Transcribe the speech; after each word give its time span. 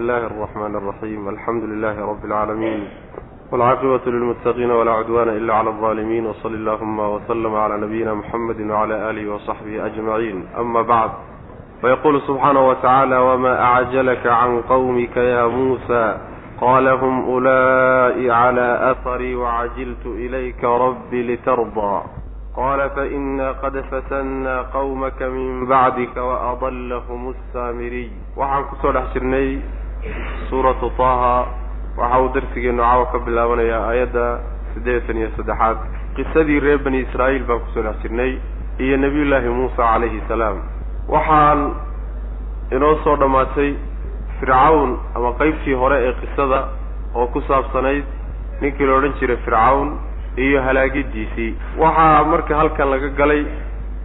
الله 0.00 0.26
الرحمن 0.26 0.76
الرحيم 0.76 1.28
الحمد 1.28 1.62
لله 1.64 2.00
رب 2.10 2.24
العالمين 2.24 2.88
والعاقبة 3.52 4.00
للمتقين 4.06 4.70
ولا 4.70 4.92
عدوان 4.92 5.28
إلا 5.28 5.54
على 5.54 5.70
الظالمين 5.70 6.26
وصل 6.26 6.54
اللهم 6.54 6.98
وسلم 6.98 7.54
على 7.54 7.76
نبينا 7.86 8.14
محمد 8.14 8.60
وعلى 8.60 9.10
آله 9.10 9.34
وصحبه 9.34 9.86
أجمعين 9.86 10.44
أما 10.58 10.82
بعد 10.82 11.10
فيقول 11.80 12.22
سبحانه 12.22 12.68
وتعالى 12.68 13.18
وما 13.18 13.62
أعجلك 13.62 14.26
عن 14.26 14.60
قومك 14.60 15.16
يا 15.16 15.46
موسى 15.46 16.16
قال 16.60 16.88
هم 16.88 17.24
أولئي 17.24 18.30
على 18.30 18.68
أثري 18.92 19.34
وعجلت 19.36 20.06
إليك 20.06 20.64
ربي 20.64 21.34
لترضى 21.34 22.02
قال 22.56 22.90
فإنا 22.90 23.52
قد 23.52 23.80
فتنا 23.80 24.62
قومك 24.62 25.22
من 25.22 25.66
بعدك 25.66 26.16
وأضلهم 26.16 27.34
السامري 27.34 28.10
waxaan 28.36 28.64
kusoo 28.70 28.92
dhex 28.96 29.06
jirnay 29.16 29.48
suuratu 30.49 30.89
taaha 30.97 31.35
waxa 31.97 32.19
uu 32.23 32.29
darsigeenu 32.35 32.81
caawa 32.83 33.05
ka 33.11 33.19
bilaabanayaa 33.25 33.81
aayadda 33.89 34.25
siddeetan 34.73 35.17
iyo 35.17 35.29
saddexaad. 35.37 35.77
Qisadii 36.15 36.59
reer 36.65 36.79
bani 36.85 36.99
israa'iil 37.05 37.43
baan 37.49 37.59
ku 37.65 37.69
soo 37.73 37.83
dhex 37.87 37.95
jirnay 38.03 38.31
iyo 38.79 38.97
nebiyullaahi 38.97 39.49
muusa 39.49 39.75
calayhi 39.77 40.21
salaam. 40.27 40.57
Waxaan 41.13 41.59
inoo 42.75 42.95
soo 43.03 43.15
dhammaatay 43.21 43.69
fircawn 44.39 44.97
ama 45.15 45.31
qeybtii 45.39 45.73
hore 45.81 45.97
ee 46.07 46.13
qisada 46.21 46.59
oo 47.15 47.27
ku 47.33 47.41
saabsanayd 47.47 48.03
ninkii 48.61 48.85
la 48.89 48.93
odhan 48.99 49.13
jiray 49.19 49.37
fircawn 49.45 49.87
iyo 50.37 50.61
halaagidiisii. 50.67 51.51
Waxaa 51.77 52.23
marka 52.31 52.55
halkan 52.55 52.89
laga 52.89 53.09
galay 53.19 53.43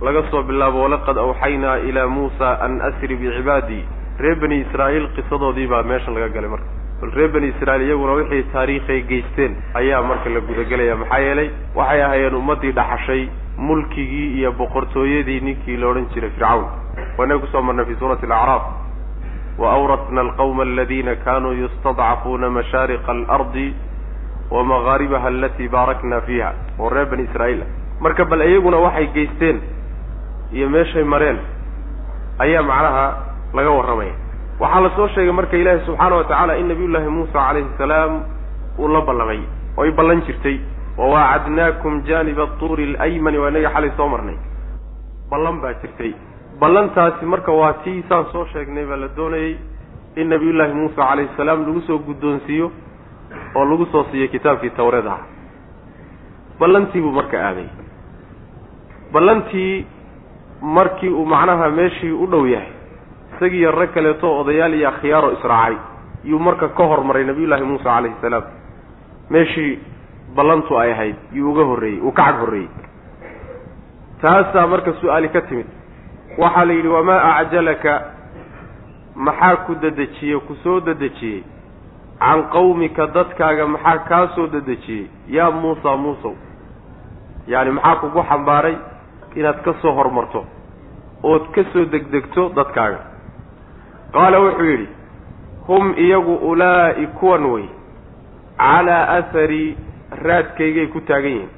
laga 0.03 0.23
soo 0.31 0.43
bilaabo 0.43 0.83
walaqad 0.83 1.17
awxaynaa 1.19 1.77
ilaa 1.89 2.07
muusa 2.07 2.49
an 2.65 2.81
asri 2.89 3.17
bicibaadii 3.17 3.85
reer 4.19 4.37
bani 4.43 4.57
israa'iil 4.65 5.09
qisadoodii 5.17 5.67
baa 5.73 5.83
meeshan 5.83 6.15
laga 6.15 6.29
galay 6.37 6.51
marka. 6.51 6.69
Bal 7.01 7.11
reer 7.17 7.29
bani 7.35 7.49
israa'iil 7.53 7.87
iyaguna 7.89 8.13
wixii 8.21 8.43
taariikhay 8.53 9.01
geysteen 9.11 9.57
ayaa 9.75 10.03
marka 10.03 10.31
la 10.31 10.41
gudagelaya 10.41 10.97
maxaa 10.97 11.19
yeelay 11.27 11.51
waxay 11.75 12.03
ahaayeen 12.03 12.35
ummaddii 12.41 12.73
dhaxashay 12.73 13.29
mulkigii 13.59 14.39
iyo 14.39 14.53
boqortooyadii 14.53 15.41
ninkii 15.41 15.77
la 15.77 15.87
odhan 15.89 16.07
jiray 16.15 16.31
fircawn. 16.31 16.65
Waanaga 17.19 17.41
ku 17.41 17.47
soo 17.53 17.63
marnay 17.63 17.85
fi 17.85 17.95
suurati 18.01 18.27
alacraaf. 18.27 18.63
Wa 19.59 19.73
awrasna 19.73 20.21
alqawma 20.21 20.63
aladina 20.63 21.15
kanuu 21.25 21.53
yustadcafuuna 21.53 22.51
mashaariqa 22.51 23.13
alardi 23.13 23.75
wamagaaribaha 24.51 25.29
alatii 25.29 25.69
baarakna 25.69 26.21
fiiha. 26.21 26.53
Oo 26.79 26.89
reer 26.89 27.07
bani 27.07 27.23
israa'iil. 27.29 27.63
Marka 28.01 28.25
bal 28.25 28.41
iyaguna 28.49 28.77
waxay 28.77 29.07
geysteen 29.15 29.61
iyo 30.53 30.69
meeshay 30.69 31.05
mareen. 31.05 31.39
Ayaa 32.39 32.63
macnaha 32.63 33.07
laga 33.57 33.71
warramaya 33.79 34.15
waxaa 34.61 34.81
la 34.87 34.91
soo 34.97 35.09
sheegay 35.15 35.33
marka 35.39 35.57
ilaahi 35.63 35.85
subxaana 35.87 36.17
wa 36.17 36.25
tacaala 36.25 36.57
in 36.61 36.67
nabiyullaahi 36.73 37.09
muusa 37.17 37.33
calayhi 37.33 37.69
salaam 37.79 38.13
uu 38.79 38.89
la 38.95 39.01
ballamay 39.09 39.41
oo 39.77 39.83
ay 39.85 39.91
ballan 39.99 40.21
jirtay 40.27 40.57
wawaacadnaakum 40.99 42.03
jaaniba 42.09 42.43
atuuri 42.49 42.85
alaymani 42.95 43.39
waa 43.39 43.49
inaga 43.53 43.71
xalay 43.75 43.91
soo 43.97 44.09
marnay. 44.09 44.37
Ballan 45.31 45.57
baa 45.63 45.73
jirtay. 45.83 46.13
Ballantaasi 46.61 47.25
marka 47.33 47.53
waa 47.53 47.73
tii 47.85 48.03
saan 48.09 48.25
soo 48.33 48.45
sheegnay 48.53 48.85
baa 48.91 48.97
la 49.03 49.09
doonayey 49.17 49.57
in 50.17 50.29
nabiyullaahi 50.33 50.73
muusa 50.81 50.97
calayhi 51.09 51.31
salaam 51.37 51.67
lagu 51.67 51.81
soo 51.89 51.99
guddoonsiiyo 52.07 52.71
oo 53.55 53.65
lagu 53.71 53.87
soo 53.93 54.05
siiyey 54.11 54.29
kitaabkii 54.29 54.71
tawreed 54.79 55.07
ah. 55.07 55.21
Ballantii 56.61 57.01
buu 57.05 57.13
marka 57.19 57.37
aaday. 57.49 57.69
Ballantii 59.13 59.87
markii 60.63 61.09
uu 61.19 61.27
macnaha 61.27 61.71
meeshii 61.71 62.13
u 62.13 62.27
dhow 62.27 62.47
yahay 62.49 62.73
isagiiyo 63.37 63.71
rag 63.71 63.93
kaleeto 63.95 64.39
odayaal 64.41 64.75
iyo 64.75 64.89
akhyaaro 64.89 65.33
israacay. 65.37 65.77
Yuu 66.25 66.39
marka 66.39 66.69
ka 66.69 66.85
hormaray 66.85 67.25
nabiyullaahi 67.25 67.65
muusa 67.65 67.85
calayhi 67.85 68.17
salaam. 68.21 68.45
Meeshii 69.31 69.79
ballantu 70.37 70.79
ay 70.79 70.93
ahayd 70.93 71.17
yuu 71.33 71.51
uga 71.53 71.65
horreeyey 71.65 72.01
uu 72.01 72.13
ka 72.13 72.25
cag 72.25 72.37
horreeyey. 72.41 72.69
Taasaa 74.21 74.67
marka 74.67 74.93
su'aali 75.01 75.29
ka 75.29 75.41
timid. 75.49 75.67
Waxaa 76.39 76.65
la 76.65 76.73
yidhi 76.73 76.89
wamaa 76.89 77.37
acjalaka? 77.41 77.95
Maxaa 79.15 79.57
ku 79.67 79.75
dedejiyey 79.75 80.41
ku 80.47 80.55
soo 80.63 80.81
dedejiyey 80.81 81.45
can 82.21 82.43
qawmika 82.53 83.07
dadkaaga 83.15 83.67
maxaa 83.67 83.99
kaa 84.09 84.27
soo 84.35 84.47
dedejiyey 84.47 85.07
yaa 85.29 85.51
muusa 85.51 85.97
muusow. 85.97 86.35
Yacani 87.47 87.71
maxaa 87.71 87.97
kugu 88.01 88.23
xambaaray 88.29 88.77
inaad 89.37 89.63
ka 89.65 89.73
soo 89.83 89.93
hormarto? 89.93 90.45
Ood 91.23 91.45
ka 91.55 91.63
soo 91.73 91.85
degdegto 91.85 92.49
dadkaaga 92.57 92.99
qaala 94.13 94.39
wuxuu 94.41 94.65
yidhi 94.71 94.89
hum 95.69 95.95
iyagu 95.99 96.35
ulaa'i 96.51 97.07
kuwan 97.21 97.45
wey 97.55 97.67
calaa 98.59 99.09
athari 99.19 99.77
raadkaygay 100.23 100.87
ku 100.95 101.01
taagan 101.01 101.31
yihiin. 101.31 101.51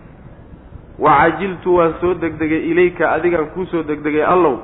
Wacajiltu 0.99 1.75
waan 1.77 1.95
soo 2.01 2.15
degdegay 2.15 2.63
ilayka 2.71 3.13
adigaan 3.13 3.51
kuu 3.55 3.67
soo 3.67 3.83
degdegay 3.83 4.25
allow. 4.25 4.57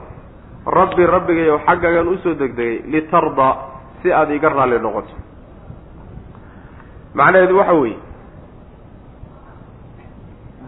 Rabbi 0.67 1.07
rabbigayow 1.07 1.59
xaggaagaan 1.67 2.09
u 2.09 2.17
soo 2.25 2.35
degdegay 2.35 2.83
litardaa 2.93 3.55
si 4.03 4.13
aad 4.13 4.31
iga 4.31 4.49
raalli 4.49 4.79
noqoto. 4.81 5.15
Macnaheedu 7.15 7.59
waxa 7.59 7.73
weeye 7.75 7.99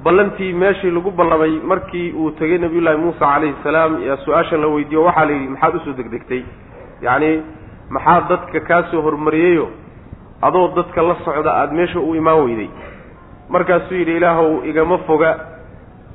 ballantii 0.05 0.53
meeshii 0.53 0.91
lagu 0.91 1.11
ballamay 1.11 1.59
markii 1.65 2.13
uu 2.13 2.31
tegey 2.39 2.59
nabiyullaahi 2.59 2.99
muusa 2.99 3.19
calayhi 3.27 3.55
salaam 3.65 4.03
yaa 4.07 4.17
su'aashan 4.25 4.61
la 4.61 4.69
weydiiyo 4.69 5.03
waxaa 5.05 5.25
la 5.25 5.33
yidhi 5.33 5.49
maxaad 5.49 5.75
u 5.75 5.81
soo 5.85 5.93
degdegtay 5.99 6.43
yacni 7.03 7.43
maxaa 7.91 8.21
dadka 8.29 8.61
kaa 8.69 8.83
soo 8.91 9.03
hormariyeyo 9.03 9.67
adoo 10.43 10.69
dadka 10.77 11.03
la 11.03 11.15
socda 11.25 11.51
aada 11.61 11.73
meesha 11.73 12.01
u 12.01 12.15
imaan 12.15 12.45
weyday. 12.45 12.69
Markaasuu 13.49 13.95
yidhi 13.99 14.17
ilaahow 14.17 14.65
igama 14.71 14.99
foga 15.07 15.31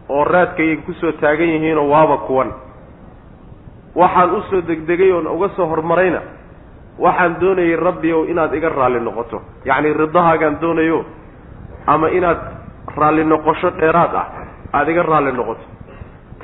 oo 0.09 0.23
raadkayay 0.23 0.77
ku 0.85 0.93
soo 0.93 1.11
taagan 1.11 1.49
yihiinoo 1.49 1.89
waaba 1.89 2.17
kuwan. 2.27 2.51
Waxaan 3.95 4.35
u 4.35 4.41
soo 4.49 4.61
degdegay 4.67 5.11
oon 5.11 5.27
uga 5.27 5.49
soo 5.55 5.65
hormarayna. 5.65 6.21
Waxaan 6.99 7.39
doonayay 7.41 7.75
rabbi 7.75 8.13
ow 8.13 8.23
inaad 8.31 8.53
iga 8.53 8.69
raalli 8.69 8.99
noqoto. 8.99 9.41
Yacni 9.65 9.93
ridahaagaan 9.93 10.59
doonayo 10.61 11.05
ama 11.87 12.07
inaad 12.09 12.39
raalli 12.97 13.23
noqosho 13.25 13.69
dheeraad 13.79 14.13
ah 14.15 14.27
aada 14.73 14.91
iga 14.91 15.03
raalli 15.03 15.31
noqoto. 15.31 15.63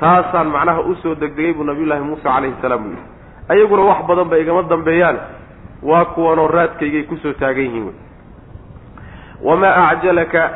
Taasaan 0.00 0.48
macnaha 0.54 0.80
u 0.80 0.94
soo 1.02 1.14
degdegay 1.14 1.52
buu 1.54 1.64
nabiyullaahi 1.64 2.02
muuse 2.04 2.22
calayhi 2.22 2.54
salaam 2.62 2.84
u 2.86 2.88
yidhi 2.90 3.02
ayaguna 3.48 3.82
wax 3.82 4.06
badan 4.08 4.28
ba 4.28 4.38
igama 4.38 4.62
dambeeyaan. 4.62 5.18
Waa 5.82 6.04
kuwanoo 6.04 6.46
raadkaygay 6.48 7.02
ku 7.02 7.16
soo 7.22 7.32
taagan 7.32 7.64
yihiin. 7.64 7.84
Wey 7.86 7.94
wamaa 9.42 9.88
acjalaka 9.88 10.50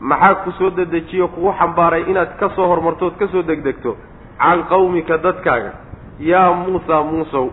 maxaa 0.00 0.34
ku 0.34 0.50
soo 0.52 0.70
dedejiyo 0.70 1.28
kugu 1.28 1.52
xambaaray 1.58 2.02
inaad 2.10 2.36
ka 2.40 2.48
soo 2.56 2.66
hormarto 2.66 3.06
ood 3.06 3.16
ka 3.18 3.26
soo 3.28 3.42
degdegto? 3.42 3.96
Can 4.38 4.62
qawmika 4.68 5.18
dadkaaga. 5.18 5.72
Yaa 6.20 6.52
muusa 6.52 7.02
muusow. 7.02 7.50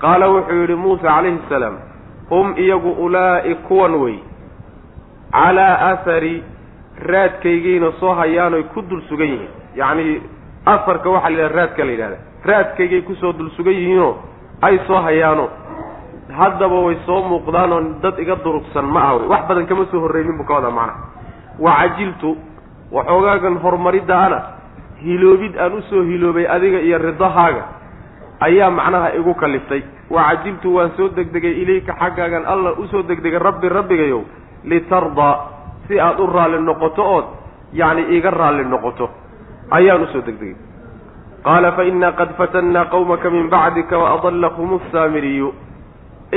Qaala 0.00 0.28
wuxuu 0.28 0.60
yidhi 0.60 0.74
muuse 0.74 1.02
calayhi 1.02 1.38
salaam 1.48 1.76
hum 2.30 2.54
iyagu 2.56 2.90
ulaa'i 2.92 3.54
kuwan 3.54 3.94
wey. 3.94 4.18
Calaa 5.32 5.78
athari 5.90 6.42
raadkaygayna 7.06 7.92
soo 8.00 8.14
hayaanoy 8.14 8.62
ku 8.62 8.82
dul 8.82 9.02
sugan 9.08 9.26
yihiin. 9.28 9.50
Yacni 9.76 10.22
asarka 10.66 11.10
waxaa 11.10 11.30
la 11.30 11.36
yidhaha 11.42 11.56
raadka 11.56 11.84
la 11.84 11.90
yidhahda 11.92 12.18
raadkaygay 12.44 13.02
ku 13.02 13.14
soo 13.20 13.32
dul 13.32 13.50
sugan 13.56 13.74
yihiinoo 13.74 14.14
ay 14.62 14.78
soo 14.86 15.00
hayaano 15.06 15.48
haddaba 16.38 16.78
way 16.86 16.96
soo 17.06 17.22
muuqdaanoo 17.28 17.80
dad 18.02 18.18
iga 18.18 18.36
durugsan 18.44 18.84
ma 18.86 19.00
ah 19.08 19.14
wey. 19.18 19.26
Wax 19.28 19.42
badan 19.48 19.66
kama 19.66 19.84
soo 19.90 20.00
horreynin 20.00 20.36
buu 20.38 20.44
ka 20.46 20.54
wadaa 20.54 20.70
macnaha. 20.70 20.98
Wacajiltu 21.58 22.36
waxoogaagan 22.92 23.58
horumariddaana 23.62 24.38
hiloobid 25.02 25.56
aan 25.58 25.72
u 25.74 25.82
soo 25.90 26.02
hiloobay 26.02 26.46
adiga 26.46 26.80
iyo 26.80 26.98
ridahaaga 26.98 27.64
ayaa 28.40 28.70
macnaha 28.70 29.08
igu 29.18 29.34
kaliftay. 29.34 29.82
Wacajiltu 30.10 30.74
waan 30.76 30.90
soo 30.96 31.08
degdegay 31.08 31.54
ilayka 31.62 31.92
xaggaagan 32.00 32.46
alla 32.46 32.72
u 32.78 32.86
soo 32.88 33.02
degdegay 33.02 33.38
rabbi 33.38 33.68
rabbigayow 33.68 34.22
litardaa 34.64 35.34
si 35.88 36.00
aad 36.00 36.20
u 36.20 36.26
raalli 36.26 36.58
noqoto 36.62 37.02
ood 37.16 37.26
yacni 37.72 38.02
iga 38.16 38.30
raalli 38.30 38.64
noqoto 38.64 39.10
ayaan 39.70 40.02
u 40.02 40.06
soo 40.12 40.22
degdegay 40.22 40.56
qaala 41.46 41.72
fa 41.76 41.82
innaa 41.90 42.12
qad 42.20 42.30
fatannaa 42.40 42.84
qawmaka 42.94 43.30
min 43.36 43.48
bacdika 43.54 43.98
waadallahum 44.04 44.70
asaamiriyu 44.80 45.48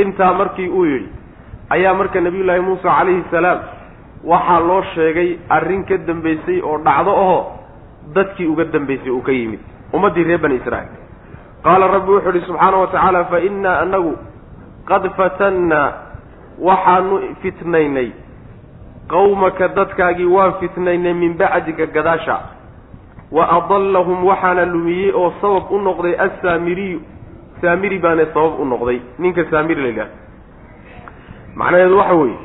intaa 0.03 0.33
markii 0.33 0.69
uu 0.69 0.85
yidhi 0.85 1.09
ayaa 1.75 1.93
marka 1.99 2.21
nabiyullaahi 2.21 2.61
muusa 2.67 2.89
calayhi 2.97 3.23
salaam 3.31 3.59
waxaa 4.31 4.59
loo 4.69 4.81
sheegay 4.95 5.29
arrin 5.57 5.83
ka 5.89 5.97
dambaysay 6.07 6.61
oo 6.69 6.77
dhacdo 6.87 7.11
aho 7.23 7.39
dadkii 8.15 8.47
uga 8.53 8.65
dambaysay 8.75 9.11
uu 9.11 9.21
ka 9.27 9.31
yimid 9.31 9.59
ummaddii 9.93 10.23
reer 10.29 10.39
bani 10.45 10.55
israa'iil 10.61 10.95
qaala 11.65 11.87
rabbi 11.95 12.11
wuxuu 12.15 12.29
idhi 12.35 12.45
subxaana 12.47 12.77
wa 12.83 12.87
tacaala 12.93 13.25
fa 13.31 13.39
innaa 13.49 13.75
anagu 13.85 14.13
qad 14.89 15.03
fatannaa 15.19 15.87
waxaanu 16.67 17.15
fitnaynay 17.43 18.09
qawmaka 19.13 19.67
dadkaagii 19.77 20.25
waan 20.35 20.53
fitnaynay 20.63 21.13
min 21.13 21.33
bacdika 21.41 21.85
gadaasha 21.95 22.35
wa 23.35 23.43
adallahum 23.57 24.19
waxaana 24.29 24.65
lumiyey 24.73 25.11
oo 25.21 25.29
sabab 25.41 25.71
u 25.71 25.77
noqday 25.87 26.13
assaamiriyu 26.25 26.99
saamiri 27.61 27.97
baana 27.99 28.25
sabab 28.33 28.59
u 28.59 28.65
noqday. 28.73 28.99
Ninka 29.19 29.43
saamiri 29.51 29.81
la 29.81 29.87
yidhaha 29.87 30.09
macnaheedu 31.55 31.97
waxa 31.97 32.13
weeye 32.21 32.37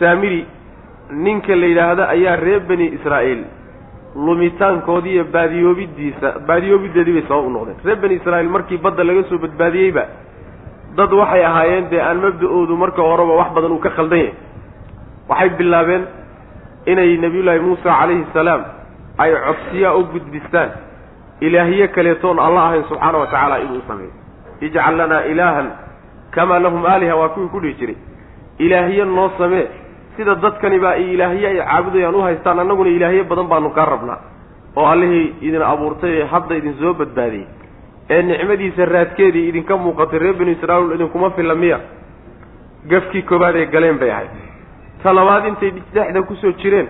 saamiri 0.00 0.40
ninka 1.26 1.54
la 1.56 1.66
yidhaahdo 1.66 2.02
ayaa 2.14 2.36
reer 2.36 2.60
bani 2.68 2.86
israa'iil. 2.96 3.42
Lumitaankoodii 4.26 5.12
iyo 5.14 5.24
baadiyoobidiisa 5.34 6.28
baadiyoobideedii 6.48 7.12
bay 7.16 7.24
sabab 7.28 7.46
u 7.46 7.50
noqdeen. 7.56 7.76
Reer 7.84 7.96
bani 8.02 8.14
israa'iil 8.20 8.48
markii 8.56 8.78
badda 8.84 9.04
laga 9.08 9.22
soo 9.28 9.38
badbaadiyeyba 9.44 10.04
dad 10.96 11.12
waxay 11.20 11.44
ahaayeen 11.50 11.88
dee 11.90 12.00
aan 12.08 12.18
mabda-oodu 12.24 12.76
marka 12.82 13.02
horeba 13.02 13.34
wax 13.40 13.50
badan 13.56 13.72
uu 13.72 13.78
ka 13.86 13.90
khaldan 13.96 14.18
yahay. 14.18 14.34
Waxay 15.28 15.50
bilaabeen 15.58 16.04
inay 16.86 17.16
nebiyullaahi 17.24 17.60
muusa 17.66 17.90
calayhi 18.00 18.24
salaam 18.34 18.62
ay 19.18 19.32
codsiyaa 19.46 19.94
u 19.94 20.02
gudbistaan. 20.12 20.70
Ilaahiye 21.40 21.88
kaleetoon 21.88 22.38
alla 22.38 22.60
ahayn 22.66 22.84
subxaana 22.88 23.18
wa 23.18 23.26
tacaala 23.26 23.58
inuu 23.58 23.82
sameeyo. 23.88 24.12
Ijcal 24.60 24.96
lanaa 24.96 25.20
ilaahan 25.32 25.68
kamaa 26.30 26.58
lahum 26.58 26.86
aaliha 26.86 27.16
waa 27.16 27.28
kuwii 27.28 27.48
ku 27.48 27.60
dhihi 27.60 27.74
jiray. 27.74 27.96
Ilaahiye 28.58 29.04
noo 29.04 29.30
samee. 29.38 29.66
Sida 30.16 30.34
dadkani 30.34 30.78
baa 30.78 30.90
ay 30.98 31.14
ilaahiye 31.14 31.48
ay 31.48 31.58
caabudayaan 31.58 32.14
u 32.14 32.22
haystaan 32.22 32.58
annaguna 32.58 32.90
ilaahiye 32.90 33.24
badan 33.24 33.46
baanu 33.48 33.70
kaa 33.70 33.84
rabnaa. 33.84 34.18
Oo 34.76 34.86
allihii 34.86 35.34
idin 35.40 35.62
abuurtay 35.62 36.12
ee 36.20 36.26
hadda 36.32 36.54
idin 36.56 36.74
soo 36.80 36.94
badbaadiyey. 36.94 37.46
Ee 38.10 38.22
nicmadiisa 38.22 38.84
raadkeedii 38.84 39.48
idinka 39.48 39.76
muuqatay 39.76 40.18
reer 40.18 40.34
banu 40.38 40.50
israa'iil 40.50 40.92
idinkuma 40.94 41.30
filla 41.30 41.54
miya. 41.54 41.78
Gafkii 42.90 43.22
koobaad 43.22 43.56
ee 43.56 43.66
galeen 43.66 43.98
bay 43.98 44.10
ahayd. 44.10 44.30
Ta 45.02 45.12
labaad 45.12 45.46
intay 45.46 45.70
dhexda 45.94 46.22
ku 46.22 46.34
soo 46.36 46.52
jireen 46.62 46.88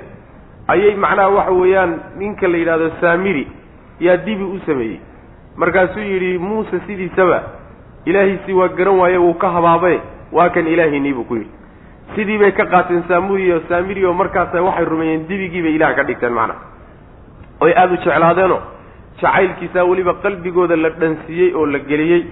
ayay 0.69 0.94
macnaha 0.94 1.28
waxa 1.37 1.52
weeyaan 1.52 1.93
ninka 2.19 2.49
la 2.49 2.56
yidhahdo 2.58 2.90
saamiri 3.00 3.44
yaa 4.00 4.16
dibi 4.16 4.44
u 4.44 4.58
sameeyey. 4.66 5.00
Markaasuu 5.56 6.00
yidhi 6.00 6.38
muuse 6.38 6.81
sidiisaba 6.87 7.43
ilaahiisii 8.06 8.52
waa 8.61 8.69
garan 8.69 8.99
waaye 8.99 9.19
wuu 9.19 9.34
ka 9.34 9.49
habaabae 9.50 10.00
waa 10.32 10.49
kan 10.49 10.66
ilaahiinii 10.66 11.12
buu 11.14 11.25
ku 11.25 11.34
yidhi. 11.37 11.50
Sidii 12.14 12.38
bay 12.38 12.52
ka 12.52 12.66
qaateen 12.66 13.02
saamuriyo 13.08 13.61
saamiri 13.69 14.05
oo 14.05 14.12
markaasa 14.12 14.62
waxay 14.62 14.84
rumeeyeen 14.84 15.26
dibigii 15.28 15.62
bay 15.62 15.75
ilaah 15.75 15.94
ka 15.96 16.02
dhigteen 16.05 16.32
macnaha. 16.32 16.61
Oy 17.60 17.72
aada 17.76 17.93
u 17.94 17.96
jeclaadeenoo 17.96 18.60
jacaylkiisaa 19.20 19.84
weliba 19.84 20.14
qalbigooda 20.22 20.76
la 20.76 20.90
dhansiiyey 20.90 21.55
oo 21.55 21.67
la 21.67 21.78
geliyey 21.78 22.22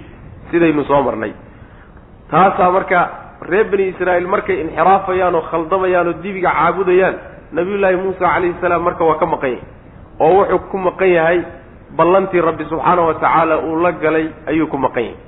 sidaynu 0.50 0.85
soo 0.85 1.02
marnay. 1.02 1.32
Taasaa 2.31 2.70
marka 2.70 2.99
reer 3.50 3.64
bani 3.70 3.87
israa'iil 3.93 4.26
markay 4.28 4.61
inxiraafayaan 4.64 5.35
oo 5.35 5.44
khaldamayaan 5.50 6.08
oo 6.08 6.17
dibiga 6.23 6.50
caabudayaan 6.58 7.14
nabiyullaahi 7.52 7.96
muusa 8.02 8.25
calayhi 8.34 8.54
salaam 8.60 8.82
marka 8.88 9.04
waa 9.04 9.19
ka 9.22 9.26
maqan 9.34 9.50
yahay 9.50 9.62
oo 10.20 10.32
wuxuu 10.38 10.58
ku 10.70 10.76
maqan 10.87 11.10
yahay 11.19 11.38
ballantii 11.96 12.40
rabbi 12.49 12.64
subxaana 12.70 13.02
wa 13.08 13.14
tacaala 13.14 13.54
uu 13.69 13.76
la 13.84 13.93
galay 13.93 14.26
ayuu 14.50 14.66
ku 14.72 14.78
maqan 14.84 15.04
yahay. 15.04 15.19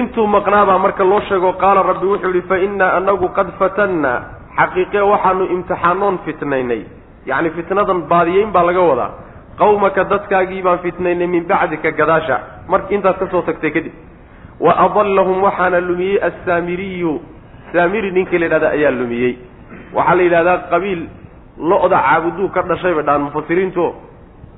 intuu 0.00 0.26
maqnaabaa 0.26 0.78
marka 0.84 1.04
loo 1.04 1.20
sheego 1.28 1.52
qaala 1.62 1.82
rabbi 1.90 2.06
wuxuu 2.12 2.32
yihi 2.34 2.46
fa 2.48 2.56
innaa 2.66 2.92
anagu 2.98 3.28
qad 3.38 3.48
fatannaa 3.60 4.18
xaqiiqe 4.58 5.00
waxaanu 5.12 5.44
imtixaanoon 5.54 6.16
fitnaynay. 6.24 6.82
Yacni 7.30 7.50
fitnadan 7.56 8.00
baadiyeyn 8.10 8.50
baa 8.54 8.64
laga 8.68 8.80
wadaa. 8.90 9.10
Qawmaka 9.60 10.04
dadkaagii 10.12 10.62
baan 10.66 10.78
fitnaynay 10.84 11.26
min 11.34 11.44
bacdika 11.50 11.90
gadaasha. 12.00 12.36
Mar 12.68 12.80
intaad 12.90 13.18
ka 13.20 13.26
soo 13.32 13.42
tagtay 13.48 13.70
kadib 13.76 13.92
wa 14.60 14.72
adallahum 14.86 15.42
waxaana 15.46 15.80
lumiyey 15.88 16.18
assaamiriyu. 16.28 17.12
Saamiri 17.72 18.10
ninka 18.16 18.38
la 18.38 18.46
yidhahda 18.46 18.68
ayaa 18.76 18.90
lumiyey 19.00 19.32
waxaa 19.94 20.14
la 20.14 20.22
yidhahdaa 20.22 20.58
qabiil 20.70 21.02
lo-da 21.58 21.98
caabuduu 22.06 22.48
ka 22.48 22.62
dhashay 22.62 22.94
bay 22.94 23.04
dhahaan 23.04 23.22
mufasiriintu 23.22 23.94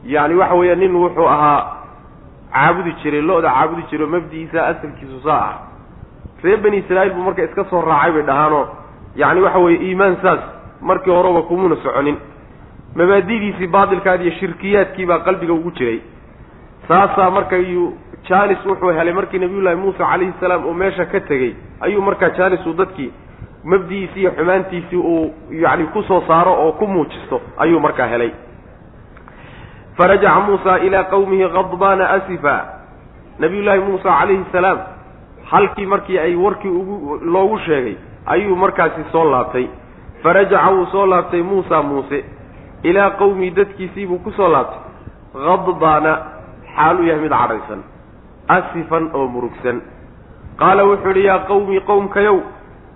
yacni 0.05 0.35
waxa 0.35 0.55
weeya 0.55 0.77
nin 0.77 0.95
wuxuu 0.95 1.27
ahaa 1.27 1.61
caabudi 2.53 2.93
jiray 3.03 3.23
lo-da 3.23 3.51
caabudi 3.51 3.83
jiray 3.91 4.07
oo 4.07 4.11
mabdi'iisa 4.11 4.67
asalkiisu 4.67 5.21
saa 5.25 5.43
ah. 5.51 5.59
Reer 6.43 6.59
bani 6.59 6.77
israa'iil 6.83 7.15
buu 7.15 7.23
marka 7.23 7.45
iska 7.45 7.65
soo 7.71 7.81
raacay 7.81 8.13
bay 8.13 8.23
dhahaanoo 8.23 8.67
yacni 9.17 9.41
waxa 9.41 9.59
weeye 9.59 9.81
iimaan 9.89 10.17
saas 10.23 10.41
markii 10.81 11.11
horeba 11.11 11.43
kumuna 11.43 11.77
soconin. 11.83 12.17
Mabaadidiisii 12.95 13.67
baatilkaad 13.67 14.21
iyo 14.23 14.33
shirkiyaadkii 14.41 15.07
baa 15.07 15.19
qalbiga 15.27 15.53
ugu 15.53 15.71
jiray. 15.71 16.01
Saasaa 16.89 17.31
marka 17.31 17.57
iyuu 17.57 17.95
janis 18.29 18.59
wuxuu 18.67 18.93
helay 18.99 19.15
markii 19.15 19.39
nabiyullaahi 19.39 19.77
muusa 19.77 20.05
calayhi 20.11 20.35
salaam 20.41 20.67
uu 20.67 20.75
meesha 20.75 21.07
ka 21.07 21.21
tegey 21.21 21.55
ayuu 21.81 22.03
markaa 22.03 22.31
janis 22.39 22.67
uu 22.67 22.73
dadkii 22.73 23.13
mabdi'iisii 23.65 24.21
iyo 24.21 24.31
xumaantiisii 24.37 24.97
uu 24.97 25.35
yacni 25.51 25.85
ku 25.95 26.03
soo 26.03 26.23
saaro 26.29 26.53
oo 26.65 26.73
ku 26.73 26.87
muujisto 26.87 27.41
ayuu 27.59 27.81
markaa 27.81 28.07
helay. 28.07 28.31
Farajaca 29.97 30.41
muusa 30.47 30.79
ilaa 30.79 31.05
qawmihi 31.05 31.49
khadbaana 31.55 32.11
asifa. 32.11 32.55
Nabiyullaahi 33.39 33.81
muusa 33.81 34.09
calayhi 34.19 34.45
salaam 34.53 34.79
halkii 35.51 35.87
markii 35.87 36.19
ay 36.19 36.35
warkii 36.37 36.69
ugu 36.69 37.17
loogu 37.25 37.59
sheegay 37.59 37.97
ayuu 38.27 38.57
markaasi 38.57 39.05
soo 39.13 39.25
laabtay. 39.31 39.67
Farajaca 40.23 40.71
wuu 40.71 40.87
soo 40.87 41.07
laabtay 41.07 41.43
muusa 41.43 41.83
muuse 41.83 42.25
ilaa 42.83 43.11
qawmii 43.11 43.51
dadkiisii 43.51 44.07
buu 44.07 44.19
ku 44.19 44.31
soo 44.33 44.49
laabtay. 44.49 44.81
Khadbaana 45.45 46.19
xaaluu 46.77 47.05
yahay 47.07 47.23
mid 47.23 47.33
cadhaysan 47.33 47.81
asifan 48.49 49.11
oo 49.15 49.27
murugsan. 49.27 49.81
Qaala 50.61 50.85
wuxuu 50.85 51.11
idhi 51.11 51.25
yaa 51.27 51.39
qawmii 51.39 51.81
qowmkayow 51.81 52.39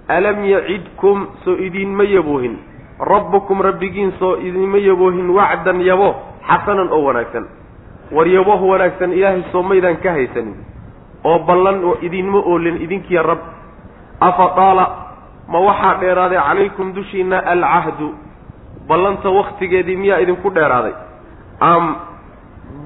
alam 0.09 0.45
yacidkum 0.45 1.27
soo 1.45 1.57
idiinma 1.59 2.05
yaboohin 2.05 2.57
rabbukum 3.01 3.61
rabbigiin 3.61 4.13
soo 4.19 4.37
idinma 4.41 4.79
yaboohin 4.79 5.31
wacdan 5.31 5.81
yabo 5.83 6.15
xasanan 6.49 6.89
oo 6.93 7.03
wanaagsan 7.05 7.45
war 8.13 8.27
yaboh 8.29 8.61
wanaagsan 8.71 9.13
ilaahay 9.13 9.43
soo 9.53 9.63
maydaan 9.63 9.97
ka 10.05 10.13
haysanin 10.17 10.55
oo 11.25 11.39
ballan 11.49 11.85
oo 11.85 11.97
idinma 12.03 12.39
oolin 12.39 12.79
idinkiya 12.87 13.23
rab 13.23 13.41
afa 14.21 14.47
daala 14.57 14.85
ma 15.49 15.59
waxaa 15.69 15.95
dheeraaday 16.01 16.39
calaykum 16.39 16.95
dushiinna 16.95 17.39
alcahdu 17.53 18.15
ballanta 18.89 19.29
waktigeedii 19.31 19.97
miyaa 19.97 20.21
idinku 20.25 20.51
dheeraaday 20.55 20.95
am 21.61 21.85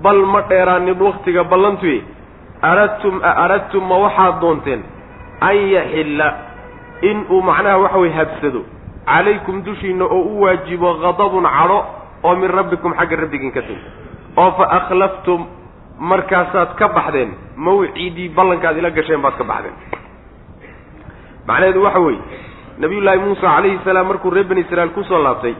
bal 0.03 0.21
ma 0.33 0.41
dheeraanin 0.49 0.97
waktiga 1.09 1.45
ballantuye 1.45 2.01
aradtum 2.63 3.21
a 3.23 3.31
aradtum 3.45 3.85
ma 3.89 3.97
waxaad 4.09 4.41
doonteen 4.41 4.81
an 5.41 5.57
yaxilla 5.77 6.29
in 7.03 7.25
uu 7.31 7.43
macnaha 7.43 7.79
waxa 7.79 7.99
weye 7.99 8.13
habsado. 8.13 8.65
Calaykum 9.07 9.63
dushiinna 9.65 10.05
oo 10.05 10.23
u 10.37 10.41
waajibo 10.43 10.95
khadabun 11.03 11.45
cadho 11.45 11.79
oo 12.23 12.35
min 12.37 12.51
rabbikum 12.51 12.95
xagga 12.99 13.17
rabbigiin 13.17 13.53
ka 13.53 13.63
timi 13.63 13.81
oo 14.37 14.51
fa 14.59 14.65
akhlaftum 14.79 15.47
markaasaad 15.99 16.75
ka 16.79 16.89
baxdeen 16.89 17.31
mawcidii 17.57 18.29
ballankaad 18.37 18.79
ila 18.79 18.91
gasheen 18.91 19.21
baad 19.23 19.35
ka 19.39 19.45
baxdeen. 19.45 19.75
Macnaheedu 21.47 21.83
waxa 21.83 21.99
weeye 21.99 22.21
nabiyullaahi 22.79 23.19
muusa 23.19 23.41
calayhi 23.41 23.79
salaam 23.85 24.07
markuu 24.09 24.31
reer 24.31 24.47
bani 24.47 24.61
israa'iil 24.61 24.93
ku 24.95 25.03
soo 25.05 25.23
laabtay 25.23 25.55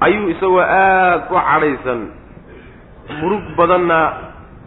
ayuu 0.00 0.28
isagoo 0.30 0.60
aada 0.60 1.26
u 1.30 1.34
cadhaysan 1.48 2.00
murug 3.22 3.44
badanna 3.56 3.98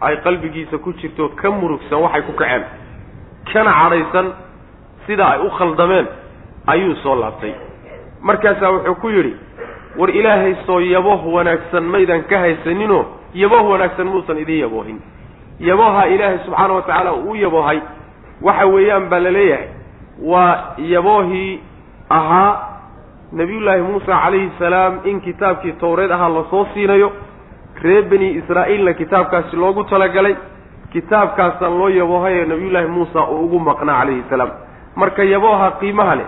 ay 0.00 0.16
qalbigiisa 0.24 0.78
ku 0.78 0.92
jirto 1.00 1.28
ka 1.40 1.50
murugsan 1.50 2.00
waxay 2.04 2.22
ku 2.22 2.32
kaceen. 2.32 2.64
Kana 3.52 3.70
cadhaysan 3.80 4.26
sida 5.06 5.26
ay 5.32 5.40
u 5.46 5.50
khaldameen 5.50 6.06
ayuu 6.66 6.94
soo 7.02 7.14
laabtay. 7.20 7.52
Markaasaa 8.20 8.70
wuxuu 8.72 8.94
ku 8.94 9.08
yidhi 9.10 9.36
war 9.98 10.10
ilaahay 10.10 10.54
soo 10.66 10.80
yaboh 10.80 11.20
wanaagsan 11.34 11.84
maydan 11.84 12.22
ka 12.30 12.38
haysaninoo 12.38 13.04
yaboh 13.34 13.70
wanaagsan 13.70 14.06
muusan 14.06 14.38
idin 14.38 14.58
yaboohin. 14.64 14.98
Yaboha 15.60 16.06
ilaahay 16.08 16.38
subxaana 16.44 16.74
wa 16.74 16.82
tacaala 16.82 17.12
uu 17.14 17.34
yaboohay 17.34 17.80
waxa 18.42 18.66
weeyaan 18.66 19.08
baa 19.10 19.18
la 19.20 19.30
leeyahay. 19.30 19.68
Waa 20.22 20.74
yaboohii 20.78 21.60
ahaa 22.10 22.52
nabiyullaahi 23.32 23.82
muusa 23.82 24.06
calayhi 24.22 24.50
salaam 24.58 24.98
in 25.04 25.20
kitaabkii 25.20 25.72
towreed 25.72 26.10
ahaa 26.10 26.28
la 26.28 26.44
soo 26.50 26.66
siinayo. 26.74 27.12
Reer 27.82 28.02
bani 28.10 28.28
israa'iilna 28.40 28.92
kitaabkaasi 28.94 29.56
loogu 29.56 29.84
talagalay. 29.84 30.34
Kitaabkaasaan 30.92 31.78
loo 31.78 31.88
yaboohayo 31.88 32.44
nabiyullaahi 32.46 32.86
muusa 32.88 33.26
uu 33.28 33.44
ugu 33.44 33.58
maqnaa 33.58 33.98
calayhi 34.00 34.24
salaam 34.30 34.50
marka 34.96 35.22
yabooha 35.32 35.70
qiimaha 35.80 36.14
leh 36.20 36.26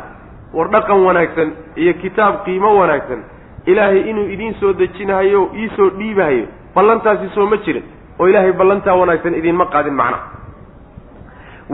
war 0.57 0.69
dhaqan 0.75 0.99
wanaagsan 1.07 1.49
iyo 1.83 1.93
kitaab 2.03 2.35
qiimo 2.45 2.71
wanaagsan 2.81 3.21
ilaahay 3.67 4.01
inuu 4.11 4.27
idiin 4.35 4.55
soo 4.61 4.73
dejinahayo 4.73 5.51
iisoo 5.61 5.91
dhiibahayo 5.99 6.47
ballantaasi 6.75 7.29
soo 7.35 7.47
ma 7.53 7.57
jirin 7.65 7.85
oo 8.19 8.27
ilaahay 8.31 8.53
ballantaa 8.53 8.95
wanaagsan 9.03 9.35
idiinma 9.41 9.67
qaadin 9.75 9.95
macnaha 9.95 10.25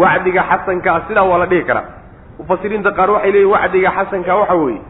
wacdiga 0.03 0.43
xasanka 0.51 0.89
ah 0.95 1.01
sidaa 1.09 1.25
waa 1.31 1.39
la 1.39 1.47
dhihi 1.47 1.65
karaa. 1.69 1.85
Mufasiriinta 2.39 2.91
qaar 2.97 3.11
waxay 3.11 3.33
leeyihiin 3.33 3.53
wacdiga 3.55 3.91
xasanka 3.97 4.33
waxa 4.41 4.55
weeye 4.63 4.81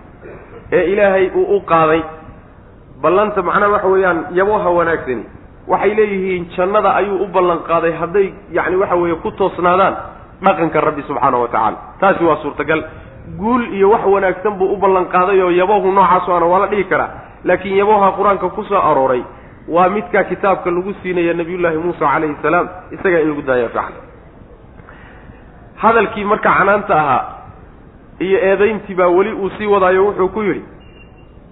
ee 0.77 0.85
ilaahay 0.93 1.27
uu 1.35 1.57
u 1.57 1.61
qaaday 1.73 2.03
ballanta 3.03 3.43
macnaha 3.43 3.73
waxa 3.75 3.89
weeyaan 3.95 4.19
yaboha 4.39 4.71
wanaagsani 4.79 5.25
waxay 5.73 5.95
leeyihiin 5.99 6.45
jannada 6.57 6.91
ayuu 7.01 7.19
u 7.25 7.27
ballan 7.35 7.59
qaaday 7.71 7.93
hadday 8.01 8.27
yacni 8.57 8.77
waxa 8.83 8.97
weeye 9.03 9.15
ku 9.25 9.31
toosnaadaan 9.41 9.95
dhaqanka 10.45 10.81
rabbi 10.81 11.03
subxaana 11.09 11.37
wa 11.43 11.49
tacaala. 11.49 11.77
Taasi 12.01 12.25
waa 12.25 12.37
suurtagal. 12.43 12.81
Guul 13.39 13.63
iyo 13.75 13.91
wax 13.91 14.05
wanaagsan 14.15 14.55
buu 14.59 14.73
u 14.75 14.77
ballan 14.77 15.07
qaaday 15.15 15.43
oo 15.43 15.51
yabohu 15.51 15.93
noocaasu 15.93 16.33
ana 16.37 16.47
waa 16.53 16.59
la 16.59 16.67
dhihi 16.73 16.85
karaa. 16.85 17.11
Laakiin 17.45 17.77
yaboha 17.77 18.09
qur'aanka 18.19 18.49
ku 18.57 18.63
soo 18.65 18.79
arooray 18.91 19.23
waa 19.69 19.89
midkaa 19.89 20.25
kitaabka 20.25 20.71
lagu 20.71 20.93
siinaya 21.03 21.35
nabiyullaahi 21.35 21.79
muusa 21.85 22.07
calayhi 22.13 22.37
salaam 22.43 22.67
isagaa 22.95 23.21
in 23.23 23.29
lagu 23.31 23.43
daaya 23.43 23.69
fiican 23.69 23.95
hadalkii 25.83 26.25
marka 26.25 26.51
canaanta 26.59 26.95
ahaa 27.03 27.23
iyo 28.27 28.39
eedayntii 28.49 28.95
baa 28.95 29.07
weli 29.17 29.33
uu 29.33 29.51
sii 29.59 29.67
wadaayo 29.67 30.05
wuxuu 30.07 30.29
ku 30.29 30.43
yidhi 30.43 30.63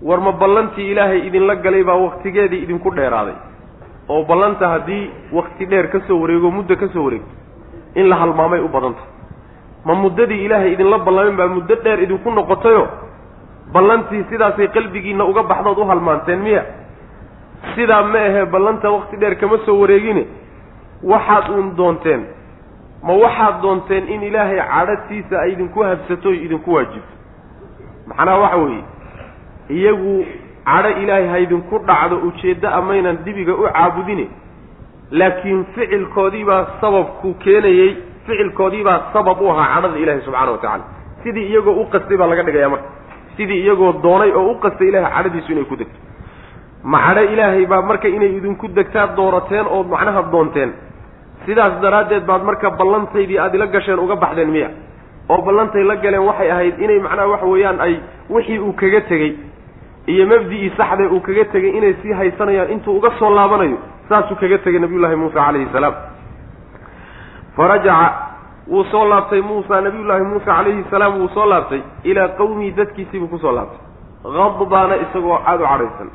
war 0.02 0.20
ma 0.20 0.32
ballantii 0.32 0.90
ilaahay 0.92 1.20
idinla 1.28 1.54
galay 1.64 1.84
baa 1.84 1.94
waktigeedii 2.06 2.62
idinku 2.64 2.90
dheeraaday. 2.98 3.34
Oo 4.08 4.24
ballanta 4.24 4.68
haddii 4.68 5.10
wakti 5.32 5.66
dheer 5.66 5.86
ka 5.92 6.00
soo 6.08 6.20
wareego 6.22 6.50
muddo 6.50 6.76
ka 6.76 6.88
soo 6.94 7.04
wareegto 7.04 7.30
in 7.94 8.08
la 8.08 8.16
halmaamay 8.16 8.60
u 8.60 8.68
badanta. 8.68 9.02
Ma 9.84 9.94
muddadii 9.94 10.44
ilaahay 10.44 10.72
idinla 10.72 10.98
ballamin 10.98 11.36
baa 11.36 11.46
muddo 11.48 11.74
dheer 11.84 12.02
idinku 12.02 12.30
noqotayo? 12.30 12.88
Ballantii 13.72 14.24
sidaasay 14.30 14.68
qalbigiinna 14.68 15.24
uga 15.24 15.42
baxdood 15.42 15.78
u 15.78 15.84
halmaanteen 15.84 16.40
miya? 16.42 16.62
Sidaa 17.74 18.02
ma 18.02 18.18
ahee 18.18 18.44
ballanta 18.46 18.90
wakti 18.90 19.16
dheer 19.16 19.36
kama 19.36 19.58
soo 19.66 19.80
wareegine? 19.80 20.26
Waxaad 21.02 21.48
uun 21.50 21.76
doonteen. 21.76 22.26
Ma 23.02 23.12
waxaad 23.12 23.62
doonteen 23.62 24.08
in 24.08 24.22
ilaahay 24.22 24.58
cadhatiisa 24.60 25.40
ay 25.40 25.52
idinku 25.52 25.82
habsato 25.82 26.32
idinku 26.32 26.72
waajibto 26.74 27.14
macnaha 28.06 28.38
waxa 28.38 28.56
weeye 28.56 28.82
iyagu 29.68 30.24
cadho 30.64 30.90
ilaahay 31.02 31.28
ha 31.28 31.38
idinku 31.38 31.78
dhacdo 31.78 32.16
ujeeddo 32.28 32.68
amaynan 32.68 33.18
dibiga 33.24 33.54
u 33.54 33.62
caabudine 33.72 34.28
laakiin 35.10 35.64
ficilkoodiibaa 35.74 36.66
sababku 36.80 37.34
keenayey 37.44 37.90
ficilkoodiibaa 38.26 38.98
sabab 39.12 39.40
u 39.40 39.50
ahaa 39.52 39.74
cadhada 39.74 39.98
ilaahay 40.02 40.22
subxaana 40.26 40.52
wa 40.52 40.58
tacaala. 40.58 40.84
Sidii 41.22 41.46
iyagoo 41.50 41.76
u 41.82 41.84
qastay 41.92 42.16
baa 42.16 42.26
laga 42.32 42.42
dhigaya 42.42 42.68
marka. 42.68 42.88
Sidii 43.36 43.60
iyagoo 43.64 43.92
doonay 44.02 44.30
oo 44.32 44.50
u 44.52 44.54
qastay 44.64 44.88
ilahay 44.88 45.12
cadhadiisu 45.16 45.52
inay 45.52 45.64
ku 45.64 45.76
degto. 45.80 45.98
Ma 46.84 46.98
cadho 47.06 47.22
ilaahay 47.34 47.66
baa 47.66 47.82
marka 47.82 48.08
inay 48.08 48.30
idinku 48.38 48.68
degtaad 48.78 49.10
doorateen 49.16 49.66
ood 49.76 49.86
macnaha 49.94 50.22
doonteen 50.32 50.70
sidaas 51.46 51.80
daraaddeed 51.82 52.24
baad 52.30 52.42
marka 52.48 52.70
ballantaydii 52.80 53.38
aad 53.38 53.54
ila 53.54 53.66
gasheen 53.66 53.98
uga 53.98 54.16
baxdeen 54.16 54.50
miya. 54.54 54.70
Oo 55.28 55.42
ballantay 55.46 55.82
la 55.90 55.96
galeen 55.96 56.24
waxay 56.30 56.50
ahayd 56.50 56.74
inay 56.84 56.98
macnaha 57.06 57.28
waxa 57.32 57.46
weeyaan 57.52 57.80
ay 57.86 57.94
wixii 58.30 58.58
uu 58.58 58.72
kaga 58.72 59.00
tegey 59.10 59.32
iyo 60.06 60.26
mabdi'ii 60.26 60.70
saxde 60.76 61.06
uu 61.06 61.20
kaga 61.20 61.44
tegey 61.52 61.72
inay 61.78 61.94
sii 62.02 62.12
haysanayaan 62.12 62.70
intuu 62.74 62.96
uga 62.98 63.10
soo 63.18 63.30
laabanayo 63.34 63.78
saasuu 64.08 64.36
kaga 64.40 64.58
tegay 64.58 64.80
nabiyullaahi 64.80 65.16
muusa 65.16 65.40
calayhi 65.44 65.68
salaam. 65.72 65.94
Farajaca 67.56 68.12
wuu 68.68 68.84
soo 68.90 69.04
laabtay 69.08 69.40
muusa 69.42 69.80
nabiyullaahi 69.80 70.24
muusa 70.24 70.46
calayhi 70.46 70.84
salaam 70.90 71.20
wuu 71.20 71.28
soo 71.34 71.46
laabtay 71.46 71.80
ilaa 72.04 72.28
qawmihi 72.38 72.70
dadkiisii 72.78 73.20
buu 73.20 73.28
ku 73.28 73.38
soo 73.38 73.52
laabtay. 73.52 73.80
Hadbaana 74.24 74.94
isagoo 75.04 75.38
aada 75.46 75.64
u 75.64 75.68
cadhaysan 75.68 76.08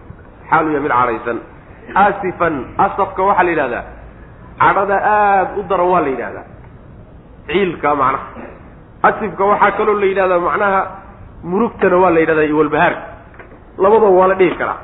xaalu 0.50 0.74
ya 0.76 0.80
mid 0.86 0.92
cadhaysan. 0.92 1.38
Asifan 2.06 2.56
asafka 2.86 3.22
waxaa 3.24 3.44
la 3.44 3.52
yidhahdaa 3.52 3.84
cadhada 4.60 4.98
aada 4.98 5.50
u 5.60 5.64
daran 5.70 5.88
waa 5.94 6.02
la 6.02 6.08
yidhahdaa. 6.14 6.46
Ciilka 7.48 7.96
macnaha. 7.96 8.28
Asifka 9.08 9.44
waxaa 9.52 9.72
kaloo 9.78 10.00
la 10.02 10.06
yidhahdaa 10.12 10.40
macnaha 10.48 10.82
murugtana 11.44 11.98
waa 12.04 12.10
la 12.16 12.20
yidhahdaa 12.24 12.48
iyo 12.50 12.58
walbahaarka 12.62 13.15
labadaba 13.78 14.10
waa 14.20 14.28
la 14.28 14.36
dhihi 14.36 14.56
karaa. 14.58 14.78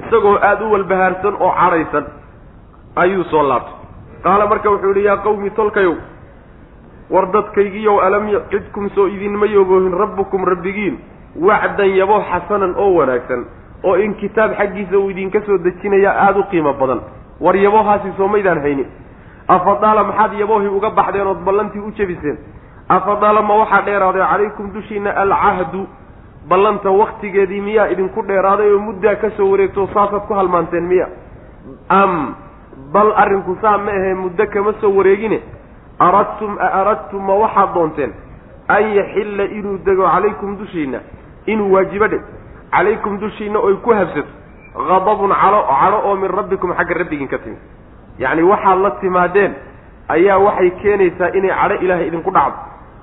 Isagoo 0.00 0.36
aada 0.42 0.64
u 0.64 0.72
walbahaarsan 0.72 1.34
oo 1.40 1.52
cadhaysan 1.60 2.04
ayuu 2.96 3.24
soo 3.24 3.42
laabtay. 3.42 3.74
Qaala 4.22 4.46
marka 4.46 4.70
wuxuu 4.70 4.88
yidhi 4.88 5.04
yaa 5.04 5.16
qawmi 5.16 5.50
tolkayow 5.50 5.94
war 7.10 7.26
dadkaygiiyow 7.32 8.00
alam 8.06 8.24
cidkum 8.50 8.90
soo 8.94 9.06
idinma 9.08 9.46
yoboohin 9.46 9.92
rabbukum 10.02 10.44
rabbigiin? 10.44 10.98
Wacdan 11.36 11.90
yabo 11.96 12.20
xasanan 12.30 12.74
oo 12.76 12.94
wanaagsan 12.98 13.46
oo 13.84 13.94
in 13.96 14.14
kitaab 14.14 14.52
xaggiisa 14.58 14.98
uu 14.98 15.10
idinka 15.10 15.40
soo 15.46 15.58
dejinaya 15.58 16.10
aada 16.24 16.38
u 16.40 16.44
qiimo 16.50 16.72
badan. 16.72 17.00
War 17.40 17.56
yabohaasi 17.56 18.12
soo 18.16 18.28
maydaan 18.28 18.60
haynin 18.60 18.86
afadaala 19.48 20.04
maxaad 20.04 20.32
yaboohii 20.40 20.68
uga 20.68 20.90
baxdeen 20.90 21.26
ood 21.26 21.44
ballantii 21.44 21.80
u 21.80 21.90
jebiseen 21.96 22.38
afadaala 22.88 23.42
ma 23.42 23.54
waxaa 23.54 23.82
dheeraaday 23.86 24.22
calaykum 24.30 24.72
dushiina 24.74 25.10
alcahdu 25.22 25.86
ballanta 26.48 26.90
waktigeedii 26.90 27.60
miyaa 27.60 27.88
idinku 27.94 28.22
dheeraaday 28.22 28.70
oo 28.72 28.78
muddaa 28.88 29.14
ka 29.22 29.30
soo 29.36 29.50
wareegto 29.50 29.88
saasaad 29.94 30.26
ku 30.28 30.34
halmaanteen 30.34 30.84
miya. 30.86 31.06
Am 31.88 32.34
bal 32.92 33.12
arrinku 33.22 33.56
saa 33.62 33.78
ma 33.78 33.90
ahee 33.90 34.14
muddo 34.14 34.46
kama 34.46 34.72
soo 34.80 34.92
wareegine? 34.96 35.40
Aradtum 35.98 36.58
a 36.60 36.68
aradtum 36.80 37.22
ma 37.26 37.34
waxaad 37.42 37.74
doonteen 37.74 38.12
an 38.68 38.82
yaxilla 38.98 39.44
inuu 39.58 39.78
dego 39.84 40.02
calaykum 40.14 40.56
dushiinna. 40.56 41.00
Inuu 41.46 41.72
waajibo 41.72 42.08
dhe. 42.08 42.18
Calaykum 42.70 43.18
dushiinna 43.18 43.58
oy 43.58 43.74
ku 43.84 43.90
habsato. 43.90 44.28
Hadabun 44.76 45.32
calo 45.42 45.60
cadho 45.70 45.98
oo 46.08 46.14
min 46.16 46.30
rabbikum 46.30 46.72
xagga 46.78 46.94
rabbigiin 46.94 47.28
ka 47.28 47.38
timi 47.38 47.56
yacni 48.18 48.42
waxaad 48.42 48.78
la 48.78 48.90
timaadeen 49.00 49.52
ayaa 50.08 50.38
waxay 50.38 50.70
keenaysaa 50.82 51.30
inay 51.38 51.50
cadho 51.50 51.74
ilaahay 51.84 52.06
idinku 52.08 52.30
dhacdo. 52.30 52.58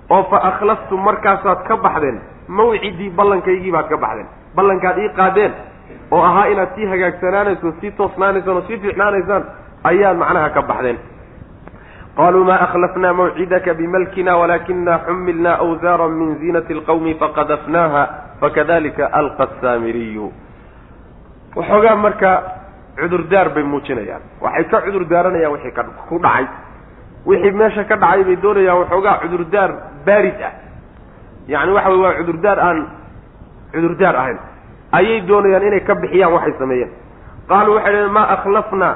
Oo 0.09 0.23
fa 0.29 0.38
akhlaftum 0.50 1.00
markaasaad 1.03 1.63
ka 1.67 1.77
baxdeen 1.77 2.19
mawcidii 2.60 3.10
ballankaygii 3.17 3.72
baad 3.75 3.88
ka 3.89 3.98
baxdeen. 4.03 4.27
Ballankaad 4.55 4.98
ii 5.03 5.10
qaadeen 5.19 5.53
oo 6.12 6.22
ahaa 6.29 6.45
inaad 6.53 6.69
sii 6.75 6.86
hagaagsanaanayso 6.91 7.74
sii 7.81 7.91
toosnaanaysaan 7.98 8.57
oo 8.57 8.63
sii 8.67 8.77
fiicnaanaysaan 8.83 9.43
ayaad 9.89 10.17
macnaha 10.17 10.50
ka 10.50 10.62
baxdeen. 10.62 10.98
Qaluu 12.17 12.43
ma 12.45 12.55
akhlafna 12.65 13.13
mawcidaka 13.13 13.74
bimalkina 13.74 14.38
walakina 14.38 15.00
xumilna 15.05 15.51
awsaara 15.65 16.07
min 16.10 16.36
ziinati 16.39 16.74
alqawmi 16.74 17.13
faqadafnaha 17.22 18.01
fakadalika 18.41 19.10
alqa 19.19 19.43
asaamiriyu 19.50 20.27
waxoogaa 21.55 21.95
marka 21.95 22.31
cudurdaar 23.00 23.50
bay 23.55 23.63
muujinayaan. 23.63 24.22
Waxay 24.41 24.63
ka 24.72 24.81
cudur 24.86 25.05
daaranayaan 25.10 25.53
wixii 25.53 25.74
ku 26.10 26.19
dhacay. 26.19 26.45
Wixii 27.25 27.51
meesha 27.51 27.83
ka 27.89 27.95
dhacay 27.98 28.24
bay 28.24 28.36
doonayaan 28.43 28.77
waxoogaa 28.81 29.19
cudurdaar 29.24 29.72
baarid 30.05 30.39
ah 30.48 30.53
yacni 31.47 31.71
waxa 31.75 31.89
wey 31.89 32.00
waa 32.03 32.13
cudurdaar 32.19 32.59
aan 32.59 32.79
cudurdaar 33.73 34.15
ahayn. 34.15 34.38
Ayay 34.91 35.21
doonayaan 35.27 35.63
inay 35.67 35.81
ka 35.88 35.95
bixiyaan 35.95 36.33
waxay 36.33 36.53
sameeyeen. 36.59 36.91
Qaaluu 37.50 37.75
waxay 37.75 37.93
dhaheen 37.93 38.12
maa 38.17 38.27
akhlafnaa 38.35 38.95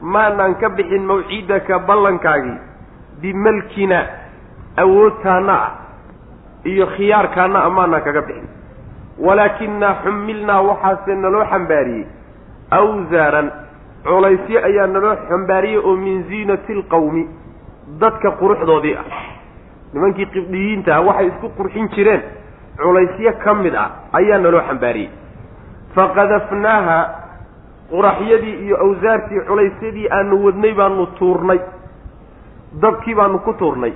maanaan 0.00 0.54
ka 0.60 0.68
bixin 0.68 1.04
mawciidaka 1.06 1.78
ballankaagii 1.88 2.58
bimalkina 3.22 3.98
awoodtaana 4.82 5.52
ah 5.66 5.70
iyo 6.64 6.86
khiyaarkaana 6.96 7.58
a 7.64 7.70
maanaan 7.70 8.02
kaga 8.06 8.22
bixin. 8.28 8.48
Walaakinaa 9.26 9.94
xumilnaa 10.04 10.60
waxaase 10.68 11.14
naloo 11.14 11.44
xambaariyey. 11.50 12.06
Awsaaran 12.78 13.48
culaysyo 14.04 14.58
ayaa 14.68 14.86
naloo 14.86 15.16
xambaariyey 15.28 15.78
oo 15.88 15.96
min 15.96 16.22
ziinati 16.28 16.72
alqawmi 16.78 17.22
dadka 18.00 18.30
quruxdoodii 18.40 18.94
ah 19.00 19.06
nimankii 19.92 20.26
qibdhiyiinta 20.26 20.96
ah 20.96 21.02
waxay 21.06 21.26
isku 21.26 21.48
qurxin 21.56 21.88
jireen. 21.94 22.22
Culaysyo 22.78 23.32
ka 23.44 23.54
mid 23.54 23.74
ah 23.74 23.90
ayaa 24.12 24.38
naloo 24.38 24.60
xambaariyey. 24.68 25.10
Faqadafnaaha 25.94 26.98
quraxyadii 27.90 28.56
iyo 28.64 28.76
awsaartii 28.84 29.40
culaysyadii 29.48 30.08
aanu 30.10 30.44
wadnay 30.44 30.72
baanu 30.74 31.06
tuurnay. 31.18 31.60
Dabkii 32.82 33.14
baanu 33.14 33.38
ku 33.38 33.52
tuurnay. 33.52 33.92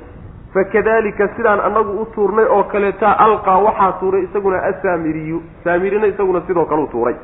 Fakadalika 0.54 1.28
sidaan 1.36 1.60
annagu 1.60 2.00
u 2.02 2.06
tuurnay 2.14 2.44
oo 2.44 2.64
kaleeta 2.64 3.12
alqaa 3.18 3.58
waxaa 3.58 3.92
tuuray 4.00 4.22
isaguna 4.24 4.58
asaamiriyu. 4.62 5.42
Saamirina 5.64 6.06
isaguna 6.06 6.40
sidoo 6.46 6.64
kale 6.64 6.82
u 6.82 6.86
tuuray. 6.86 7.14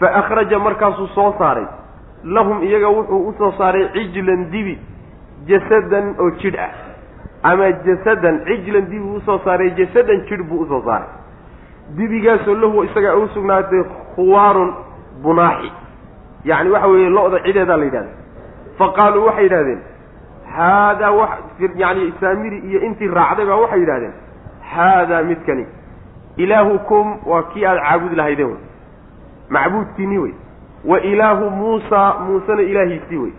Fa 0.00 0.14
akhraja 0.20 0.58
markaasuu 0.58 1.06
soo 1.14 1.34
saaray. 1.38 1.66
Lahum 2.24 2.62
iyaga 2.62 2.88
wuxuu 2.88 3.28
u 3.28 3.34
soo 3.38 3.52
saaray 3.58 3.88
cijlan 3.92 4.50
dibi 4.50 4.78
jasadan 5.46 6.14
oo 6.18 6.30
jidh 6.40 6.58
ah 6.58 6.70
ama 7.42 7.72
jasadan 7.72 8.40
cijlan 8.44 8.86
dibi 8.90 9.04
u 9.16 9.20
soo 9.26 9.38
saaray 9.44 9.70
jasadan 9.70 10.20
jidh 10.28 10.42
buu 10.48 10.60
u 10.62 10.66
soo 10.68 10.82
saaray. 10.84 11.08
Dibigaasoo 11.96 12.54
lahu 12.54 12.84
isagaa 12.84 13.14
u 13.16 13.28
sugnaatay 13.28 13.82
khuwaarun 14.14 14.74
bunaaxi. 15.22 15.72
Yacni 16.44 16.70
waxa 16.70 16.86
weeye 16.88 17.08
lo-da 17.10 17.38
cideedaa 17.44 17.76
la 17.76 17.84
yidhahda 17.84 18.10
fa 18.78 18.88
qaaluu 18.96 19.26
waxay 19.26 19.44
yidhahdeen 19.44 19.80
haadaa 20.56 21.10
wa 21.10 21.28
yani 21.76 22.12
saamiri 22.20 22.58
iyo 22.58 22.80
intii 22.80 23.08
raacday 23.08 23.46
baa 23.46 23.56
waxay 23.56 23.80
yidhahdeen 23.80 24.12
haadaa 24.74 25.22
midkani 25.22 25.66
ilaahukum 26.36 27.16
waa 27.26 27.42
kii 27.42 27.64
aada 27.66 27.80
caabudi 27.80 28.16
lahaydeen 28.16 28.48
wey. 28.48 28.58
Macbuudkiinii 29.50 30.18
wey. 30.18 30.32
Wa 30.84 31.00
ilaahu 31.00 31.50
muusa 31.50 32.14
muusena 32.26 32.62
ilaahiisii 32.62 33.16
wey. 33.16 33.32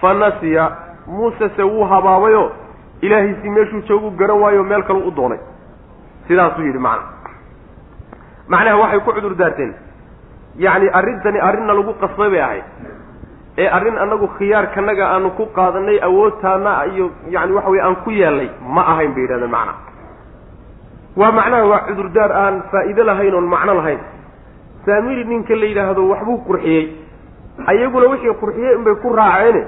Fa 0.00 0.14
nasiya 0.14 0.70
muuse 1.06 1.48
se 1.56 1.62
wuu 1.62 1.84
habaabayoo 1.84 2.50
ilaahiisii 3.06 3.50
meeshuu 3.56 3.82
joogu 3.88 4.10
garan 4.20 4.38
waayo 4.42 4.62
meel 4.64 4.82
kale 4.88 5.00
u 5.08 5.10
doonay. 5.10 5.38
Sidaasuu 6.28 6.62
yidhi 6.68 6.78
macna. 6.78 7.04
Macnaha 8.48 8.76
waxay 8.82 9.00
ku 9.04 9.12
cudur 9.16 9.34
daarteen. 9.40 9.72
Yacni 10.64 10.88
arrintani 10.98 11.38
arrinna 11.48 11.72
lagu 11.74 11.92
qasbay 12.02 12.30
bay 12.30 12.40
ahayd. 12.40 12.64
Ee 13.58 13.68
arrin 13.76 13.96
annagu 13.98 14.26
khiyaarkanaga 14.38 15.04
aanu 15.14 15.30
ku 15.38 15.44
qaadanay 15.56 15.98
awoodtaana 16.08 16.72
iyo 16.92 17.10
yani 17.34 17.52
waxa 17.56 17.70
weye 17.70 17.82
aan 17.86 17.96
ku 18.04 18.10
yeelnay 18.10 18.48
ma 18.74 18.82
ahayn 18.92 19.12
bay 19.14 19.22
yidhahdeen 19.24 19.50
macnaha 19.50 19.78
waa 21.20 21.32
macnaha 21.38 21.64
waa 21.70 21.80
cudurdaar 21.88 22.32
aan 22.32 22.54
faa'iido 22.72 23.02
lahayn 23.04 23.34
oon 23.34 23.46
macno 23.54 23.74
lahayn. 23.74 24.00
Saamiri 24.86 25.24
ninka 25.24 25.54
la 25.60 25.66
yidhaahdo 25.70 26.02
waxbuu 26.12 26.38
qurxiyey. 26.48 26.84
Ayaguna 27.70 28.06
wixii 28.12 28.34
qurxiyey 28.42 28.74
inbay 28.78 28.94
ku 29.02 29.08
raaceene 29.18 29.62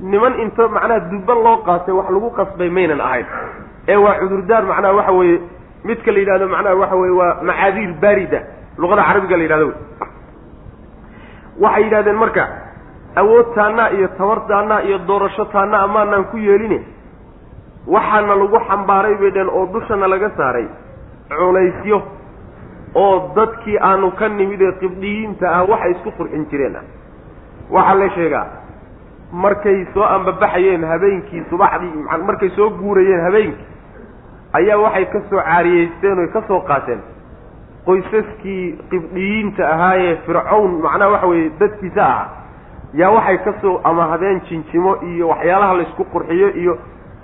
niman 0.00 0.34
inta 0.44 0.68
macnaha 0.68 1.00
dubban 1.10 1.38
loo 1.44 1.56
qaatay 1.66 1.94
wax 1.94 2.08
lagu 2.10 2.30
qasbay 2.38 2.70
maynan 2.70 3.00
ahayn. 3.00 3.26
Ee 3.88 3.96
waa 3.96 4.18
cudurdaar 4.20 4.64
macnaha 4.64 4.92
waxa 4.98 5.12
weeye 5.12 5.40
midka 5.84 6.12
la 6.12 6.18
yidhahdo 6.18 6.46
macnaha 6.48 6.74
waxa 6.82 6.96
weye 6.96 7.12
waa 7.20 7.32
macaadiir 7.42 7.92
baarida 8.02 8.40
luqada 8.78 9.02
carabiga 9.08 9.36
la 9.36 9.42
yidhahdo 9.46 9.72
waxay 11.60 11.82
yidhahdeen 11.84 12.16
marka 12.16 12.44
awood 13.16 13.54
taannaa 13.54 13.90
iyo 13.96 14.08
tabar 14.18 14.40
taannaa 14.48 14.80
iyo 14.88 14.98
doorasho 15.08 15.44
taannaa 15.44 15.82
amaanaan 15.88 16.24
ku 16.30 16.36
yeeline 16.36 16.78
waxaana 17.86 18.34
lagu 18.42 18.58
xambaaray 18.68 19.14
bay 19.20 19.30
dheen 19.30 19.48
oo 19.48 19.66
dushana 19.72 20.06
laga 20.08 20.30
saaray 20.36 20.66
culaysyo 21.38 22.02
oo 22.94 23.32
dadkii 23.36 23.78
aanu 23.80 24.10
ka 24.18 24.28
nimid 24.28 24.60
ee 24.60 24.72
qibdhiyiinta 24.82 25.46
ah 25.56 25.64
waxay 25.70 25.90
isku 25.96 26.10
qurxin 26.18 26.44
jireen. 26.50 26.76
Ah 26.76 26.84
waxaa 27.70 27.94
la 28.00 28.08
sheegaa 28.16 28.46
markay 29.44 29.78
soo 29.94 30.04
ambabaxayeen 30.16 30.84
habeenkii 30.92 31.42
subaxdii 31.50 32.04
markay 32.28 32.50
soo 32.56 32.70
guurayeen 32.80 33.20
habeenkii 33.26 33.66
ayaa 34.58 34.78
waxay 34.84 35.04
ka 35.12 35.20
soo 35.30 35.40
caariyeysteen 35.48 36.18
oy 36.18 36.28
ka 36.34 36.42
soo 36.48 36.60
qaateen. 36.68 37.00
Qoysaskii 37.86 38.64
qibdhiyiinta 38.90 39.62
ahaayee 39.74 40.16
fircown 40.26 40.70
macnaha 40.84 41.10
waxa 41.12 41.26
weeye 41.26 41.50
dadkiisa 41.60 42.02
ahaa 42.06 42.28
yaa 43.00 43.10
waxay 43.16 43.38
ka 43.44 43.52
soo 43.62 43.80
amahadeen 43.84 44.40
jinjimo 44.48 44.96
iyo 45.10 45.28
waxyaalaha 45.28 45.74
laysku 45.78 46.04
qurxiyo 46.12 46.48
iyo 46.62 46.78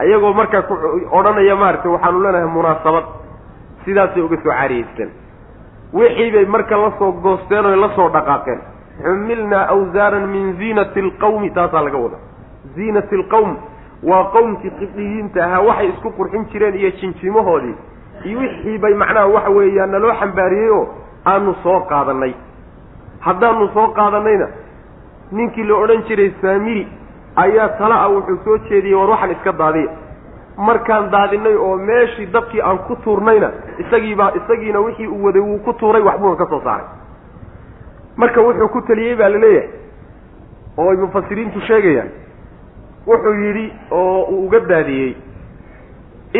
iyagoo 0.07 0.33
markaa 0.33 0.63
ku 0.69 0.75
odhanaya 1.19 1.57
maaragtay 1.57 1.91
waxaanu 1.93 2.21
leenahay 2.23 2.49
munaasabad. 2.57 3.05
Sidaasay 3.85 4.23
uga 4.23 4.37
soo 4.43 4.53
caariyeysteen. 4.53 5.11
Wixii 5.93 6.31
bay 6.35 6.45
marka 6.47 6.77
la 6.77 6.91
soo 6.99 7.13
goosteen 7.13 7.67
oy 7.67 7.77
la 7.77 7.89
soo 7.97 8.09
dhaqaaqeen 8.17 8.61
xumilnaa 9.01 9.67
awsaaran 9.75 10.27
min 10.29 10.57
ziinati 10.59 11.01
alqawmi 11.01 11.51
taasaa 11.51 11.83
laga 11.83 11.99
wada 11.99 12.17
ziinati 12.77 13.15
alqawm 13.21 13.57
waa 14.11 14.25
qowmkii 14.35 14.71
qibdhiyiinta 14.81 15.45
ahaa 15.45 15.61
waxay 15.69 15.89
isku 15.89 16.11
qurxin 16.19 16.45
jireen 16.53 16.75
iyo 16.75 16.91
jinjimahoodii 17.01 17.75
iyo 18.25 18.39
wixii 18.41 18.79
bay 18.79 18.95
macnaha 18.95 19.27
waxa 19.27 19.51
weeyaan 19.51 19.91
naloo 19.91 20.15
xambaariyey 20.21 20.71
oo 20.71 20.85
aanu 21.27 21.55
soo 21.63 21.81
qaadanay 21.81 22.35
haddaanu 23.21 23.69
soo 23.75 23.89
qaadanayna 23.99 24.47
ninkii 25.33 25.65
la 25.65 25.75
odhan 25.75 26.03
jiray 26.09 26.31
saamiri 26.43 26.87
ayaa 27.37 27.69
tala 27.69 28.03
ah 28.05 28.09
wuxuu 28.15 28.39
soo 28.45 28.59
jeediyey 28.69 28.95
war 28.95 29.11
waxaan 29.11 29.31
iska 29.31 29.53
daadiya. 29.53 29.91
Markaan 30.57 31.11
daadinay 31.11 31.55
oo 31.57 31.77
meeshii 31.77 32.27
dabkii 32.33 32.61
aan 32.63 32.79
ku 32.79 32.97
tuurnayna 33.05 33.51
isagiibaa 33.79 34.31
isagiina 34.41 34.81
wixii 34.81 35.07
uu 35.07 35.25
waday 35.25 35.43
wuu 35.43 35.59
ku 35.59 35.73
tuuray 35.73 36.03
waxbuuna 36.03 36.37
ka 36.37 36.47
soo 36.51 36.61
saaray 36.65 36.85
marka 38.23 38.41
wuxuu 38.47 38.69
ku 38.75 38.81
taliyey 38.89 39.15
baa 39.21 39.29
la 39.35 39.39
leeyahay 39.39 39.69
oo 40.79 40.91
ay 40.91 40.97
mufasiriintu 40.97 41.61
sheegayaan. 41.69 42.11
Wuxuu 43.07 43.35
yidhi 43.45 43.67
oo 43.91 44.23
uu 44.31 44.45
uga 44.47 44.61
daadiyey 44.61 45.15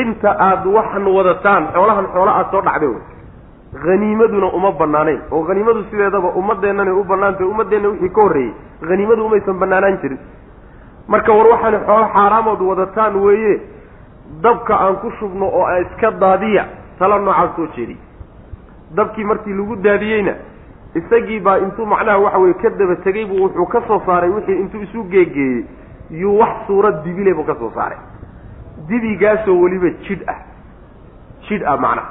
inta 0.03 0.31
aada 0.49 0.69
waxan 0.77 1.07
wadataan 1.17 1.65
xoolahan 1.75 2.07
xoola 2.15 2.33
aada 2.39 2.51
soo 2.51 2.63
dhacday 2.63 2.89
wey. 2.89 3.03
Haniimaduna 3.85 4.47
uma 4.59 4.71
banaanayn 4.73 5.21
oo 5.31 5.43
haniimadu 5.49 5.85
sideedaba 5.91 6.29
ummadeennanay 6.41 6.95
u 6.95 7.05
bannaantahy 7.05 7.47
ummaddeenna 7.53 7.89
wixii 7.89 8.09
ka 8.17 8.23
horreeyey 8.23 8.55
haniimadu 8.89 9.25
umaysan 9.27 9.59
banaanaan 9.63 9.99
jirin. 10.03 10.19
Marka 11.09 11.33
war 11.33 11.47
waxaani 11.53 11.79
xoolo 11.87 12.07
xaaraamood 12.15 12.61
wadataan 12.71 13.17
weeye 13.25 13.61
dabka 14.43 14.75
aan 14.85 14.97
ku 15.03 15.11
shubno 15.19 15.47
oo 15.47 15.65
aan 15.67 15.83
iska 15.87 16.11
daadiya 16.11 16.65
tala 16.99 17.19
noocaas 17.19 17.57
soo 17.57 17.67
jeediy 17.77 17.97
dabkii 18.97 19.25
markii 19.25 19.55
lagu 19.59 19.77
daadiyeyna 19.77 20.35
isagii 20.95 21.41
baa 21.41 21.59
intuu 21.59 21.87
macnaha 21.87 22.19
waxa 22.19 22.39
weye 22.39 22.55
ka 22.55 22.71
daba 22.71 22.97
tegey 23.05 23.25
buu 23.27 23.43
wuxuu 23.45 23.67
ka 23.67 23.83
soo 23.87 24.01
saaray 24.07 24.31
wixii 24.31 24.59
intuu 24.61 24.83
isu 24.83 25.05
geegeeyey 25.05 25.65
yuu 26.11 26.39
wax 26.39 26.67
suurad 26.67 27.03
dibile 27.05 27.35
buu 27.35 27.45
ka 27.45 27.55
soo 27.55 27.71
saaray. 27.75 27.99
Dibigaasoo 28.89 29.61
weliba 29.63 29.91
jidh 30.09 30.23
ah 30.29 30.39
jidh 31.49 31.65
ah 31.67 31.77
macnaha. 31.77 32.09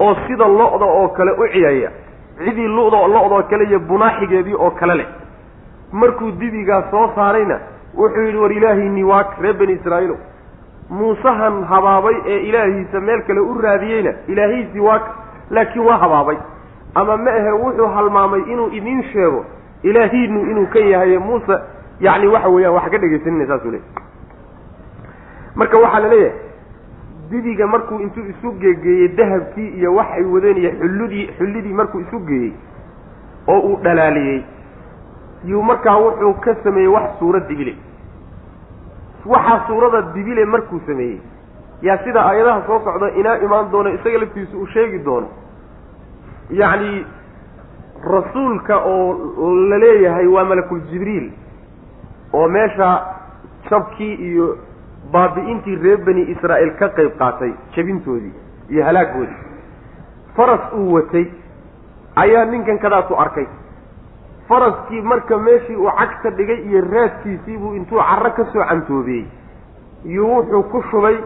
Oo 0.00 0.14
sida 0.26 0.48
lo-da 0.48 0.86
oo 0.86 1.08
kale 1.08 1.32
u 1.32 1.46
ciyaya 1.52 1.90
cidii 2.44 2.68
luda 2.68 3.06
lo-doo 3.08 3.42
kale 3.50 3.64
iyo 3.64 3.78
bunaaxigeedii 3.80 4.54
oo 4.54 4.70
kale 4.70 4.94
leh. 4.94 5.06
Markuu 5.92 6.30
dibigaa 6.30 6.82
soo 6.90 7.10
saarayna 7.14 7.58
wuxuu 7.94 8.22
yidhi 8.26 8.38
war 8.38 8.52
ilaahiinii 8.52 9.02
waak 9.04 9.38
reer 9.40 9.54
bani 9.56 9.72
israa'iilow 9.72 10.16
muusahan 10.90 11.64
habaabay 11.64 12.14
ee 12.26 12.38
ilaahiisa 12.48 13.00
meel 13.00 13.22
kale 13.22 13.40
u 13.40 13.54
raadiyeyna 13.60 14.12
ilaahiisii 14.28 14.80
waaka 14.80 15.10
laakiin 15.50 15.84
waa 15.86 15.96
habaabay 15.98 16.36
ama 17.00 17.16
ma 17.16 17.30
ahe 17.40 17.50
wuxuu 17.62 17.86
halmaamay 17.96 18.40
inuu 18.52 18.68
idiin 18.78 19.02
sheego 19.12 19.44
ilaahiinu 19.82 20.40
inuu 20.50 20.66
kan 20.74 20.88
yahay 20.92 21.18
muuse 21.18 21.56
yacni 22.00 22.26
waxa 22.34 22.48
weeyaan 22.48 22.74
wax 22.74 22.90
ka 22.90 22.98
dhegaysanina 22.98 23.46
saasuu 23.52 23.70
leey 23.70 23.82
marka 25.54 25.78
waxaa 25.84 26.00
la 26.00 26.08
leeyahay 26.08 26.38
dibiga 27.30 27.66
markuu 27.66 28.00
intuu 28.00 28.24
isu 28.32 28.52
geegeeyey 28.60 29.08
dahabkii 29.08 29.68
iyo 29.78 29.94
wax 29.94 30.06
ay 30.18 30.24
wadeen 30.24 30.56
iyo 30.56 30.70
xulludii 30.80 31.26
xullidii 31.38 31.72
markuu 31.80 32.00
isu 32.00 32.18
geeyey 32.28 32.52
oo 33.48 33.58
uu 33.60 33.76
dhalaaliyey 33.82 34.42
yuu 35.44 35.62
markaa 35.62 35.96
wuxuu 35.98 36.34
ka 36.34 36.54
sameeyey 36.64 36.88
wax 36.92 37.18
suura 37.18 37.40
dibile. 37.40 37.74
Waxaa 39.26 39.66
suurada 39.66 40.02
dibile 40.14 40.44
markuu 40.44 40.80
sameeyey. 40.86 41.18
Yaa 41.82 41.98
sida 42.04 42.20
aayadaha 42.26 42.62
soo 42.66 42.80
socda 42.84 43.10
inaa 43.10 43.36
imaan 43.38 43.70
doono 43.72 43.90
isaga 43.90 44.18
laftiisu 44.18 44.58
uu 44.60 44.66
sheegi 44.66 44.98
doono 44.98 45.28
yacni 46.50 47.06
rasuulka 48.04 48.76
oo 48.84 49.54
la 49.70 49.78
leeyahay 49.78 50.26
waa 50.26 50.44
malakul 50.44 50.80
jibriil 50.90 51.30
oo 52.32 52.48
meesha 52.48 52.88
jabkii 53.70 54.14
iyo 54.14 54.58
baabi'intii 55.12 55.76
reer 55.82 55.98
bani 56.06 56.22
israa'iil 56.34 56.72
ka 56.78 56.88
qayb 56.88 57.12
qaatay 57.18 57.52
jabintoodii 57.76 58.32
iyo 58.70 58.84
halaagoodii. 58.84 59.42
Faras 60.36 60.72
uu 60.72 60.92
watay 60.94 61.26
ayaa 62.16 62.44
ninkan 62.44 62.78
kadaatu 62.78 63.14
arkay. 63.18 63.46
Faraskii 64.48 65.00
marka 65.02 65.38
meeshii 65.38 65.76
uu 65.76 65.90
cagta 65.98 66.30
dhigay 66.30 66.60
iyo 66.68 66.80
raadkiisii 66.92 67.56
buu 67.58 67.74
intuu 67.74 67.98
carro 67.98 68.30
ka 68.30 68.44
soo 68.52 68.64
cantoobiyey 68.68 69.24
iyo 70.04 70.26
wuxuu 70.26 70.62
ku 70.62 70.82
shubay 70.90 71.16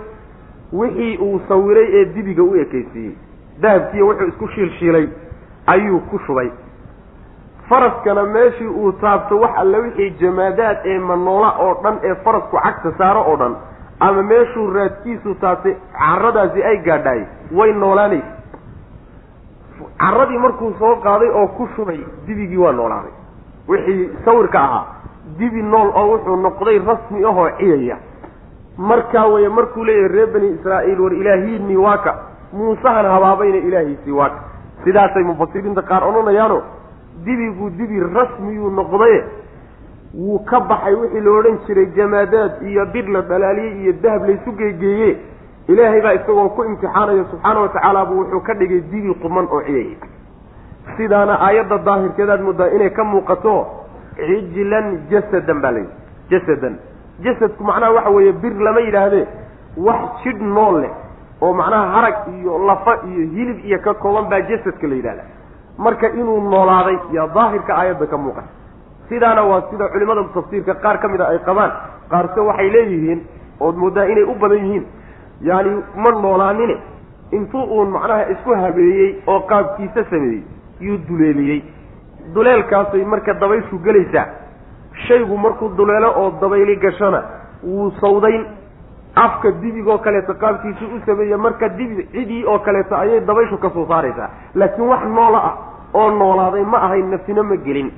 wixii 0.72 1.16
uu 1.18 1.40
sawiray 1.48 1.88
ee 2.00 2.04
dibiga 2.04 2.42
u 2.42 2.54
ekaysiiyey 2.56 3.14
dahabkiiyo 3.60 4.06
wuxuu 4.06 4.28
isku 4.28 4.48
shiilshiilay 4.48 5.06
ayuu 5.66 6.00
ku 6.10 6.18
shubay 6.26 6.50
faraskana 7.68 8.22
meeshii 8.22 8.66
uu 8.66 8.92
taabto 8.92 9.38
wax 9.40 9.50
alle 9.58 9.78
wixii 9.78 10.10
jamaadaad 10.20 10.78
ee 10.84 10.98
manoola 10.98 11.50
oo 11.58 11.74
dhan 11.82 11.98
ee 12.02 12.14
farasku 12.24 12.56
cagta 12.62 12.92
saaro 12.98 13.22
oo 13.30 13.36
dhan 13.36 13.54
ama 14.00 14.22
meeshuu 14.22 14.70
raadkiisu 14.74 15.34
taabtay 15.34 15.74
carradaasi 15.98 16.62
ay 16.64 16.76
gaadhaay 16.88 17.22
way 17.58 17.72
noolaanaysa. 17.72 18.32
Carradii 19.98 20.38
markuu 20.38 20.74
soo 20.78 20.96
qaaday 21.04 21.28
oo 21.28 21.46
ku 21.48 21.68
shubay 21.76 22.00
dibigii 22.26 22.56
waa 22.56 22.72
noolaaday. 22.72 23.12
Wixii 23.68 24.10
sawirka 24.24 24.60
ahaa 24.60 24.84
dibi 25.38 25.62
nool 25.62 25.88
oo 25.94 26.06
wuxuu 26.12 26.36
noqday 26.36 26.78
rasmi 26.78 27.24
ahoo 27.24 27.48
ciyaya. 27.58 27.96
Markaa 28.78 29.26
weye 29.26 29.48
markuu 29.48 29.84
leeyahay 29.84 30.08
reer 30.14 30.26
bani 30.32 30.48
israa'iil 30.48 31.00
war 31.00 31.12
ilaahiinii 31.14 31.76
waaka 31.76 32.14
muusahan 32.52 33.06
habaabayna 33.06 33.56
ilaahiisii 33.56 34.12
waaka 34.12 34.40
sidaasay 34.84 35.22
mufasiriinta 35.22 35.82
qaar 35.82 36.04
odhanayaano 36.08 36.62
dibigu 37.24 37.70
dibi 37.70 38.00
rasmiyuu 38.00 38.70
noqdaye 38.70 39.24
wuu 40.14 40.38
ka 40.50 40.60
baxay 40.60 40.94
wixii 40.94 41.20
la 41.20 41.30
odhan 41.30 41.58
jiray 41.66 41.86
jamaadaad 41.96 42.62
iyo 42.62 42.86
bir 42.86 43.08
la 43.08 43.20
dhalaaliyey 43.22 43.82
iyo 43.82 43.92
dahab 44.02 44.26
laysu 44.28 44.52
geegeeye 44.52 45.16
ilaahay 45.68 46.00
baa 46.02 46.12
isagoo 46.14 46.48
ku 46.48 46.64
imtixaanaya 46.64 47.24
subxaana 47.30 47.60
watacaala 47.60 48.04
buu 48.04 48.18
wuxuu 48.20 48.40
ka 48.40 48.54
dhigay 48.54 48.80
dibi 48.80 49.14
quman 49.22 49.46
oo 49.50 49.62
ciyay 49.62 49.96
sidaana 50.96 51.38
aayadda 51.46 51.78
daahirkeedaad 51.78 52.40
muddaa 52.48 52.68
inay 52.76 52.90
ka 52.90 53.04
muuqato 53.04 53.54
cijlan 54.16 54.86
jasadan 55.10 55.60
baa 55.62 55.70
layidhi 55.70 55.94
jasadan. 56.30 56.74
Jasadku 57.24 57.64
macnaha 57.64 57.92
waxa 57.92 58.10
weeye 58.10 58.32
bir 58.32 58.54
lama 58.66 58.80
yidhaahdee 58.80 59.26
wax 59.76 60.00
jidh 60.24 60.40
nool 60.42 60.80
leh 60.82 60.90
oo 61.42 61.52
macnaha 61.60 61.86
harag 61.96 62.16
iyo 62.38 62.58
lafa 62.68 62.92
iyo 63.10 63.22
hilib 63.34 63.58
iyo 63.68 63.78
ka 63.86 63.94
kooban 63.94 64.28
baa 64.30 64.40
jasadka 64.50 64.86
la 64.86 64.94
yidhahda 64.94 65.24
marka 65.78 66.06
inuu 66.20 66.40
noolaaday 66.52 66.98
yaa 67.16 67.26
daahirka 67.34 67.72
aayadda 67.80 68.06
ka 68.06 68.16
muuqata 68.24 68.48
sidaana 69.08 69.42
waa 69.50 69.62
sida 69.70 69.88
culimada 69.92 70.24
tafsiirka 70.34 70.74
qaar 70.84 70.96
ka 71.02 71.08
mid 71.08 71.20
a 71.20 71.26
ay 71.32 71.38
qabaan. 71.48 71.70
Qaarse 72.10 72.40
waxay 72.48 72.68
leeyihiin 72.74 73.20
ood 73.60 73.76
moodaa 73.76 74.04
inay 74.12 74.22
u 74.24 74.34
badan 74.42 74.58
yihiin. 74.64 74.84
Yaani 75.48 75.70
ma 76.02 76.10
noolaanine 76.10 76.76
intuu 77.32 77.62
uun 77.76 77.88
macnaha 77.94 78.28
isku 78.34 78.50
habeeyey 78.62 79.10
oo 79.26 79.40
qaabkiisa 79.50 80.04
sameeyey 80.10 80.42
yuu 80.80 80.98
duleeliyey. 81.08 81.60
Duleelkaasay 82.34 83.04
marka 83.04 83.32
dabayshu 83.34 83.78
gelaysaa. 83.84 84.26
Shaygu 85.06 85.36
markuu 85.38 85.68
duleelo 85.76 86.10
oo 86.16 86.30
dabayli 86.40 86.76
gashona 86.76 87.22
wuu 87.64 87.90
sawdayn 88.00 88.44
afka 89.14 89.50
dibigoo 89.62 89.98
kaleeto 89.98 90.34
qaabkiisu 90.34 90.84
u 90.96 91.00
sameeye 91.06 91.36
marka 91.36 91.68
dibi 91.68 92.04
cidii 92.12 92.44
oo 92.46 92.58
kaleeto 92.58 92.96
ayay 92.96 93.20
dabayshu 93.20 93.58
ka 93.58 93.70
soo 93.70 93.86
saaraysaa. 93.88 94.28
Laakiin 94.54 94.88
wax 94.88 95.02
noola 95.16 95.38
ah 95.44 95.54
oo 95.94 96.10
noolaaday 96.10 96.64
ma 96.64 96.78
ahayn 96.86 97.10
nafsina 97.10 97.42
ma 97.42 97.56
gelin. 97.56 97.90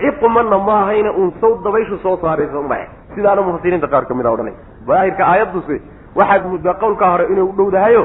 Ciqumana 0.00 0.58
ma 0.58 0.74
ahayna 0.82 1.10
uun 1.12 1.32
saw 1.40 1.52
dabayshu 1.64 1.98
soo 2.02 2.16
saaraysa 2.22 2.58
uma 2.58 2.76
sidaana 3.14 3.42
mufasiriinta 3.42 3.86
qaar 3.88 4.04
ka 4.08 4.14
mid 4.14 4.26
a 4.26 4.30
odhanay. 4.34 4.54
Daahirka 4.88 5.22
aayadduse 5.32 5.76
waxaad 6.18 6.44
muddaa 6.52 6.74
qowlkaa 6.82 7.10
hore 7.12 7.24
inay 7.32 7.42
u 7.42 7.52
dhowdahayo 7.58 8.02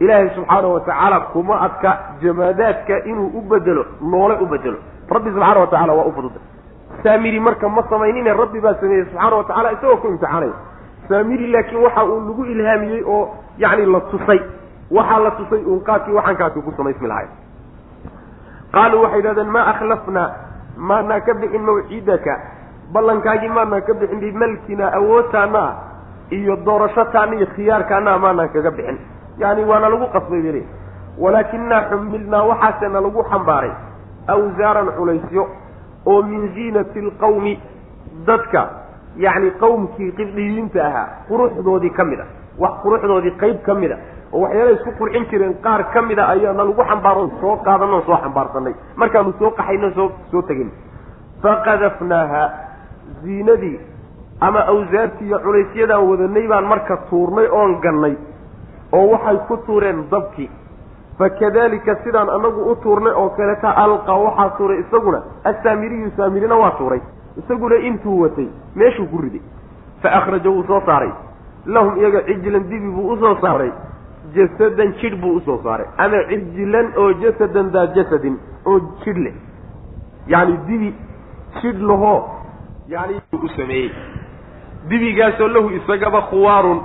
ilaahay 0.00 0.28
subxaanahu 0.34 0.74
watacaala 0.74 1.20
kuma 1.32 1.54
adka 1.66 1.90
jamaadaadka 2.22 2.94
inuu 3.10 3.28
u 3.38 3.40
bedelo 3.50 3.84
noole 4.12 4.34
u 4.42 4.46
bedelo 4.46 4.78
rabbi 5.14 5.30
subxaana 5.30 5.60
watacala 5.60 5.92
waa 5.98 6.04
u 6.04 6.12
fududay 6.16 6.42
saamiri 7.02 7.40
marka 7.40 7.68
ma 7.68 7.82
samaynine 7.90 8.32
rabbi 8.42 8.60
baa 8.60 8.74
sameeyey 8.80 9.04
subxaana 9.04 9.36
wa 9.36 9.44
tacala 9.44 9.72
isagoo 9.76 9.96
ku 10.02 10.06
imtixaanaya 10.08 10.52
saamiri 11.10 11.46
laakiin 11.52 11.82
waxa 11.84 12.04
uu 12.04 12.20
lagu 12.28 12.44
ilhaamiyey 12.54 13.02
oo 13.14 13.22
yacni 13.58 13.86
la 13.86 14.00
tusay. 14.10 14.40
Waxaa 14.90 15.18
la 15.24 15.30
tusay 15.38 15.62
uun 15.70 15.80
qaadkii 15.88 16.12
waxaankaasi 16.18 16.62
ku 16.66 16.72
samaysmi 16.76 17.08
lahay. 17.08 17.26
Qaaluu 18.72 19.02
waxay 19.02 19.18
yidhahdeen 19.20 19.50
maa 19.54 19.66
akhlafnaa 19.72 20.28
maanaa 20.76 21.20
ka 21.26 21.34
bixin 21.40 21.62
mawciidaka. 21.68 22.34
Ballankaagii 22.92 23.48
maanaa 23.56 23.80
ka 23.86 23.94
bixin 24.00 24.20
bimalkina 24.20 24.86
awoodtaana 24.98 25.58
ah 25.68 25.74
iyo 26.30 26.56
doorashotaana 26.66 27.34
iyo 27.36 27.46
khiyaarkaana 27.54 28.18
maanaan 28.18 28.48
kaga 28.54 28.70
bixin. 28.70 28.98
Yani 29.38 29.64
waana 29.70 29.88
lagu 29.88 30.06
qasbay 30.14 30.42
beli 30.46 30.62
walaakinaa 31.18 31.82
xumilnaa 31.90 32.42
waxaasena 32.50 33.00
lagu 33.00 33.22
xambaaray. 33.30 33.72
Awsaaran 34.34 34.88
culaysyo 34.98 35.42
oo 36.06 36.22
min 36.22 36.42
ziinati 36.54 36.98
alqawmi 37.06 37.54
dadka 38.26 38.60
yacni 39.24 39.50
qawmkii 39.62 40.10
qibdhiyiinta 40.18 40.80
ahaa 40.88 41.06
quruxdoodii 41.28 41.90
ka 41.98 42.04
mid 42.10 42.20
a 42.20 42.26
wax 42.62 42.72
quruxdoodii 42.82 43.34
qayb 43.42 43.58
ka 43.66 43.74
mid 43.82 43.92
a 43.92 43.98
oo 44.32 44.40
waxyaala 44.44 44.70
isku 44.76 44.90
qurxin 44.98 45.24
jireen 45.30 45.54
qaar 45.64 45.82
ka 45.94 46.02
mid 46.08 46.18
a 46.18 46.26
ayaana 46.34 46.64
lagu 46.68 46.82
xambaaroon 46.90 47.30
soo 47.40 47.56
qaadanoon 47.66 48.02
soo 48.06 48.16
xambaarsanay. 48.24 48.74
Markaanu 49.00 49.32
soo 49.38 49.50
qaxayno 49.58 49.88
soo 49.96 50.08
soo 50.30 50.42
tegin. 50.48 50.70
Faqadafnaaha 51.42 52.42
ziinadii 53.22 53.80
ama 54.40 54.60
awsaartii 54.72 55.26
iyo 55.26 55.38
culaysyadaan 55.44 56.04
wadanay 56.10 56.46
baan 56.48 56.64
marka 56.72 56.96
tuurnay 57.10 57.46
oon 57.58 57.72
gannay 57.84 58.14
oo 58.92 59.06
waxay 59.12 59.36
ku 59.48 59.56
tuureen 59.66 60.04
dabkii. 60.10 60.50
Fakadalika 61.18 61.94
sidaan 62.04 62.28
anagu 62.36 62.60
u 62.70 62.76
tuurnay 62.82 63.12
oo 63.12 63.28
kaleta 63.36 63.68
alqa 63.84 64.12
waxaa 64.24 64.50
tuuray 64.58 64.78
isaguna 64.84 65.18
assaamiriyu 65.50 66.10
saamirina 66.16 66.56
waa 66.56 66.70
tuuray 66.78 67.00
isaguna 67.40 67.76
intuu 67.76 68.20
watay 68.20 68.48
meeshuu 68.74 69.06
ku 69.06 69.18
riday. 69.22 69.40
Fa 70.02 70.12
akhraja 70.18 70.50
wuu 70.50 70.64
soo 70.66 70.80
saaray. 70.86 71.10
Lahum 71.66 71.96
iyaga 72.00 72.22
cijlan 72.22 72.68
dibi 72.70 72.88
buu 72.90 73.12
u 73.12 73.16
soo 73.16 73.36
saaray. 73.40 73.70
Jasadan 74.34 74.92
jidh 75.00 75.16
buu 75.20 75.36
u 75.36 75.40
soo 75.40 75.60
saaray. 75.62 75.86
Ama 75.98 76.18
cijlan 76.28 76.92
oo 76.96 77.12
jasadan 77.22 77.70
daa 77.72 77.86
jasadin 77.86 78.38
oo 78.66 78.78
jidh 79.04 79.18
leh. 79.24 79.34
Yacni 80.26 80.56
dibi 80.66 80.94
jidh 81.62 81.80
lahoo 81.80 82.20
yani 82.88 83.20
u 83.32 83.48
sameeyey. 83.48 83.90
Dibigaasoo 84.88 85.48
lahu 85.48 85.70
isagaba 85.70 86.20
khuwaarun 86.30 86.80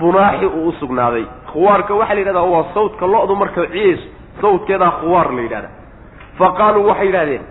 bunaaxi 0.00 0.46
uu 0.46 0.68
u 0.68 0.72
sugnaaday. 0.72 1.24
Khuwaarka 1.52 1.94
waxaa 1.94 2.14
la 2.14 2.20
yidhahdaa 2.20 2.42
waa 2.54 2.64
sawdka 2.74 3.06
lo-du 3.06 3.36
marka 3.36 3.66
ciyeyso 3.66 4.08
sawdkeedaa 4.40 4.90
khuwaar 4.90 5.32
la 5.32 5.42
yidhahda 5.42 5.68
fa 6.38 6.52
qaaluu 6.58 6.86
waxay 6.88 7.06
yidhahdeen 7.06 7.42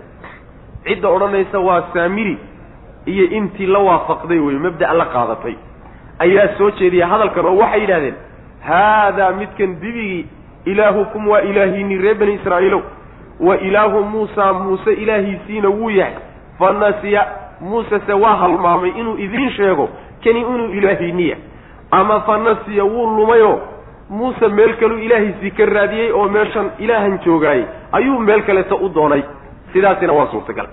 cidda 0.84 1.08
odhanaysa 1.08 1.58
waa 1.58 1.82
saamiri 1.94 2.38
iyo 3.06 3.24
intii 3.24 3.66
la 3.66 3.78
waafaqday 3.78 4.38
wey 4.38 4.56
mabda'a 4.58 4.94
la 4.94 5.04
qaadatay. 5.04 5.54
Ayaa 6.18 6.48
soo 6.58 6.70
jeediya 6.70 7.06
hadalkan 7.06 7.46
oo 7.46 7.56
waxay 7.56 7.80
yidhahdeen 7.80 8.14
haadaa 8.68 9.30
midkan 9.32 9.80
dibigii 9.80 10.26
ilaahukum 10.64 11.28
waa 11.28 11.40
ilaahiinii 11.40 11.98
reer 11.98 12.14
bani 12.14 12.34
israa'iilow. 12.34 12.82
Wa 13.40 13.56
ilaahu 13.58 14.04
muusaa 14.04 14.52
muuse 14.52 14.92
ilaahiisiina 14.92 15.68
wuu 15.68 15.90
yahay. 15.90 16.14
Fa 16.58 16.72
nasiya. 16.72 17.26
Muusese 17.60 18.12
waa 18.12 18.36
halmaamay 18.36 18.90
inuu 18.90 19.16
idiin 19.16 19.50
sheego 19.50 19.88
kani 20.24 20.40
inuu 20.40 20.68
ilaahiiniya 20.78 21.36
ama 21.90 22.20
fa 22.20 22.38
nasiya 22.38 22.84
wuu 22.84 23.06
lumayoo 23.16 23.60
muuse 24.10 24.48
meel 24.48 24.74
kaluu 24.76 24.98
ilaahiisii 24.98 25.50
ka 25.50 25.66
raadiyey 25.66 26.12
oo 26.12 26.28
meeshan 26.28 26.70
ilaahan 26.78 27.18
joogaayey 27.24 27.64
ayuu 27.92 28.18
meel 28.18 28.42
kaleeta 28.42 28.74
u 28.74 28.88
doonay 28.88 29.22
sidaasina 29.72 30.12
waa 30.12 30.26
suurtagal. 30.32 30.68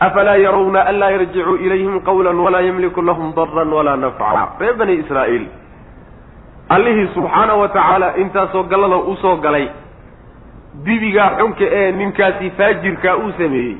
Afalaa 0.00 0.36
yarawna 0.36 0.80
anlaa 0.90 1.10
yarjicuu 1.10 1.56
ilayhim 1.56 2.00
qawlan 2.08 2.38
walaa 2.44 2.60
yamliku 2.68 3.02
lahum 3.02 3.34
daran 3.36 3.72
walaa 3.72 3.96
nafca 3.96 4.48
reer 4.60 4.74
bani 4.80 4.94
israa'iil 5.02 5.46
allihii 6.68 7.08
subxaana 7.14 7.54
wa 7.60 7.68
tacaala 7.68 8.16
intaasoo 8.16 8.62
gallada 8.72 8.96
u 8.96 9.16
soo 9.22 9.36
galay 9.44 9.68
dibigaa 10.84 11.30
xunka 11.38 11.64
ee 11.78 11.92
ninkaasi 11.92 12.50
faajirkaa 12.58 13.16
uu 13.16 13.32
sameeyey 13.38 13.76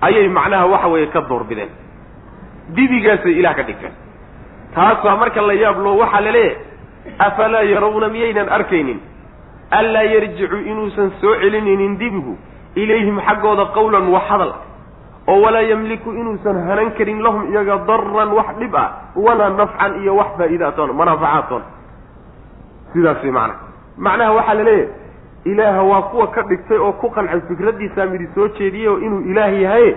ayay 0.00 0.28
macnaha 0.28 0.66
waxa 0.66 0.88
weeye 0.88 1.06
ka 1.14 1.20
doorbideen. 1.28 1.68
Dibigaasay 2.76 3.32
ilaah 3.40 3.54
ka 3.56 3.62
dhigteen. 3.62 3.92
Taas 4.74 5.04
waa 5.04 5.16
marka 5.16 5.40
la 5.42 5.54
yaab 5.62 5.78
loo 5.84 5.96
waxaa 6.02 6.20
la 6.26 6.30
leeyahay 6.30 6.56
afalaa 7.26 7.62
yarawna 7.72 8.08
miyaynan 8.08 8.48
arkaynin 8.48 9.00
anlaa 9.70 10.02
yarjicu 10.14 10.56
inuusan 10.70 11.10
soo 11.20 11.34
celinaynin 11.42 11.98
dibigu 12.02 12.34
ilayhim 12.82 13.20
xaggooda 13.28 13.64
qawlan 13.76 14.06
wax 14.14 14.24
hadal 14.30 14.52
oo 15.28 15.40
walaa 15.44 15.62
yamliku 15.72 16.10
inuusan 16.20 16.56
hanan 16.68 16.90
karin 16.98 17.20
lahum 17.22 17.42
iyaga 17.52 17.76
daran 17.88 18.30
wax 18.38 18.48
dhib 18.60 18.74
ah 18.76 18.88
walaa 19.16 19.50
nafcan 19.60 19.92
iyo 20.02 20.16
wax 20.20 20.30
faa'iidaatoon 20.38 20.90
manaafacaatoon. 21.00 21.62
Sidaas 22.92 23.22
way 23.22 23.30
macnaha 23.30 23.58
macnaha 24.06 24.32
waxaa 24.38 24.54
la 24.54 24.62
leeyahay 24.64 24.88
ilaaha 25.44 25.82
waa 25.90 26.02
kuwa 26.02 26.26
ka 26.34 26.42
dhigtay 26.42 26.78
oo 26.78 26.92
ku 26.92 27.10
qancay 27.10 27.40
fikraddiisaa 27.48 28.06
midi 28.06 28.28
soo 28.34 28.48
jeediyey 28.58 28.88
oo 28.88 28.98
inuu 28.98 29.20
ilaah 29.30 29.52
yahaye 29.62 29.96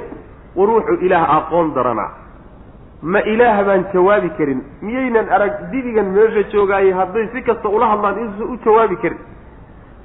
war 0.56 0.70
wuxuu 0.70 0.98
ilaah 1.06 1.36
aqoon 1.38 1.74
daranaa 1.76 2.10
ma 3.02 3.20
ilaah 3.34 3.64
baan 3.68 3.84
jawaabi 3.94 4.30
karin 4.38 4.60
miyaynan 4.82 5.30
arag 5.36 5.54
didigan 5.72 6.08
meesha 6.16 6.44
joogaayay 6.54 6.92
hadday 7.00 7.28
si 7.34 7.42
kasta 7.42 7.70
ula 7.70 7.88
hadlaan 7.92 8.18
inuusan 8.24 8.48
u 8.54 8.58
jawaabi 8.66 8.96
karin 9.04 9.20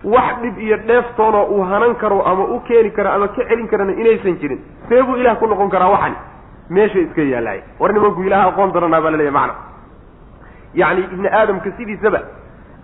wax 0.05 0.35
dhib 0.43 0.59
iyo 0.59 0.77
dheeftoonoo 0.77 1.45
uu 1.55 1.63
hanan 1.63 1.95
karo 1.95 2.23
ama 2.27 2.45
u 2.45 2.61
keeni 2.61 2.91
karo 2.91 3.11
ama 3.11 3.29
ka 3.29 3.43
celin 3.49 3.69
karana 3.69 3.93
inaysan 3.93 4.37
jirin 4.41 4.61
see 4.89 5.03
buu 5.03 5.17
ilaah 5.17 5.37
ku 5.39 5.47
noqon 5.47 5.71
karaa 5.71 5.89
waxani 5.95 6.17
meesha 6.71 6.99
iska 6.99 7.23
yaalaay 7.23 7.61
war 7.81 7.93
nimanku 7.93 8.23
ilaah 8.23 8.47
aqoon 8.51 8.73
daranaa 8.73 9.01
baa 9.01 9.11
laleeyahy 9.11 9.35
macna. 9.39 9.55
Yacni 10.75 11.03
ibni 11.15 11.29
aadamka 11.29 11.71
sidiisaba 11.77 12.21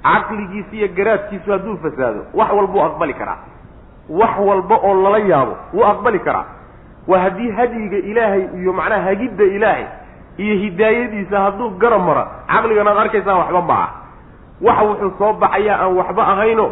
caqligiisa 0.04 0.72
iyo 0.76 0.88
garaadkiisu 0.96 1.50
hadduu 1.52 1.76
fasaado 1.82 2.20
wax 2.34 2.50
walbuu 2.52 2.82
aqbali 2.84 3.14
karaa. 3.14 3.38
Wax 4.08 4.30
walba 4.48 4.76
oo 4.76 4.94
lala 5.02 5.18
yaabo 5.18 5.54
wuu 5.74 5.84
aqbali 5.84 6.18
karaa. 6.20 6.44
Waa 7.08 7.18
haddii 7.24 7.50
hadyiga 7.50 7.96
ilaahay 7.96 8.42
iyo 8.60 8.72
macnaha 8.72 9.02
hagidda 9.02 9.44
ilaahay 9.44 9.86
iyo 10.38 10.54
hidaayadiisa 10.64 11.40
hadduu 11.40 11.70
garab 11.80 12.02
mara 12.06 12.24
caqligan 12.52 12.88
aad 12.88 12.98
arkaysaan 13.04 13.38
waxba 13.42 13.62
ma 13.70 13.74
ah 13.84 13.90
waxa 14.66 14.82
wuxuu 14.88 15.10
soo 15.18 15.32
baxayaa 15.32 15.78
aan 15.84 15.96
waxba 15.98 16.22
ahayno 16.32 16.66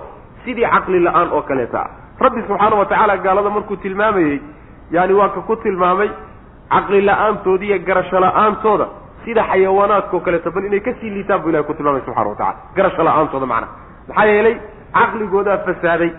sidii 0.47 0.67
caqli 0.75 1.01
la'aan 1.07 1.29
oo 1.37 1.43
kaleeta 1.51 1.83
rabbi 2.25 2.41
subxaana 2.49 2.77
wa 2.81 2.87
tacaala 2.91 3.17
gaalada 3.27 3.51
markuu 3.57 3.77
tilmaamayey 3.85 4.39
yaani 4.95 5.15
waa 5.21 5.29
ka 5.37 5.41
ku 5.49 5.57
tilmaamay 5.65 6.11
caqli 6.75 7.01
la'aantoodi 7.09 7.67
iyo 7.71 7.79
garasho 7.89 8.21
la'aantooda 8.27 8.87
sida 9.25 9.43
xayawaanaadka 9.51 10.15
oo 10.17 10.21
kaleeto 10.27 10.51
bal 10.55 10.65
inay 10.71 10.81
ka 10.87 10.93
sii 11.01 11.11
liitaan 11.17 11.41
bu 11.43 11.49
ilahi 11.51 11.65
ku 11.69 11.75
tilmaamay 11.75 12.03
subxana 12.07 12.29
wa 12.31 12.37
tacala 12.41 12.57
garasho 12.77 13.03
la'aantooda 13.09 13.47
macnaha 13.47 13.73
maxaa 14.09 14.27
yeelay 14.33 14.55
caqligoodaa 14.97 15.59
fasaaday 15.67 16.11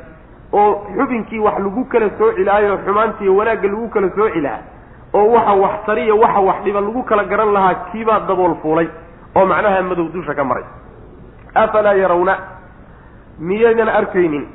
oo 0.59 0.69
xubinkii 0.97 1.39
wax 1.45 1.57
lagu 1.65 1.81
kala 1.91 2.07
sooci 2.19 2.43
lahaayoo 2.47 2.77
xumaantiiyo 2.85 3.31
wanaagga 3.39 3.67
lagu 3.73 3.87
kala 3.95 4.09
sooci 4.17 4.41
lahaa 4.41 4.63
oo 5.17 5.25
waxa 5.35 5.53
wax 5.63 5.75
tariya 5.87 6.15
waxa 6.23 6.39
wax 6.49 6.57
dhiba 6.65 6.81
lagu 6.87 7.01
kala 7.09 7.23
garan 7.31 7.51
lahaa 7.57 7.73
kiibaa 7.91 8.19
dabool 8.29 8.55
fuulay 8.61 8.87
oo 9.37 9.45
macnaha 9.51 9.81
madow 9.89 10.07
dusha 10.15 10.33
ka 10.39 10.43
maray. 10.49 10.63
Afalaa 11.55 11.93
yarawna 12.01 12.33
miyaynan 13.39 13.87
arkaynin 13.87 14.45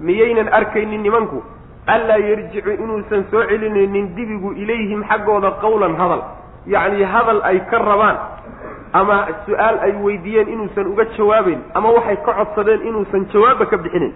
miyaynan 0.00 0.48
arkaynin 0.52 1.02
nimanku 1.02 1.42
anlaa 1.86 2.16
yarjicu 2.18 2.70
inuusan 2.70 3.24
soo 3.30 3.42
celinaynin 3.48 4.14
dibigu 4.16 4.52
ilayhim 4.52 5.04
xaggooda 5.08 5.50
qawlan 5.62 5.96
hadal. 5.96 6.22
Yacni 6.66 7.04
hadal 7.04 7.40
ay 7.48 7.60
ka 7.70 7.78
rabaan 7.78 8.16
ama 8.92 9.16
su'aal 9.46 9.76
ay 9.84 9.92
weydiiyeen 10.04 10.48
inuusan 10.48 10.86
uga 10.92 11.04
jawaabayn 11.16 11.60
ama 11.74 11.88
waxay 11.96 12.16
ka 12.26 12.32
codsadeen 12.38 12.82
inuusan 12.88 13.24
jawaabba 13.32 13.66
ka 13.72 13.76
bixinayn 13.76 14.12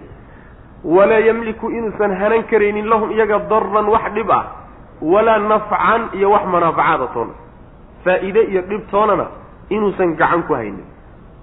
walaa 0.85 1.19
yamliku 1.27 1.69
inuusan 1.69 2.11
hanan 2.13 2.43
karaynin 2.51 2.85
lahum 2.85 3.09
iyaga 3.11 3.39
daran 3.49 3.87
wax 3.89 4.05
dhib 4.13 4.29
ah 4.31 4.45
walaa 5.01 5.39
nafcan 5.39 6.01
iyo 6.13 6.29
wax 6.31 6.45
manaafacaada 6.45 7.07
toona. 7.13 7.33
Faa'iide 8.05 8.41
iyo 8.53 8.61
dhib 8.69 8.81
toonana 8.91 9.25
inuusan 9.69 10.13
gacan 10.15 10.43
ku 10.45 10.53
haynin. 10.53 10.85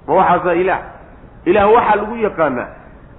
Ma 0.06 0.14
waxaasaa 0.14 0.54
ilaah 0.54 0.80
ilaah 1.46 1.68
waxaa 1.74 1.96
lagu 1.96 2.14
yaqaanaa 2.26 2.68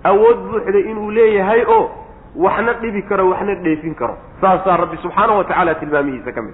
awood 0.03 0.37
buuxda 0.49 0.79
inuu 0.91 1.11
leeyahay 1.11 1.63
oo 1.67 1.89
waxna 2.35 2.73
dhibi 2.81 3.01
karo 3.09 3.29
waxna 3.29 3.55
dheefin 3.55 3.95
karo. 3.95 4.15
Saasaa 4.41 4.77
rabbi 4.77 4.97
subxaana 5.03 5.33
wa 5.33 5.43
tacaala 5.43 5.75
tilmaamihiisa 5.75 6.31
ka 6.31 6.41
mid 6.41 6.53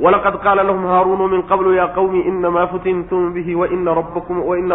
walaqad 0.00 0.36
qaala 0.44 0.62
lahum 0.64 0.86
haaruunu 0.86 1.28
min 1.28 1.42
qablu 1.50 1.74
ya 1.74 1.86
qawmi 1.94 2.20
inamaa 2.30 2.66
futintum 2.72 3.32
bihi 3.34 3.54
waina 3.54 3.94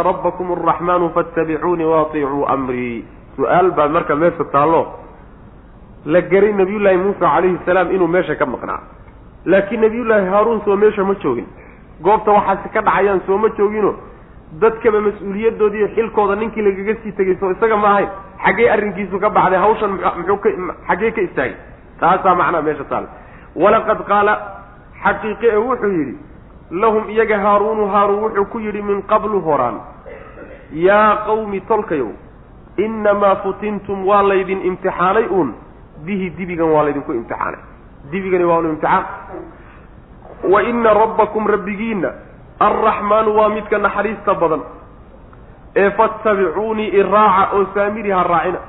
rabbakum 0.04 0.52
araxmaanu 0.54 1.10
faatabicuunii 1.16 1.86
waaطicuu 1.94 2.46
amrii. 2.48 3.06
Su'aal 3.36 3.72
baa 3.72 3.88
marka 3.90 4.16
meesha 4.16 4.44
taallo. 4.54 4.84
La 6.06 6.22
garay 6.22 6.54
nabiyullaahi 6.54 6.98
muusa 6.98 7.20
calayhi 7.20 7.58
salaam 7.66 7.92
inuu 7.92 8.08
meesha 8.08 8.36
ka 8.36 8.46
maqnaa. 8.46 8.82
Laakiin 9.46 9.82
nabiyullaahi 9.82 10.28
haaruun 10.30 10.62
soo 10.66 10.76
meesha 10.76 11.04
ma 11.04 11.16
joogin. 11.24 11.48
Goobta 12.02 12.32
waxaasi 12.32 12.70
ka 12.74 12.82
dhacayaan 12.82 13.22
soo 13.28 13.38
ma 13.38 13.50
joogino 13.58 13.92
dadkaba 14.62 15.02
mas'uuliyadoodii 15.02 15.78
iyo 15.80 15.88
xilkooda 15.96 16.36
ninkii 16.36 16.62
lagaga 16.62 16.96
sii 17.04 17.12
tegay 17.12 17.36
soo 17.40 17.52
isaga 17.52 17.78
ma 17.78 17.88
ahayn 17.94 18.10
xaggee 18.46 18.70
arrinkiisu 18.70 19.20
ka 19.20 19.30
baxday 19.30 19.60
hawshan 19.60 19.92
muxuu 19.92 20.38
ka 20.44 20.50
xaggee 20.88 21.12
ka 21.12 21.22
istaagay. 21.22 21.56
Taasaa 22.00 22.36
macnaha 22.36 22.62
meesha 22.62 22.84
taala 22.84 23.08
walaqad 23.56 24.00
qaala 24.08 24.34
xaqiiqe 25.04 25.48
ee 25.52 25.58
wuxuu 25.68 25.92
yidhi 26.00 26.16
lahum 26.72 27.10
iyaga 27.10 27.40
haaruunu 27.46 27.88
haaruun 27.94 28.24
wuxuu 28.24 28.46
ku 28.52 28.60
yidhi 28.60 28.82
min 28.82 29.02
qablu 29.12 29.42
horaan 29.42 29.78
yaa 30.74 31.16
qawmi 31.28 31.60
tolkayow 31.62 32.10
innamaa 32.78 33.36
futintum 33.44 34.08
waa 34.08 34.24
laydin 34.24 34.62
imtixaanay 34.70 35.26
uun 35.28 35.54
bihi 36.06 36.30
dibigan 36.38 36.70
waa 36.72 36.84
laydinku 36.84 37.12
imtixaanay. 37.14 37.60
Dibigani 38.12 38.46
waa 38.46 38.58
un 38.60 38.66
imtixaan 38.70 39.04
wa 40.52 40.64
ina 40.64 40.94
rabbakum 40.94 41.48
rabbigiinna 41.48 42.10
alraxmaanu 42.60 43.36
waa 43.38 43.50
midka 43.50 43.78
naxariista 43.78 44.34
badan 44.34 44.62
ee 45.76 45.89
fattabicuunii 45.91 46.88
iraaca 47.00 47.54
oo 47.58 47.65
saamiri 47.74 48.12
ha 48.12 48.24
raacina. 48.24 48.60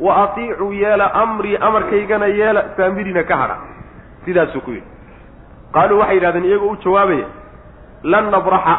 Wa 0.00 0.22
atiicuu 0.22 0.72
yeela 0.72 1.14
amrii 1.14 1.56
amarkaygana 1.56 2.26
yeela 2.26 2.64
saamirina 2.76 3.22
ka 3.22 3.36
hadha. 3.36 3.56
Sidaasuu 4.24 4.60
ku 4.60 4.70
yidhi. 4.70 4.86
Qaaluu 5.72 5.98
waxay 5.98 6.14
yidhahdeen 6.16 6.44
iyagoo 6.44 6.70
u 6.72 6.76
jawaabaya 6.84 7.26
lan 8.02 8.30
nabraxa 8.30 8.74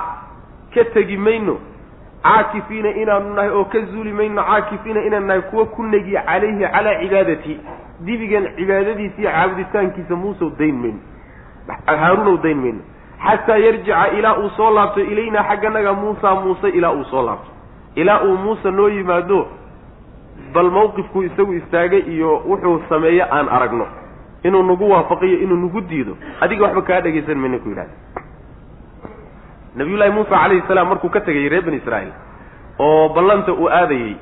ka 0.73 0.83
tegi 0.93 1.17
mayno 1.17 1.57
caakifiina 2.23 2.89
inaanu 2.89 3.33
nahay 3.35 3.49
oo 3.49 3.65
ka 3.65 3.79
zuuli 3.91 4.13
mayno 4.13 4.43
caakifiina 4.43 5.01
inaan 5.07 5.25
nahay 5.27 5.41
kuwa 5.41 5.65
ku 5.65 5.83
negi 5.83 6.13
calayhi 6.13 6.59
calaa 6.73 6.99
cibaadati. 7.01 7.59
Dibigan 7.99 8.47
cibaadadiisa 8.55 9.21
iyo 9.21 9.31
caabuditaankiisa 9.31 10.15
muusow 10.15 10.49
dayn 10.59 10.75
mayno. 10.81 10.99
Haaruunow 11.85 12.37
dayn 12.43 12.57
mayno 12.57 12.81
xataa 13.25 13.57
yarjica 13.65 14.07
ilaa 14.17 14.35
uu 14.43 14.49
soo 14.57 14.69
laabto 14.75 15.01
ilaynaa 15.01 15.43
xagganaga 15.49 15.93
muusa 15.93 16.35
muuse 16.35 16.69
ilaa 16.69 16.91
uu 16.99 17.03
soo 17.11 17.25
laabto 17.25 17.51
ilaa 17.95 18.19
uu 18.27 18.37
muuse 18.37 18.71
noo 18.71 18.89
yimaado 18.89 19.39
bal 20.53 20.71
mawqifkuu 20.71 21.23
isagu 21.23 21.53
istaagay 21.53 22.03
iyo 22.15 22.31
wuxuu 22.49 22.81
sameeye 22.89 23.23
aan 23.23 23.49
aragno 23.49 23.87
inuu 24.43 24.63
nagu 24.63 24.89
waafaqiyo 24.91 25.37
inuu 25.45 25.57
nagu 25.65 25.81
diido 25.81 26.17
adiga 26.41 26.63
waxba 26.65 26.81
kaa 26.81 27.01
dhegaysan 27.05 27.37
mayna 27.43 27.59
ku 27.63 27.69
yidhahda 27.69 27.93
nabiyullaahi 29.75 30.11
muusa 30.11 30.29
calayhi 30.29 30.63
salaam 30.67 30.87
markuu 30.87 31.09
ka 31.09 31.19
tegayay 31.27 31.49
reer 31.49 31.63
bani 31.65 31.77
israa'iil 31.77 32.11
oo 32.79 33.09
ballanta 33.15 33.53
uu 33.53 33.69
aadayey 33.69 34.15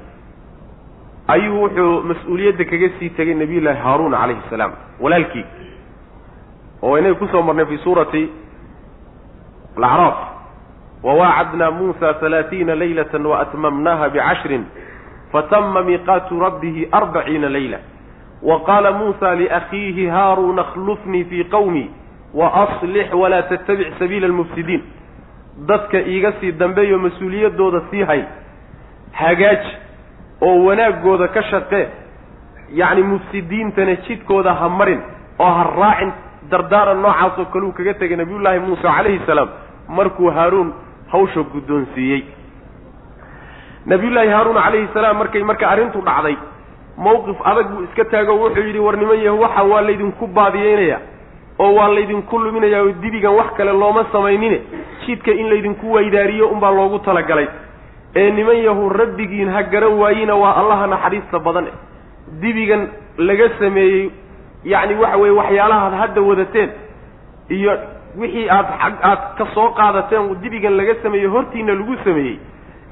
ayuu 1.27 1.57
wuxuu 1.63 1.91
mas'uuliyadda 2.11 2.65
kaga 2.71 2.89
sii 2.99 3.09
tegay 3.17 3.35
nabiyullaahi 3.41 3.79
haaruun 3.85 4.13
calayhi 4.21 4.43
salaam 4.49 4.71
walaalkii 4.99 5.45
oo 6.81 6.97
inay 6.99 7.13
ku 7.23 7.27
soo 7.33 7.41
marnay 7.49 7.65
fi 7.71 7.77
suurati 7.87 8.23
alacraaf 9.81 10.17
wawaacadnaa 11.03 11.71
muusa 11.71 12.13
halaatiina 12.21 12.75
laylata 12.75 13.17
waatmamnaha 13.17 14.09
bicashrin 14.09 14.65
fatama 15.31 15.83
miiqaatu 15.83 16.39
rabbihi 16.39 16.87
arbaciina 16.91 17.49
layla 17.49 17.77
wa 18.49 18.59
qaala 18.59 18.91
muusa 18.91 19.35
liakhiihi 19.35 20.07
haaruun 20.07 20.59
akhlufnii 20.59 21.23
fii 21.23 21.43
qawmi 21.43 21.89
waaslix 22.33 23.13
walaa 23.13 23.41
tattabic 23.41 23.87
sabiila 23.99 24.25
almufsidiin 24.27 24.83
dadka 25.67 25.99
iiga 25.99 26.31
sii 26.39 26.51
dambeeyo 26.51 26.99
mas'uuliyaddooda 26.99 27.81
sii 27.91 28.03
hay 28.03 28.21
hagaaj 29.11 29.63
oo 30.41 30.65
wanaaggooda 30.65 31.27
ka 31.27 31.43
shaqee 31.43 31.87
yacni 32.73 33.03
mufsidiintana 33.03 33.95
jidkooda 33.95 34.53
ha 34.53 34.69
marin 34.69 35.01
oo 35.39 35.51
ha 35.57 35.63
raacin 35.79 36.11
dardaaran 36.51 37.01
noocaasoo 37.01 37.45
kaleu 37.45 37.71
kaga 37.71 37.93
tegay 37.93 38.17
nabiyullaahi 38.17 38.59
muuse 38.59 38.81
calayhi 38.81 39.21
salaam 39.25 39.49
markuu 39.97 40.29
haaruun 40.37 40.69
hawsha 41.13 41.41
guddoonsiiyey 41.53 42.21
nabiyullaahi 43.85 44.29
haaruun 44.35 44.57
calayhi 44.63 44.87
salaam 44.93 45.17
markay 45.21 45.43
marka 45.51 45.65
arrintu 45.73 46.01
dhacday 46.07 46.35
mawqif 47.05 47.37
adag 47.51 47.67
buu 47.71 47.83
iska 47.87 48.05
taago 48.13 48.33
wuxuu 48.43 48.63
yidhi 48.67 48.79
war 48.87 48.95
niman 49.01 49.19
yahu 49.25 49.41
waxa 49.45 49.63
waa 49.71 49.81
laydinku 49.87 50.27
baadiyeynaya 50.37 50.99
oo 51.59 51.71
waa 51.77 51.89
laydinku 51.95 52.39
luminayaa 52.43 52.81
oo 52.85 52.91
dibigan 53.03 53.33
wax 53.39 53.49
kale 53.57 53.71
looma 53.81 54.05
samaynine 54.11 54.57
jidka 55.05 55.31
in 55.31 55.49
laydinku 55.49 55.93
waydaariyo 55.95 56.47
unbaa 56.47 56.71
loogu 56.71 56.99
talagalay. 56.99 57.47
Ee 58.15 58.31
niman 58.31 58.57
yahu 58.67 58.89
rabbigiin 58.89 59.49
ha 59.55 59.63
garan 59.63 59.93
waayina 60.01 60.35
waa 60.35 60.53
allaha 60.61 60.87
naxariista 60.87 61.39
badan 61.39 61.67
dibigan 62.41 62.87
laga 63.17 63.49
sameeyey 63.59 64.11
yacni 64.73 64.95
waxa 65.03 65.17
weeye 65.17 65.35
waxyaalahaad 65.39 65.93
hadda 66.01 66.21
wadateen 66.29 66.69
iyo 67.49 67.73
wixii 68.19 68.49
aad 68.49 68.67
xag 68.81 68.93
aad 69.09 69.21
ka 69.37 69.45
soo 69.53 69.69
qaadateen 69.79 70.35
dibigan 70.41 70.77
laga 70.77 70.95
sameeyey 71.03 71.27
hortiina 71.27 71.73
lagu 71.73 71.95
sameeyey 72.03 72.39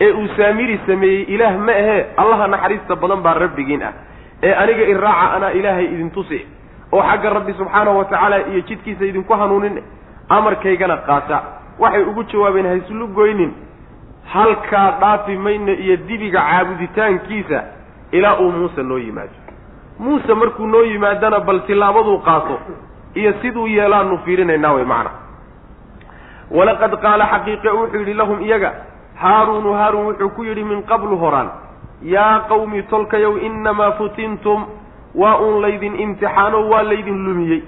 ee 0.02 0.12
uu 0.12 0.28
saamiri 0.38 0.80
sameeyey 0.88 1.24
ilaah 1.36 1.58
ma 1.58 1.72
ahee 1.72 2.06
allaha 2.18 2.48
naxariista 2.48 2.96
badan 2.96 3.22
baa 3.22 3.34
rabbigiin 3.34 3.84
ah. 3.84 3.94
Ee 4.44 4.54
aniga 4.54 4.84
iraaca 4.94 5.34
anaa 5.36 5.50
ilaahay 5.52 5.86
idin 5.86 6.12
tusi. 6.12 6.46
Oo 6.92 7.02
xagga 7.04 7.30
rabbi 7.30 7.54
subxaanahu 7.54 7.98
wa 7.98 8.06
tacaala 8.06 8.38
iyo 8.48 8.62
jidkiisa 8.62 9.06
idinku 9.06 9.34
hanuunin 9.34 9.84
amarkaygana 10.30 10.98
qaata. 10.98 11.42
Waxay 11.80 12.04
ugu 12.04 12.24
jawaabeen 12.24 12.68
hayslu 12.68 13.08
goynin. 13.08 13.52
Halkaa 14.34 14.92
dhaafi 15.02 15.36
mayno 15.36 15.74
iyo 15.74 15.98
dibiga 16.08 16.40
caabuditaankiisa 16.40 17.64
ilaa 18.12 18.38
uu 18.40 18.52
muuse 18.52 18.84
noo 18.84 18.98
yimaado 18.98 19.36
muuse 20.00 20.34
markuu 20.34 20.68
noo 20.68 20.84
yimaadana 20.84 21.40
bal 21.40 21.60
tillaabaduu 21.68 22.18
qaato 22.18 22.60
iyo 23.20 23.34
siduu 23.42 23.68
yeelaanu 23.68 24.18
fiirinaynaa 24.26 24.74
way 24.76 24.86
macna. 24.94 25.12
Walaqad 26.52 26.94
qaala 27.02 27.26
xaqiiqe 27.34 27.70
wuxuu 27.80 28.00
yidhi 28.00 28.14
lahum 28.14 28.40
iyaga 28.42 28.72
haaruunu 29.22 29.74
haaruun 29.80 30.06
wuxuu 30.10 30.30
ku 30.36 30.44
yidhi 30.44 30.64
min 30.64 30.82
qablu 30.92 31.18
horaan 31.24 31.50
yaa 32.14 32.40
qawmi 32.50 32.84
tolkayow 32.92 33.38
innamaa 33.48 33.92
futintum 34.00 34.66
waa 35.16 35.38
uun 35.44 35.62
laydin 35.62 35.96
imtixaano 36.06 36.70
waa 36.72 36.84
laydin 36.84 37.20
lumiyey. 37.26 37.62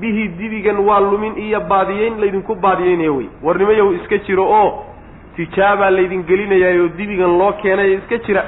Bihi 0.00 0.28
dibigan 0.38 0.78
waa 0.88 1.00
lumin 1.00 1.38
iyo 1.38 1.60
baadiyeyn 1.60 2.18
laydinku 2.20 2.54
baadiyeynaya 2.54 3.12
wey. 3.12 3.28
Warnimayow 3.42 3.94
iska 3.94 4.18
jiro 4.26 4.44
oo 4.60 4.84
tijaabaa 5.36 5.90
laydin 5.90 6.22
gelinayaayoo 6.28 6.88
dibigan 6.98 7.38
loo 7.38 7.52
keenay 7.62 7.94
iska 7.94 8.18
jira. 8.26 8.42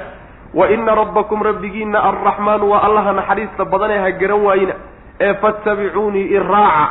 Wa 0.53 0.69
ina 0.71 0.95
rabbakum 0.95 1.41
rabbigiinna 1.43 1.99
alraxmaanu 2.09 2.69
waa 2.71 2.81
allaha 2.87 3.13
naxariista 3.13 3.65
badanee 3.65 3.99
ha 4.03 4.11
garan 4.11 4.41
waayina 4.47 4.73
ee 5.19 5.33
fattabicuunii 5.33 6.25
iraaca 6.37 6.87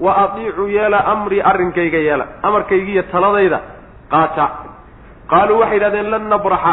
wa 0.00 0.12
atiicuu 0.24 0.68
yeela 0.68 1.04
amrii 1.12 1.40
arrinkayga 1.50 1.98
yeela 1.98 2.26
amarkaygiiyo 2.42 3.02
taladayda 3.12 3.60
qaata 4.12 4.46
qaaluu 5.30 5.58
waxay 5.60 5.76
yidhahdeen 5.78 6.10
lan 6.10 6.24
nabraxa 6.32 6.72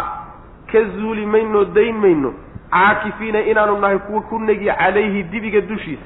ka 0.71 0.79
zuuli 0.95 1.25
mayno 1.25 1.65
dayn 1.77 1.95
mayno 2.03 2.31
caakifiina 2.71 3.39
inaanu 3.51 3.77
nahay 3.83 3.99
kuwa 4.07 4.21
ku 4.29 4.39
negi 4.39 4.65
calayhi 4.79 5.23
dibiga 5.31 5.61
dushiisa 5.61 6.05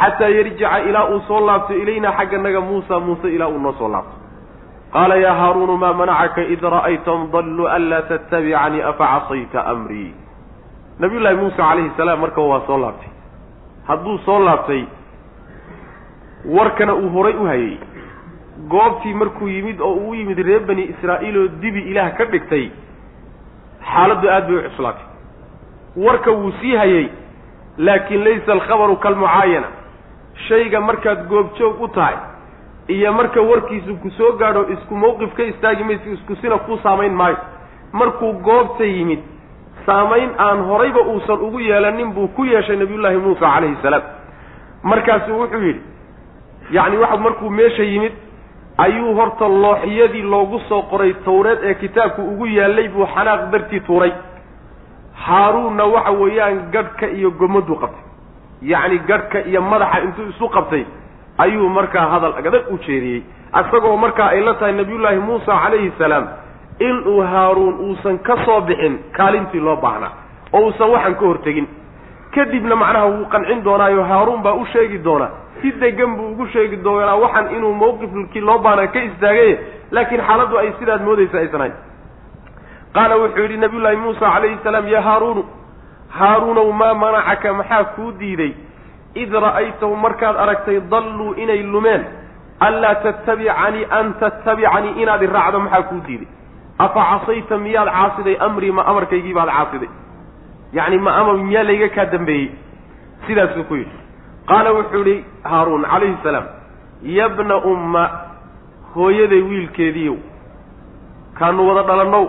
xataa 0.00 0.28
yarjica 0.36 0.80
ilaa 0.88 1.06
uu 1.14 1.20
soo 1.28 1.40
laabto 1.46 1.74
ilaynaa 1.82 2.12
xagganaga 2.18 2.60
muusa 2.60 3.00
muuse 3.00 3.28
ilaa 3.36 3.48
uu 3.48 3.58
noo 3.58 3.72
soo 3.78 3.88
laabto. 3.88 4.16
Qaala 4.92 5.16
yaa 5.24 5.34
haaruunu 5.40 5.76
maa 5.82 5.92
manacaka 6.00 6.42
id 6.54 6.62
ra'aytahum 6.74 7.22
dalluu 7.32 7.66
anlaa 7.76 8.02
tattabicanii 8.10 8.82
afa 8.90 9.06
casayta 9.12 9.64
amrii? 9.72 10.10
Nabiyullaahi 10.98 11.36
muuse 11.36 11.56
calayhi 11.56 11.90
salaam 11.96 12.20
markaba 12.24 12.46
waa 12.52 12.62
soo 12.66 12.78
laabtay 12.82 13.10
hadduu 13.88 14.18
soo 14.26 14.38
laabtay 14.38 14.82
warkana 16.44 16.94
uu 16.94 17.08
horay 17.08 17.34
u 17.36 17.44
hayay. 17.46 17.76
Goobtii 18.68 19.14
markuu 19.14 19.48
yimid 19.48 19.80
oo 19.80 19.92
uu 19.94 20.14
yimid 20.14 20.38
reer 20.38 20.60
bani 20.60 20.82
israa'iil 20.92 21.38
oo 21.38 21.48
dibi 21.62 21.80
ilaah 21.90 22.12
ka 22.18 22.24
dhigtay 22.24 22.70
xaaladdu 23.92 24.28
aad 24.30 24.46
bay 24.48 24.56
u 24.56 24.62
cuslaatay. 24.70 25.06
Warka 25.96 26.30
wuu 26.30 26.52
sii 26.60 26.76
hayay 26.76 27.08
laakiin 27.78 28.24
laysa 28.24 28.52
alkhabaru 28.52 28.96
kalmucaayana. 28.96 29.66
Shayga 30.48 30.80
markaad 30.80 31.26
goobjoog 31.28 31.80
u 31.82 31.88
tahay 31.88 32.16
iyo 32.88 33.12
marka 33.12 33.40
warkiisu 33.40 33.96
ku 34.02 34.10
soo 34.10 34.32
gaadho 34.38 34.68
isku 34.72 34.94
mawqif 34.96 35.34
ka 35.34 35.42
istaagi 35.42 35.84
mayso 35.84 36.10
isku 36.10 36.36
sina 36.36 36.58
ku 36.58 36.78
saamayn 36.82 37.12
maayo. 37.14 37.36
Markuu 37.92 38.32
goobta 38.32 38.84
yimid 38.84 39.18
saamayn 39.86 40.30
aan 40.38 40.58
horayba 40.68 41.00
uusan 41.12 41.40
ugu 41.46 41.60
yeelanin 41.60 42.12
buu 42.14 42.28
ku 42.36 42.44
yeeshay 42.44 42.76
nabiyullaahi 42.76 43.16
muusa 43.16 43.40
calayhi 43.54 43.76
salaam. 43.82 44.02
Markaasuu 44.82 45.38
wuxuu 45.40 45.62
yidhi 45.66 45.82
yacni 46.76 46.96
waxa 47.02 47.16
markuu 47.16 47.50
meesha 47.50 47.82
yimid 47.82 48.12
ayuu 48.78 49.14
horta 49.14 49.48
looxiyadii 49.48 50.22
loogu 50.22 50.60
soo 50.68 50.82
qoray 50.90 51.12
tawreed 51.24 51.58
ee 51.64 51.74
kitaabku 51.74 52.22
ugu 52.32 52.46
yaallay 52.46 52.88
buu 52.88 53.06
xanaaq 53.14 53.50
dartii 53.52 53.80
tuuray. 53.80 54.12
Haaruunna 55.26 55.84
waxa 55.94 56.10
weeyaan 56.22 56.58
gadhka 56.72 57.06
iyo 57.06 57.30
gomaduu 57.30 57.76
qabtay. 57.82 58.04
Yacni 58.62 58.98
gadhka 59.08 59.38
iyo 59.50 59.62
madaxa 59.62 60.00
intuu 60.06 60.28
isu 60.32 60.48
qabtay 60.48 60.84
ayuu 61.38 61.68
markaa 61.68 62.06
hadal 62.12 62.34
adag 62.38 62.64
u 62.72 62.78
jeediyey 62.86 63.22
isagoo 63.60 63.96
markaa 63.96 64.28
ay 64.34 64.40
la 64.40 64.54
tahay 64.54 64.72
nabiyullaahi 64.72 65.18
muusa 65.18 65.52
calayhi 65.62 65.92
salaam 65.98 66.24
inuu 66.80 67.20
haaruun 67.22 67.74
uusan 67.80 68.18
ka 68.18 68.36
soo 68.44 68.60
bixin 68.60 68.98
kaalintii 69.16 69.60
loo 69.60 69.76
baahnaa 69.76 70.12
oo 70.52 70.60
uusan 70.66 70.90
waxaan 70.90 71.14
ka 71.14 71.26
hortegin. 71.26 71.66
Kadibna 72.34 72.76
macnaha 72.76 73.06
wuu 73.06 73.26
qancin 73.32 73.64
doonaayo 73.64 74.02
haaruun 74.04 74.42
baa 74.42 74.52
u 74.54 74.66
sheegi 74.72 74.98
doonaa. 75.04 75.30
Si 75.62 75.70
degan 75.80 76.16
buu 76.16 76.28
ugu 76.32 76.46
sheegi 76.46 76.76
doonaa 76.84 77.16
waxaan 77.16 77.50
inuu 77.56 77.72
mawqifkii 77.74 78.40
loo 78.40 78.58
baahnaa 78.58 78.86
ka 78.86 79.00
istaagay 79.08 79.50
laakiin 79.90 80.22
xaaladdu 80.26 80.58
ay 80.58 80.72
sidaad 80.78 81.02
moodaysa 81.06 81.38
aysan 81.38 81.60
hayn 81.60 81.74
qaala 82.94 83.16
wuxuu 83.22 83.42
yidhi 83.42 83.56
nabiyullaahi 83.56 83.96
muusa 83.96 84.26
calayhi 84.34 84.58
salaam 84.64 84.88
yaa 84.88 85.02
haaruunu 85.02 85.42
haaruunow 86.18 86.72
maa 86.72 86.94
manacaka? 86.94 87.52
Maxaa 87.52 87.84
kuu 87.84 88.12
diiday? 88.18 88.52
Id 89.14 89.32
ra'aytahum 89.46 89.98
markaad 90.02 90.36
aragtay 90.36 90.80
dalluu 90.90 91.34
inay 91.42 91.62
lumeen. 91.62 92.02
Anlaa 92.60 92.94
tattabicanii 92.94 93.86
an 93.90 94.14
tattabicanii 94.20 94.92
inaad 95.02 95.22
i 95.22 95.26
raacdo 95.26 95.58
maxaa 95.60 95.82
kuu 95.90 96.00
diiday 96.06 96.28
afa 96.78 97.00
casayta 97.10 97.58
miyaad 97.58 97.88
caasiday? 97.88 98.36
Amrii 98.40 98.72
ma 98.72 98.82
amarkaygii 98.90 99.34
baad 99.34 99.48
caasiday. 99.48 99.88
Yacni 100.72 100.98
ma 100.98 101.10
amar 101.20 101.36
miyaa 101.38 101.62
layga 101.68 101.88
kaa 101.88 102.06
dambeeyey? 102.12 102.50
Sidaasuu 103.26 103.64
ku 103.68 103.74
yidhi. 103.76 103.96
Qaala 104.48 104.72
wuxuu 104.72 104.98
yidhi 105.04 105.24
haaruun 105.44 105.84
calayhi 105.92 106.16
salaam 106.22 106.46
yabna 107.02 107.56
umma 107.56 108.04
hooyaday 108.94 109.42
wiilkeediiyow 109.50 110.16
kaanu 111.38 111.68
wada 111.68 111.82
dhalannow. 111.88 112.26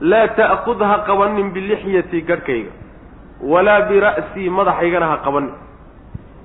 Laa 0.00 0.28
ta'kud 0.28 0.80
ha 0.82 0.98
qabanin 1.06 1.50
bilixyatii 1.54 2.22
garhkayga 2.28 2.70
walaa 3.42 3.80
bira'sii 3.90 4.50
madaxaygana 4.50 5.06
ha 5.06 5.16
qabanin 5.24 5.52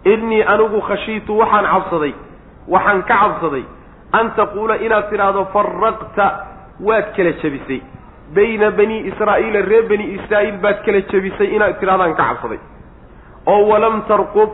innii 0.06 0.44
anigu 0.54 0.82
khashiitu 0.88 1.38
waxaan 1.42 1.66
cabsaday 1.74 2.14
waxaan 2.68 3.02
ka 3.10 3.16
cabsaday 3.22 3.64
an 4.20 4.32
taquula 4.38 4.76
inaad 4.86 5.10
tidhaahdo 5.10 5.46
faraqta 5.54 6.26
waad 6.88 7.08
kala 7.16 7.32
jebisay 7.42 7.82
bayna 8.36 8.72
bani 8.72 8.98
israa'iila 9.10 9.62
reer 9.70 9.86
bani 9.92 10.06
israa'iil 10.18 10.58
baad 10.64 10.78
kala 10.86 11.02
jebisay 11.12 11.48
inaad 11.56 11.80
tidhahdaan 11.80 12.14
ka 12.16 12.24
cabsaday. 12.30 12.60
Oo 13.52 13.62
walam 13.72 14.02
tarqub 14.08 14.50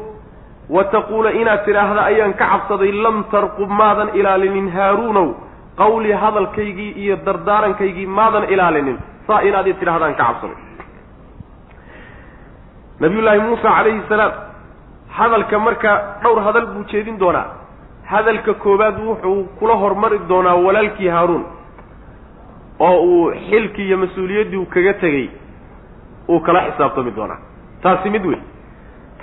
wa 0.76 0.84
taquula 0.94 1.32
inaad 1.42 1.66
tidhaahda 1.66 2.02
ayaan 2.12 2.34
ka 2.34 2.46
cabsaday 2.54 2.92
lam 2.92 3.24
tarqub 3.34 3.70
maadan 3.70 4.10
ilaalinin. 4.20 4.70
Haaruunow 4.78 5.28
qawlii 5.82 6.16
hadalkaygii 6.24 6.92
iyo 7.04 7.16
dardaarankaygii 7.26 8.06
maadan 8.06 8.50
ilaalinin 8.54 8.98
saa 9.28 9.42
inaad 9.42 9.68
i 9.68 9.74
tidhahdaan 9.74 10.16
ka 10.16 10.24
cabsaday. 10.24 10.58
Nabiyullaahi 13.00 13.40
muusa 13.40 13.70
calayhi 13.78 14.02
salaam 14.10 14.32
hadalka 15.18 15.60
marka 15.60 15.92
dhowr 16.24 16.40
hadal 16.48 16.66
buu 16.74 16.84
jeedin 16.92 17.20
doonaa. 17.20 17.48
Hadalka 18.12 18.54
koowaad 18.54 18.98
wuxuu 19.08 19.44
kula 19.60 19.76
hormari 19.84 20.20
doonaa 20.30 20.56
walaalkii 20.66 21.08
haaruun 21.16 21.44
oo 22.80 22.98
uu 23.04 23.32
xilkii 23.50 23.86
iyo 23.88 23.98
mas'uuliyaddii 23.98 24.58
uu 24.58 24.66
kaga 24.66 24.94
tegey 24.94 25.30
uu 26.30 26.40
kala 26.40 26.62
xisaabtami 26.72 27.12
doonaa. 27.16 27.38
Taasi 27.82 28.10
mid 28.10 28.26
weyn. 28.26 28.42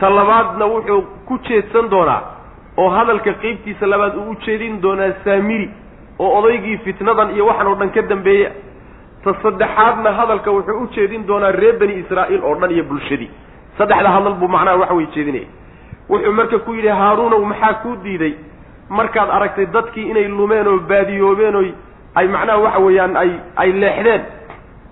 Ta 0.01 0.11
labaadna 0.11 0.65
wuxuu 0.67 1.03
ku 1.27 1.39
jeedsan 1.49 1.91
doonaa 1.91 2.21
oo 2.77 2.89
hadalka 2.91 3.33
qeybtiisa 3.43 3.87
labaad 3.87 4.15
uu 4.17 4.31
u 4.31 4.37
jeedin 4.47 4.83
doonaa 4.83 5.13
saamiri 5.25 5.71
oo 6.19 6.39
odaygii 6.39 6.79
fitnadan 6.85 7.31
iyo 7.35 7.47
waxan 7.47 7.67
oo 7.67 7.75
dhan 7.75 7.91
ka 7.91 8.03
dambeeya. 8.03 8.51
Ta 9.25 9.35
saddexaadna 9.43 10.13
hadalka 10.13 10.51
wuxuu 10.51 10.79
u 10.83 10.87
jeedin 10.95 11.27
doonaa 11.27 11.53
reer 11.53 11.79
bani 11.79 11.95
israa'iil 12.03 12.43
oo 12.45 12.55
dhan 12.61 12.71
iyo 12.71 12.85
bulshadii. 12.85 13.31
Saddexda 13.79 14.09
hadal 14.11 14.35
buu 14.41 14.49
macnaha 14.49 14.77
waxa 14.77 14.95
way 14.95 15.07
jeedinaya. 15.15 15.47
Wuxuu 16.09 16.33
marka 16.33 16.59
ku 16.59 16.73
yidhi 16.75 16.89
haaruunow 16.89 17.45
maxaa 17.45 17.75
kuu 17.83 17.97
diiday? 18.05 18.35
Markaad 18.89 19.31
aragtay 19.31 19.67
dadkii 19.67 20.11
inay 20.11 20.29
lumeen 20.29 20.67
oo 20.69 20.79
baadiyoobeen 20.79 21.57
oy 21.57 21.71
ay 22.15 22.29
macnaha 22.29 22.59
waxa 22.59 22.79
weeyaan 22.81 23.17
ay 23.17 23.31
ay 23.57 23.73
leexdeen. 23.73 24.23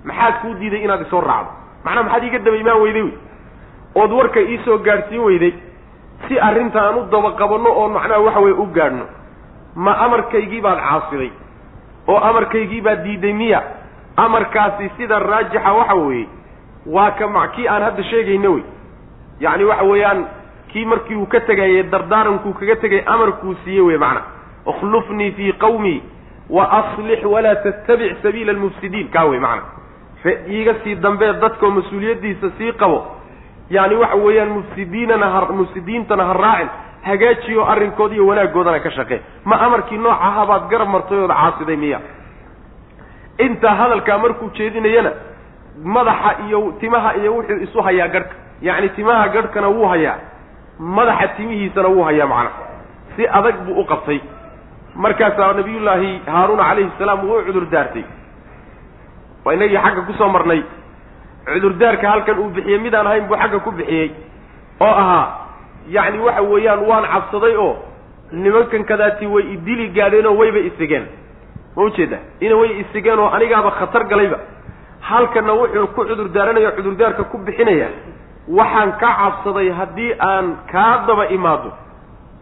Maxaad 0.04 0.34
kuu 0.42 0.54
diiday 0.54 0.84
inaad 0.84 1.00
isoo 1.06 1.20
raacdo? 1.20 1.50
Macnaha 1.84 2.02
maxaad 2.04 2.24
iiga 2.24 2.38
daba 2.38 2.56
imaan 2.56 2.80
weyday 2.82 3.02
wey? 3.02 3.14
Ood 3.94 4.12
warka 4.12 4.40
iisoo 4.40 4.78
gaadhsiin 4.78 5.20
weyday 5.20 5.52
si 6.28 6.38
arrinta 6.40 6.80
aan 6.82 6.98
u 6.98 7.02
daba 7.10 7.30
qabanno 7.32 7.70
oo 7.70 7.88
macnaha 7.88 8.20
waxa 8.20 8.40
weye 8.40 8.54
u 8.54 8.66
gaadhno 8.72 9.04
ma 9.76 9.92
amarkaygii 10.04 10.60
baad 10.60 10.78
caasiday? 10.78 11.30
Oo 12.08 12.16
amarkaygii 12.18 12.80
baad 12.80 13.02
diiday 13.04 13.32
miya? 13.32 13.62
Amarkaasi 14.16 14.90
sida 14.96 15.18
raajixa 15.18 15.72
waxa 15.72 15.94
weeye 15.94 16.28
waa 16.86 17.10
ka 17.10 17.26
ma 17.28 17.48
kii 17.48 17.68
aan 17.68 17.82
hadda 17.82 18.02
sheegayno 18.02 18.52
wey. 18.54 18.64
Yacni 19.40 19.64
waxa 19.64 19.84
weeyaan 19.84 20.24
kii 20.72 20.84
markii 20.84 21.16
uu 21.16 21.26
ka 21.26 21.40
tegayey 21.40 21.82
dardaarankuu 21.82 22.52
kaga 22.54 22.76
tegay 22.76 23.02
amarkuu 23.06 23.54
siiyey 23.64 23.80
wey 23.82 23.96
macna. 23.98 24.22
Ikhlufnii 24.66 25.32
fii 25.32 25.52
qawmii 25.52 26.02
wa 26.50 26.64
aslix 26.78 27.24
walaa 27.24 27.54
tattabic 27.64 28.16
sabiila 28.22 28.52
almufsidiin 28.52 29.08
kaa 29.14 29.24
wey 29.24 29.40
macna 29.40 29.62
iiga 30.48 30.74
sii 30.84 30.94
dambee 30.94 31.32
dadkoo 31.32 31.70
mas'uuliyaddiisa 31.70 32.50
sii 32.58 32.72
qabo 32.72 32.98
yani 33.70 33.94
waxa 33.94 34.16
weeyaan 34.16 34.48
mufsidiinana 34.56 35.26
ha 35.34 35.40
mufsidiintana 35.60 36.24
ha 36.24 36.32
raacin 36.32 36.68
hagaajiyo 37.02 37.66
arrinkood 37.72 38.12
iyo 38.12 38.26
wanaaggoodana 38.26 38.80
ka 38.80 38.90
shaqee 38.90 39.20
ma 39.44 39.60
amarkii 39.66 39.98
noocaha 39.98 40.46
baad 40.50 40.68
garab 40.70 40.88
martay 40.88 41.18
ood 41.18 41.30
caasiday 41.30 41.76
miya 41.76 42.00
intaa 43.38 43.74
hadalkaa 43.74 44.18
markuu 44.18 44.50
jeedinayana 44.58 45.12
madaxa 45.84 46.30
iyo 46.46 46.74
timaha 46.80 47.14
iyo 47.16 47.34
wuxuu 47.36 47.56
isu 47.66 47.82
hayaa 47.82 48.08
garhka 48.08 48.34
yacni 48.62 48.88
timaha 48.88 49.28
garhkana 49.28 49.68
wuu 49.68 49.86
hayaa 49.92 50.18
madaxa 50.78 51.28
timihiisana 51.28 51.88
wuu 51.88 52.02
hayaa 52.08 52.26
macna 52.26 52.50
si 53.16 53.26
adag 53.38 53.56
buu 53.66 53.80
u 53.80 53.84
qabtay 53.84 54.20
markaasaa 54.94 55.52
nabiyullaahi 55.52 56.20
haaruuna 56.26 56.64
calayhi 56.68 56.90
salaam 56.98 57.20
wuu 57.28 57.42
cudur 57.46 57.66
daartay. 57.70 58.04
Waa 59.44 59.54
inagii 59.54 59.76
xagga 59.84 60.02
ku 60.06 60.12
soo 60.18 60.28
marnay. 60.28 60.62
Cudurdaarka 61.46 62.10
halkan 62.10 62.38
uu 62.38 62.50
bixiyey 62.54 62.78
midaan 62.78 63.06
ahayn 63.06 63.26
buu 63.28 63.36
xagga 63.36 63.58
ku 63.64 63.70
bixiyey. 63.70 64.10
Oo 64.80 64.86
ahaa 65.02 65.26
yacni 65.88 66.18
waxa 66.18 66.42
weeyaan 66.42 66.80
waan 66.88 67.04
cabsaday 67.12 67.56
oo 67.56 67.76
nimankan 68.32 68.84
kadaati 68.84 69.26
way 69.26 69.44
idili 69.54 69.88
gaadheenoo 69.96 70.36
wayba 70.40 70.58
isigeen 70.68 71.06
ma 71.76 71.82
ujeeda 71.82 72.18
ina 72.40 72.56
way 72.56 72.70
isigeen 72.82 73.18
oo 73.18 73.28
anigaaba 73.36 73.70
khatar 73.70 74.04
galayba. 74.04 74.38
Halkanna 75.00 75.52
wuxuu 75.52 75.86
ku 75.94 76.04
cudur 76.08 76.28
daaranayo 76.28 76.70
cudurdaarka 76.76 77.24
ku 77.24 77.38
bixinaya. 77.38 77.88
Waxaan 78.48 78.92
ka 79.00 79.08
cabsaday 79.20 79.68
haddii 79.78 80.12
aan 80.18 80.46
kaa 80.72 81.06
daba 81.06 81.24
imaado 81.36 81.72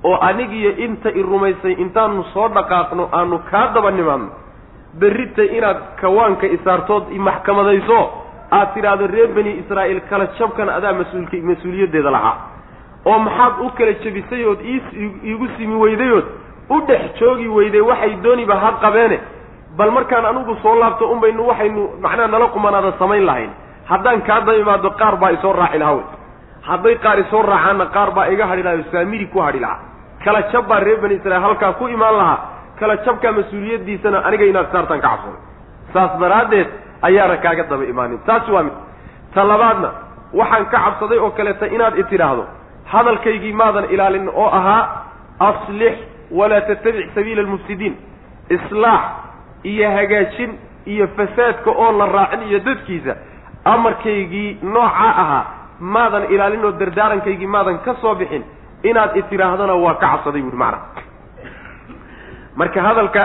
oo 0.05 0.17
anigiyo 0.21 0.71
inta 0.77 1.11
i 1.11 1.23
rumaysay 1.23 1.73
intaanu 1.73 2.25
soo 2.35 2.49
dhaqaaqno 2.49 3.09
aanu 3.13 3.39
kaa 3.51 3.67
daba 3.75 3.91
nimaadno 3.91 4.31
berrita 5.01 5.43
inaad 5.43 5.79
kawaanka 6.01 6.47
isaartood 6.47 7.05
maxkamadayso 7.19 7.99
aad 8.53 8.69
tidhaahdo 8.75 9.07
reer 9.07 9.29
bani 9.37 9.53
israa'iil 9.63 10.01
kala 10.11 10.27
jabkan 10.39 10.69
adaa 10.69 10.93
mas'uulka 10.93 11.37
mas'uuliyaddeeda 11.51 12.11
lahaa. 12.11 12.37
oo 13.05 13.19
maxaad 13.19 13.53
u 13.61 13.71
kala 13.79 13.93
jebisay 14.05 14.45
ood 14.45 14.61
ii 14.61 14.81
iigu 15.25 15.49
simi 15.57 15.75
weydayood 15.75 16.27
u 16.71 16.81
dhex 16.89 17.19
joogi 17.21 17.49
weyday 17.49 17.81
waxay 17.81 18.17
dooniba 18.23 18.55
ha 18.57 18.73
qabeene. 18.81 19.19
bal 19.77 19.91
markaan 19.91 20.25
anigu 20.27 20.57
soo 20.63 20.75
laabto 20.81 21.11
un 21.13 21.21
baynu 21.21 21.47
waxaynu 21.49 21.89
macnaha 22.03 22.29
nala 22.29 22.47
qumanaada 22.47 22.93
samayn 22.99 23.27
lahayn. 23.27 23.51
haddaan 23.85 24.23
kaa 24.23 24.41
daba 24.41 24.55
imaado 24.57 24.91
qaar 24.91 25.17
baa 25.17 25.31
isoo 25.33 25.53
raaci 25.53 25.79
lahaa 25.79 25.95
wey 25.95 26.05
hadday 26.71 26.95
qaar 27.05 27.19
isoo 27.25 27.43
raacaanna 27.43 27.87
qaar 27.97 28.11
baa 28.17 28.27
iga 28.35 28.45
hadhi 28.51 28.63
lahaa 28.67 28.91
saamiri 28.93 29.27
ku 29.33 29.39
hadhi 29.47 29.61
lahaa. 29.65 29.79
Kala 30.25 30.41
jab 30.53 30.65
baa 30.71 30.81
reer 30.87 30.99
bani 31.03 31.15
israiil 31.19 31.43
halkaa 31.47 31.73
ku 31.79 31.85
imaan 31.89 32.17
lahaa. 32.21 32.39
Kala 32.81 32.95
jabkaa 33.07 33.33
mas'uuliyaddiisana 33.39 34.19
aniga 34.27 34.45
inaad 34.51 34.69
saartaan 34.73 35.01
ka 35.01 35.09
cabsaday 35.09 35.41
saas 35.95 36.13
daraaddeed 36.21 36.69
ayaana 37.09 37.37
kaaga 37.45 37.63
daba 37.71 37.85
imaanin. 37.93 38.19
Taasi 38.27 38.51
waa 38.55 38.63
mid. 38.67 38.73
Ta 39.35 39.41
labaadna 39.51 39.91
waxaan 40.41 40.65
ka 40.73 40.79
cabsaday 40.87 41.19
oo 41.25 41.31
kaleeta 41.39 41.67
inaad 41.77 41.95
i 41.99 42.05
tidhaahdo 42.11 42.45
hadalkaygii 42.93 43.53
maadan 43.61 43.85
ilaalin 43.95 44.29
oo 44.43 44.49
ahaa 44.59 44.83
aslix 45.49 45.97
walaa 46.39 46.61
tattabic 46.69 47.07
sabiila 47.15 47.41
almufsidiin. 47.45 47.95
Islaax 48.57 49.05
iyo 49.65 49.91
hagaajin 49.97 50.51
iyo 50.93 51.07
fasaadka 51.17 51.71
oo 51.71 51.93
la 51.99 52.07
raacin 52.07 52.43
iyo 52.49 52.59
dadkiisa 52.69 53.15
amarkaygii 53.65 54.59
noocaa 54.63 55.13
ahaa 55.23 55.45
maadan 55.81 56.25
ilaalin 56.35 56.65
oo 56.65 56.73
dardaarankaygii 56.81 57.47
maadan 57.47 57.79
ka 57.85 57.95
soo 58.03 58.15
bixin 58.15 58.45
inaad 58.83 59.17
i 59.17 59.23
tidhaahdona 59.23 59.75
waa 59.85 59.95
ka 59.95 60.07
cabsaday 60.13 60.43
buuhi 60.43 60.57
macna. 60.57 60.79
Marka 62.57 62.83
hadalka 62.83 63.23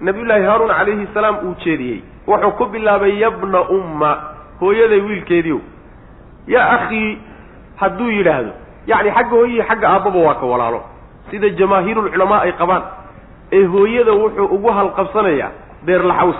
nabiyullaahi 0.00 0.44
haaruun 0.44 0.70
calayhi 0.78 1.06
salaam 1.14 1.36
uu 1.46 1.54
jeediyey 1.64 2.00
wuxuu 2.28 2.50
ku 2.58 2.64
bilaabay 2.66 3.12
yabna 3.22 3.60
umma 3.76 4.10
hooyaday 4.60 5.00
wiilkeediiow 5.00 5.60
yaa 6.54 6.68
akhii 6.76 7.18
hadduu 7.80 8.10
yidhaahdo 8.16 8.52
yacni 8.90 9.10
xagga 9.16 9.30
hooyihii 9.36 9.62
xagga 9.68 9.86
aabbaba 9.94 10.18
waa 10.26 10.34
ka 10.40 10.46
walaalo. 10.52 10.80
Sida 11.30 11.48
jamaahiirulculamaa 11.58 12.40
ay 12.46 12.52
qabaan 12.60 12.82
ee 13.52 13.64
hooyada 13.74 14.12
wuxuu 14.22 14.44
ugu 14.56 14.68
halqabsanayaa 14.78 15.50
beerlaxaws 15.86 16.36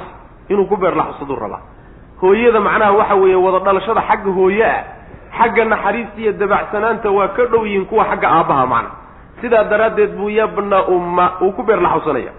inuu 0.49 0.64
ku 0.70 0.76
beerlaxawsaduu 0.76 1.37
rabaa. 1.45 1.61
Hooyada 2.22 2.61
macnaha 2.61 2.93
waxa 3.01 3.14
weeye 3.22 3.37
wada 3.47 3.59
dhalashada 3.66 4.03
xagga 4.09 4.30
hooye 4.39 4.64
ah 4.64 4.82
xagga 5.39 5.64
naxariista 5.72 6.18
iyo 6.22 6.32
dabacsanaanta 6.41 7.09
waa 7.18 7.28
ka 7.37 7.45
dhow 7.53 7.62
yihiin 7.66 7.87
kuwa 7.91 8.05
xagga 8.11 8.28
aabbaha 8.37 8.66
macna. 8.72 8.91
Sidaa 9.41 9.64
daraaddeed 9.70 10.12
buu 10.18 10.28
yabna 10.30 10.78
umma 10.95 11.26
uu 11.45 11.53
ku 11.57 11.62
beerlaxawsanaya 11.62 12.32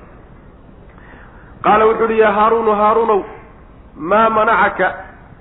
qaala 1.65 1.85
wuxuu 1.89 2.05
uhi 2.09 2.19
yaa 2.19 2.31
haaruunu 2.37 2.71
haaruunow 2.81 3.21
maa 4.09 4.29
manacaka? 4.29 4.87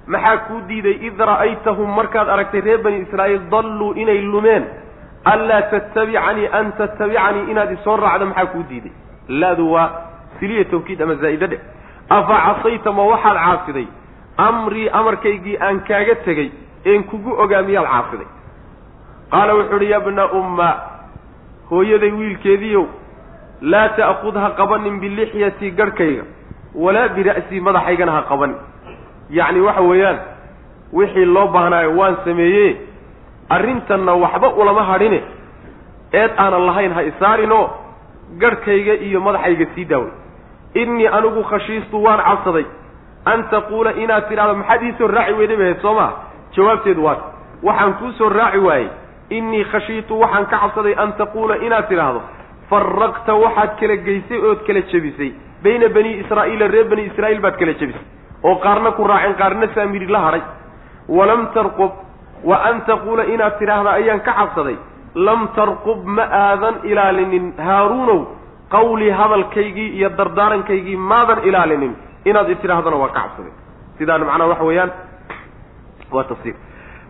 Maxaa 0.06 0.36
kuu 0.46 0.60
diiday? 0.68 0.96
Id 1.08 1.18
ra'aytahum 1.30 1.88
markaad 1.98 2.28
aragtay 2.34 2.60
reer 2.66 2.78
bani 2.84 2.98
israa'iil 3.06 3.42
dalluu 3.50 3.92
inay 4.02 4.20
lumeen. 4.32 4.64
Anlaa 5.32 5.62
tattabicanii 5.72 6.48
an 6.58 6.72
tattabicanii 6.78 7.50
inaad 7.50 7.70
isoo 7.76 7.96
raacdo 7.96 8.26
maxaa 8.30 8.46
kuu 8.52 8.64
diiday? 8.70 8.92
Laadu 9.28 9.72
waa 9.72 9.88
siliya 10.38 10.64
tawkiid 10.70 11.00
ama 11.02 11.14
zaa'ida 11.22 11.46
dheh 11.52 11.60
afa 12.16 12.36
casayta 12.46 12.92
ma 12.92 13.02
waxaad 13.12 13.36
caasiday 13.44 13.86
amrii 14.48 14.88
amarkaygii 14.98 15.56
aan 15.66 15.80
kaaga 15.88 16.14
tegey 16.26 16.48
een 16.92 17.02
kugu 17.10 17.30
ogaa 17.42 17.62
miyaad 17.68 17.86
caasiday 17.92 18.28
qaala 19.30 19.52
wuxuu 19.58 19.76
uhi 19.76 19.90
yabna 19.94 20.24
umma 20.38 20.68
hooyaday 21.70 22.12
wiilkeediiow 22.20 22.84
laa 23.72 23.88
ta'kud 23.98 24.36
ha 24.42 24.48
qabanin 24.58 25.00
bilixyati 25.00 25.70
garhkayga 25.78 26.24
walaa 26.74 27.08
bira'sii 27.16 27.60
madaxaygana 27.60 28.12
ha 28.16 28.22
qabanin. 28.30 28.56
Yacni 29.30 29.60
waxa 29.60 29.82
weeyaan 29.90 30.18
wixii 30.92 31.24
loo 31.34 31.46
baahnaayo 31.54 31.90
waan 31.98 32.16
sameeye 32.24 32.76
arrintanna 33.48 34.12
waxba 34.14 34.48
ulama 34.60 34.82
hadhine 34.90 35.20
eed 36.12 36.30
aanan 36.38 36.66
lahayn 36.66 36.92
ha 36.96 37.02
isaarinoo 37.10 37.64
garhkayga 38.42 38.94
iyo 39.06 39.20
madaxayga 39.20 39.66
sii 39.74 39.84
daaway 39.84 40.10
innii 40.74 41.06
anigu 41.18 41.42
khashiistu 41.50 42.02
waan 42.04 42.20
cabsaday 42.28 42.66
an 43.24 43.48
taquula 43.50 43.92
inaad 44.02 44.28
tidhahdo 44.28 44.54
maxaad 44.60 44.82
ii 44.82 44.94
soo 44.98 45.08
raaci 45.16 45.32
weyday 45.40 45.56
bahayd 45.56 45.80
soo 45.82 45.94
maa 45.94 46.12
jawaabteedu 46.56 47.04
waata 47.04 47.24
waxaan 47.68 47.94
kuu 48.00 48.12
soo 48.18 48.28
raaci 48.38 48.58
waayey 48.68 48.88
innii 49.38 49.64
khashiitu 49.72 50.20
waxaan 50.22 50.46
ka 50.52 50.58
cabsaday 50.64 50.94
an 51.04 51.12
taquula 51.20 51.56
inaad 51.66 51.88
tidhaahdo 51.92 52.20
faraqta 52.70 53.32
waxaad 53.44 53.70
kala 53.80 53.96
geysay 54.06 54.38
ood 54.50 54.60
kala 54.66 54.80
jebisay 54.92 55.30
bayna 55.64 55.88
bani 55.96 56.10
israa'iila 56.22 56.66
reer 56.74 56.86
bani 56.92 57.02
israa'iil 57.10 57.40
baad 57.46 57.56
kala 57.60 57.72
jebisay 57.80 58.04
oo 58.48 58.54
qaarna 58.64 58.90
ku 58.98 59.04
raaceen 59.12 59.34
qaarna 59.40 59.66
saamiri 59.74 60.06
la 60.16 60.20
hadhay 60.26 60.42
walam 61.18 61.42
tarqub 61.56 61.92
wa 62.50 62.56
an 62.70 62.80
taquula 62.90 63.24
inaad 63.34 63.58
tidhaahda 63.60 63.90
ayaan 64.00 64.20
ka 64.26 64.32
cabsaday 64.40 64.76
lam 65.26 65.48
tarqub 65.56 66.00
ma 66.16 66.22
aadan 66.22 66.74
ilaalinin. 66.90 67.44
Haaruunow 67.66 68.20
qawlii 68.74 69.10
hadalkaygii 69.20 69.88
iyo 69.98 70.08
dardaarankaygii 70.18 70.96
maadan 70.96 71.38
ilaalinin 71.48 71.92
inaad 72.30 72.48
itidhaahdana 72.54 72.96
waa 73.02 73.08
ka 73.08 73.20
cabsaday. 73.20 73.52
Sidaan 73.98 74.24
macnaha 74.28 74.48
waxa 74.52 74.64
weeyaan 74.68 74.90
waa 76.14 76.24
tafsiir 76.30 76.54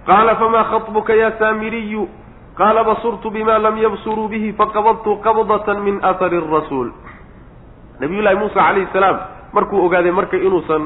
qaala 0.07 0.37
famaa 0.37 0.65
khaطbuka 0.71 1.15
ya 1.15 1.31
saamiriyu? 1.39 2.09
Qaala 2.57 2.85
basurtu 2.85 3.31
bima 3.31 3.59
lam 3.59 3.77
yabsuruu 3.85 4.29
bihi 4.33 4.53
faqabadtu 4.61 5.11
qabdatan 5.25 5.79
min 5.87 5.97
athari 6.11 6.41
rasuul. 6.41 6.89
Nabiy 8.01 8.23
llaahi 8.25 8.39
muusa 8.41 8.55
calayhi 8.61 8.89
salaam 8.93 9.17
markuu 9.53 9.85
ogaaday 9.87 10.13
marka 10.19 10.37
inuusan 10.37 10.83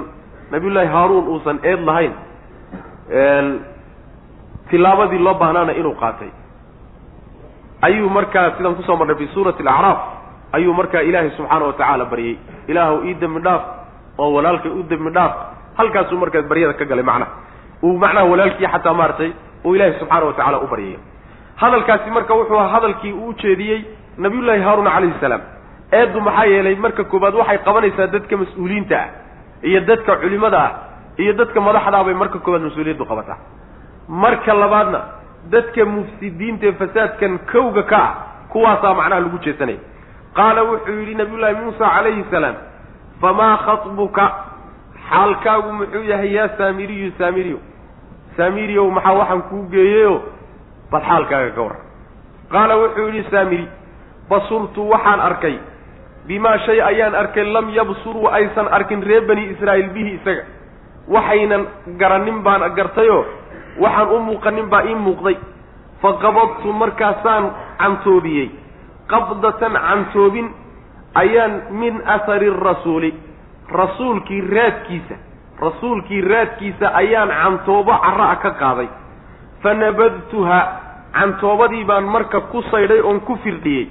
nabiy 0.50 0.70
llaahi 0.74 0.88
haaruun 0.94 1.26
uusan 1.34 1.56
eed 1.62 1.80
lahayn 1.88 2.12
tilaabadii 4.70 5.18
loo 5.26 5.34
baahnaana 5.42 5.72
inuu 5.80 5.94
qaatay. 6.02 6.30
Ayuu 7.86 8.08
markaa 8.10 8.50
sidaan 8.56 8.74
ku 8.78 8.82
soo 8.82 8.96
marnay 9.00 9.16
fi 9.20 9.26
suurati 9.34 9.62
alacraaf 9.62 9.98
ayuu 10.56 10.74
markaa 10.80 11.00
ilaahay 11.08 11.30
subxaana 11.38 11.64
wa 11.70 11.72
tacaala 11.78 12.04
baryey 12.12 12.34
ilaahw 12.70 12.96
ii 13.08 13.14
dembi 13.22 13.40
dhaaf 13.46 13.62
oo 14.18 14.30
walaalkay 14.36 14.70
u 14.70 14.82
dembi 14.90 15.10
dhaaf 15.16 15.32
halkaasuu 15.78 16.18
markaas 16.22 16.44
baryada 16.50 16.74
ka 16.80 16.84
galay 16.90 17.04
macnaha 17.10 17.30
uu 17.82 17.98
macnaha 18.02 18.26
walaalkii 18.32 18.66
xataa 18.74 18.94
maaragtay 19.00 19.30
uu 19.64 19.74
ilaahay 19.74 19.94
subxaana 20.00 20.26
wa 20.26 20.32
tacala 20.38 20.58
u 20.64 20.66
baryaya 20.72 20.98
hadalkaasi 21.62 22.10
marka 22.16 22.34
wuxuu 22.34 22.58
ahaa 22.58 22.72
hadalkii 22.76 23.12
uu 23.12 23.28
ujeediyey 23.28 23.80
nabiyullaahi 24.18 24.62
haaruun 24.62 24.88
calayhi 24.94 25.14
salaam. 25.20 25.40
Eeddu 25.98 26.20
maxaa 26.20 26.44
yeelay 26.52 26.76
marka 26.84 27.04
koobaad 27.04 27.34
waxay 27.40 27.58
qabanaysaa 27.66 28.06
dadka 28.14 28.34
mas'uuliyiinta 28.42 28.96
ah 29.02 29.08
iyo 29.68 29.80
dadka 29.90 30.12
culimada 30.22 30.58
ah 30.66 30.72
iyo 31.22 31.32
dadka 31.40 31.58
madaxdaa 31.66 32.04
bay 32.06 32.14
marka 32.22 32.38
koobaad 32.44 32.62
mas'uuliyaddu 32.68 33.04
qabataa. 33.10 33.38
Marka 34.22 34.52
labaadna 34.62 35.00
dadka 35.52 35.82
mufsidiinta 35.94 36.64
ee 36.66 36.72
fasaadkan 36.80 37.32
kowga 37.52 37.82
ka 37.92 37.98
ah 38.06 38.12
kuwaasaa 38.52 38.94
macnaha 38.98 39.20
lagu 39.24 39.38
jeesanaya 39.44 39.78
qaala 40.38 40.60
wuxuu 40.70 40.96
yidhi 41.00 41.14
nabiyullaahi 41.20 41.56
muusa 41.62 41.84
calayhi 41.94 42.24
salaam 42.30 42.56
famaa 43.22 43.56
khatbuka 43.66 44.24
xaalkaagu 45.10 45.72
muxuu 45.78 46.02
yahay 46.12 46.30
yaa 46.36 46.48
saamiriyu 46.58 47.12
saamiriyo 47.18 47.58
saamiriyow 48.36 48.86
maxaa 48.96 49.14
waxaan 49.20 49.42
kuu 49.50 49.62
geeyeyo 49.74 50.14
bal 50.92 51.02
xaalkaaga 51.10 51.50
ka 51.56 51.62
warran 51.66 51.84
qaala 52.52 52.74
wuxuu 52.82 53.06
yidhi 53.08 53.30
saamiri 53.30 53.66
basurtu 54.30 54.80
waxaan 54.90 55.20
arkay. 55.20 55.56
Bimaa 56.26 56.58
shay 56.66 56.78
ayaan 56.82 57.14
arkay 57.14 57.44
lam 57.44 57.70
yabsuruu 57.74 58.28
aysan 58.28 58.68
arkin 58.76 59.02
reer 59.02 59.24
bani 59.26 59.44
israa'iil 59.52 59.90
bihi 59.94 60.10
isaga. 60.20 60.44
Waxaynan 61.08 61.62
garanin 61.98 62.38
baan 62.46 62.62
gartayoo 62.76 63.24
waxaan 63.82 64.08
u 64.14 64.18
muuqanin 64.28 64.68
baa 64.70 64.84
ii 64.86 64.94
muuqday. 64.94 65.36
Fa 66.02 66.12
qabadtu 66.22 66.72
markaasaan 66.82 67.44
cantoobiyey. 67.80 68.48
Qabdatan 69.10 69.74
cantoobin 69.74 70.48
ayaan 71.14 71.52
min 71.80 71.98
athari 72.06 72.50
rasuuli 72.50 73.10
rasuulkii 73.70 74.40
raadkiisa 74.40 75.14
rasuulkii 75.60 76.20
raadkiisa 76.20 76.94
ayaan 76.94 77.28
cantoobo 77.28 77.92
carra-a 78.04 78.36
ka 78.36 78.50
qaaday. 78.50 78.88
Fa 79.62 79.74
nabadtuha 79.74 80.58
cantoobadii 81.12 81.84
baan 81.84 82.04
marka 82.04 82.40
ku 82.40 82.62
saydhay 82.70 83.00
oon 83.00 83.20
ku 83.20 83.36
firdhiyey. 83.44 83.88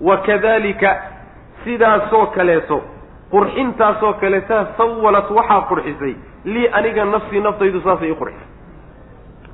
Wa 0.00 0.16
kadalika 0.16 0.96
sidaasoo 1.64 2.26
kaleeto 2.26 2.82
qurxintaasoo 3.30 4.12
kaleeta 4.20 4.66
sawalat 4.76 5.30
waxaa 5.30 5.60
qurxisay 5.68 6.14
lii 6.44 6.68
aniga 6.72 7.04
nafsii 7.04 7.40
naftaydu 7.40 7.80
saasay 7.80 8.08
ii 8.10 8.14
qurxisay. 8.20 8.48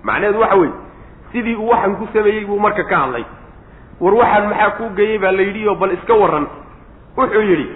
Macnaheedu 0.03 0.41
waxa 0.41 0.57
weeye 0.57 0.75
sidii 1.33 1.55
uu 1.57 1.69
waxaan 1.69 1.97
ku 1.97 2.09
sameeyey 2.13 2.45
buu 2.47 2.59
marka 2.59 2.85
ka 2.85 2.97
hadlay. 2.97 3.25
War 4.01 4.15
waxaan 4.15 4.49
maxaa 4.49 4.71
kuu 4.71 4.91
geeyey 4.97 5.19
baa 5.19 5.33
la 5.33 5.43
yidhi 5.43 5.69
oo 5.69 5.75
bal 5.75 5.93
iska 5.93 6.15
warran. 6.15 6.47
Wuxuu 7.17 7.41
yidhi 7.51 7.67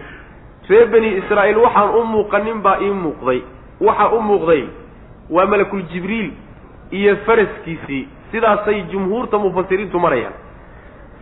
reer 0.68 0.86
bani 0.92 1.08
israa'iil 1.20 1.58
waxaan 1.58 1.94
u 1.98 2.02
muuqanin 2.04 2.60
baa 2.62 2.78
ii 2.80 2.90
muuqday. 2.90 3.40
Waxa 3.80 4.08
u 4.16 4.20
muuqday 4.22 4.62
waa 5.30 5.46
malakul 5.46 5.82
jibriil 5.92 6.30
iyo 6.90 7.16
faraskiisii. 7.26 8.08
Sidaasay 8.32 8.82
jumhuurta 8.92 9.38
mufasiriintu 9.38 9.98
marayaan. 10.00 10.32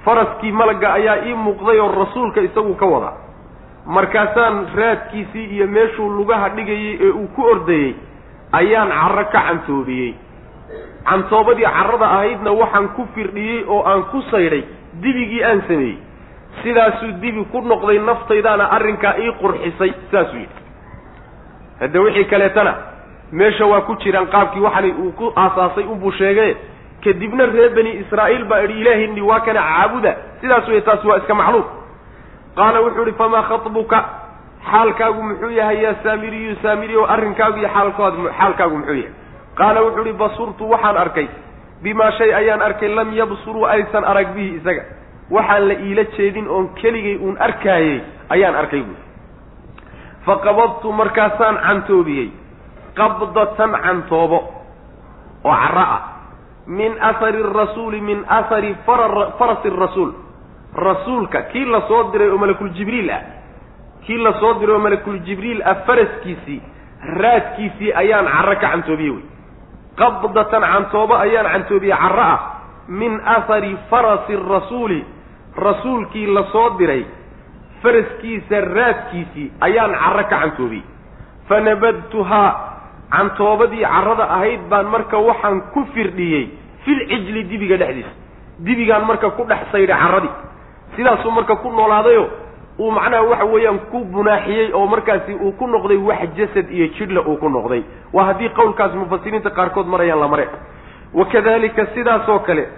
Faraskii 0.04 0.52
malagga 0.52 0.92
ayaa 0.92 1.16
ii 1.26 1.34
muuqday 1.34 1.78
oo 1.80 1.92
rasuulka 1.92 2.40
isagu 2.40 2.74
ka 2.74 2.86
wada. 2.86 3.12
Markaasaan 3.86 4.66
raadkiisii 4.76 5.44
iyo 5.56 5.66
meeshuu 5.66 6.08
lugaha 6.08 6.48
dhigayey 6.48 6.98
ee 7.00 7.10
uu 7.10 7.28
ku 7.36 7.42
ordayey 7.42 7.94
ayaan 8.52 8.88
carro 8.88 9.24
ka 9.32 9.40
cantoobiyey. 9.48 10.14
Cantoobadii 11.04 11.64
carrada 11.68 12.06
ahaydna 12.06 12.50
waxaan 12.52 12.88
ku 12.96 13.06
firdhiyey 13.14 13.64
oo 13.68 13.82
aan 13.84 14.02
ku 14.12 14.22
saydhay 14.30 14.62
dibigii 15.02 15.44
aan 15.44 15.60
sameeyey 15.68 15.98
sidaasuu 16.62 17.12
dibi 17.20 17.44
ku 17.52 17.60
noqday 17.60 17.98
naftaydaana 17.98 18.64
arrinkaa 18.76 19.14
ii 19.18 19.32
qurxisay 19.40 19.92
saasuu 20.12 20.36
yidhi. 20.38 20.62
Hadde 21.80 21.98
wixii 21.98 22.24
kaleetana 22.24 22.74
meesha 23.32 23.66
waa 23.66 23.80
ku 23.80 23.96
jiraan 23.96 24.26
qaabkii 24.26 24.60
waxani 24.60 24.92
uu 24.92 25.12
ku 25.12 25.32
aasaasay 25.36 25.84
unbuu 25.84 26.12
sheegee 26.12 26.56
kadibna 27.04 27.46
reer 27.46 27.70
bani 27.74 27.92
israa'iil 28.02 28.44
baa 28.44 28.60
idhi 28.64 28.80
ilaahini 28.80 29.20
waa 29.20 29.40
kana 29.40 29.60
caabuda. 29.60 30.16
Sidaas 30.40 30.68
wey 30.68 30.80
taasi 30.80 31.06
waa 31.06 31.16
iska 31.18 31.34
macluum. 31.34 31.64
Qaala 32.56 32.80
wuxuu 32.80 33.02
idhi 33.02 33.12
famaa 33.18 33.42
khatbuka? 33.42 34.04
Xaalkaagu 34.70 35.22
muxuu 35.22 35.50
yahay 35.50 35.82
yaa 35.82 35.94
saamiriyu 36.02 36.56
saamiriyo 36.62 37.06
arrinkaagu 37.12 37.58
iyo 37.58 37.68
xaalkood 37.68 38.14
xaalkaagu 38.38 38.76
muxuu 38.78 38.94
yahay. 38.94 39.12
Qaala 39.58 39.82
wuxuu 39.82 40.04
ihi 40.04 40.12
basurtu 40.12 40.70
waxaan 40.70 40.96
arkay. 40.96 41.28
Bimaa 41.82 42.10
shay 42.12 42.34
ayaan 42.34 42.62
arkay 42.62 42.88
lam 42.88 43.12
yabsuruu 43.12 43.66
aysan 43.66 44.04
arag 44.04 44.28
bihi 44.34 44.56
isaga 44.60 44.82
waxaan 45.34 45.68
la 45.68 45.74
iila 45.86 46.04
jeedin 46.16 46.48
oon 46.48 46.68
keligay 46.80 47.16
uun 47.24 47.36
arkaayey 47.46 48.00
ayaan 48.34 48.54
arkay 48.62 48.82
buui 48.82 49.00
faqabadtu 50.26 50.92
markaasaan 50.92 51.56
cantoobiyey 51.66 52.28
qabdatan 52.98 53.72
cantoobo 53.84 54.38
oo 55.44 55.52
carro 55.62 55.84
ah. 55.96 56.02
Min 56.66 56.96
athari 57.00 57.42
rasuuli 57.42 58.00
min 58.00 58.24
athari 58.24 58.72
farasi 59.38 59.68
rasuul. 59.68 60.12
Rasuulka 60.74 61.42
kii 61.52 61.64
la 61.68 61.80
soo 61.88 62.08
diray 62.12 62.28
oo 62.32 62.38
malakuljibriil 62.40 63.10
ah. 63.12 63.20
Kii 64.06 64.16
la 64.24 64.32
soo 64.40 64.54
diray 64.60 64.74
oo 64.74 64.80
malakuljibriil 64.80 65.60
ah 65.60 65.74
faraskiisii 65.86 66.60
raadkiisii 67.20 67.92
ayaan 67.92 68.24
carro 68.26 68.54
ka 68.56 68.68
cantoobiyey 68.72 69.12
wey 69.12 69.24
qabdatan 70.00 70.62
cantoobo 70.72 71.14
ayaan 71.20 71.52
cantoobiyey 71.52 71.96
carro 71.96 72.22
ah. 72.32 72.40
Min 72.88 73.20
athari 73.36 73.76
farasi 73.90 74.36
rasuuli 74.36 75.04
rasuulkii 75.56 76.26
la 76.26 76.42
soo 76.52 76.70
diray 76.78 77.04
faraskiisa 77.82 78.60
raadkiisii 78.60 79.52
ayaan 79.60 79.92
carro 80.02 80.24
ka 80.24 80.38
cantoobiyey 80.40 80.84
fa 81.48 81.60
nabadtuhaa 81.60 82.50
cantoobadii 83.10 83.84
carrada 83.84 84.24
ahayd 84.36 84.60
baan 84.70 84.86
marka 84.86 85.18
waxaan 85.18 85.60
ku 85.74 85.84
firdhiyey 85.94 86.48
fil 86.84 87.00
cijli 87.08 87.42
dibiga 87.44 87.76
dhexdiisa 87.76 88.12
dibigaan 88.58 89.04
marka 89.06 89.30
ku 89.30 89.44
dhex 89.44 89.70
saydhay 89.72 89.98
carradii. 89.98 90.30
Sidaasuu 90.96 91.30
marka 91.30 91.56
ku 91.56 91.70
noolaadayo 91.72 92.24
uu 92.78 92.90
macnaha 92.90 93.22
waxa 93.22 93.44
weeyaan 93.44 93.78
ku 93.90 94.04
bunaaxiyey 94.04 94.72
oo 94.72 94.86
markaasi 94.86 95.32
uu 95.34 95.52
ku 95.58 95.66
noqday 95.66 95.96
wax 95.96 96.28
jasad 96.36 96.70
iyo 96.70 96.86
jidhla 96.98 97.20
uu 97.26 97.36
ku 97.36 97.48
noqday. 97.48 97.82
Waa 98.12 98.24
haddii 98.24 98.48
qowlkaas 98.48 98.94
mufasiriinta 98.94 99.50
qaarkood 99.50 99.86
marayaan 99.86 100.20
la 100.20 100.28
mare. 100.28 100.48
Wakadalika 101.14 101.86
sidaasoo 101.94 102.38
kale 102.38 102.68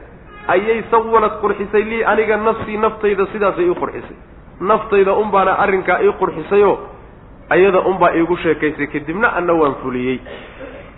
ayay 0.49 0.82
sawalad 0.90 1.40
qurxisay 1.42 1.82
lii 1.82 2.05
aniga 2.05 2.36
nafsii 2.36 2.78
naftayda 2.78 3.26
sidaasay 3.32 3.66
ii 3.66 3.74
qurxisay. 3.74 4.16
Naftayda 4.61 5.12
unbaana 5.12 5.59
arrinkaa 5.59 6.03
ii 6.03 6.14
qurxisayoo 6.20 6.78
ayada 7.51 7.80
unbaa 7.80 8.14
iigu 8.14 8.36
sheekaysay 8.36 8.86
kadibna 8.86 9.32
anna 9.36 9.53
waan 9.53 9.74
fuliyey. 9.82 10.20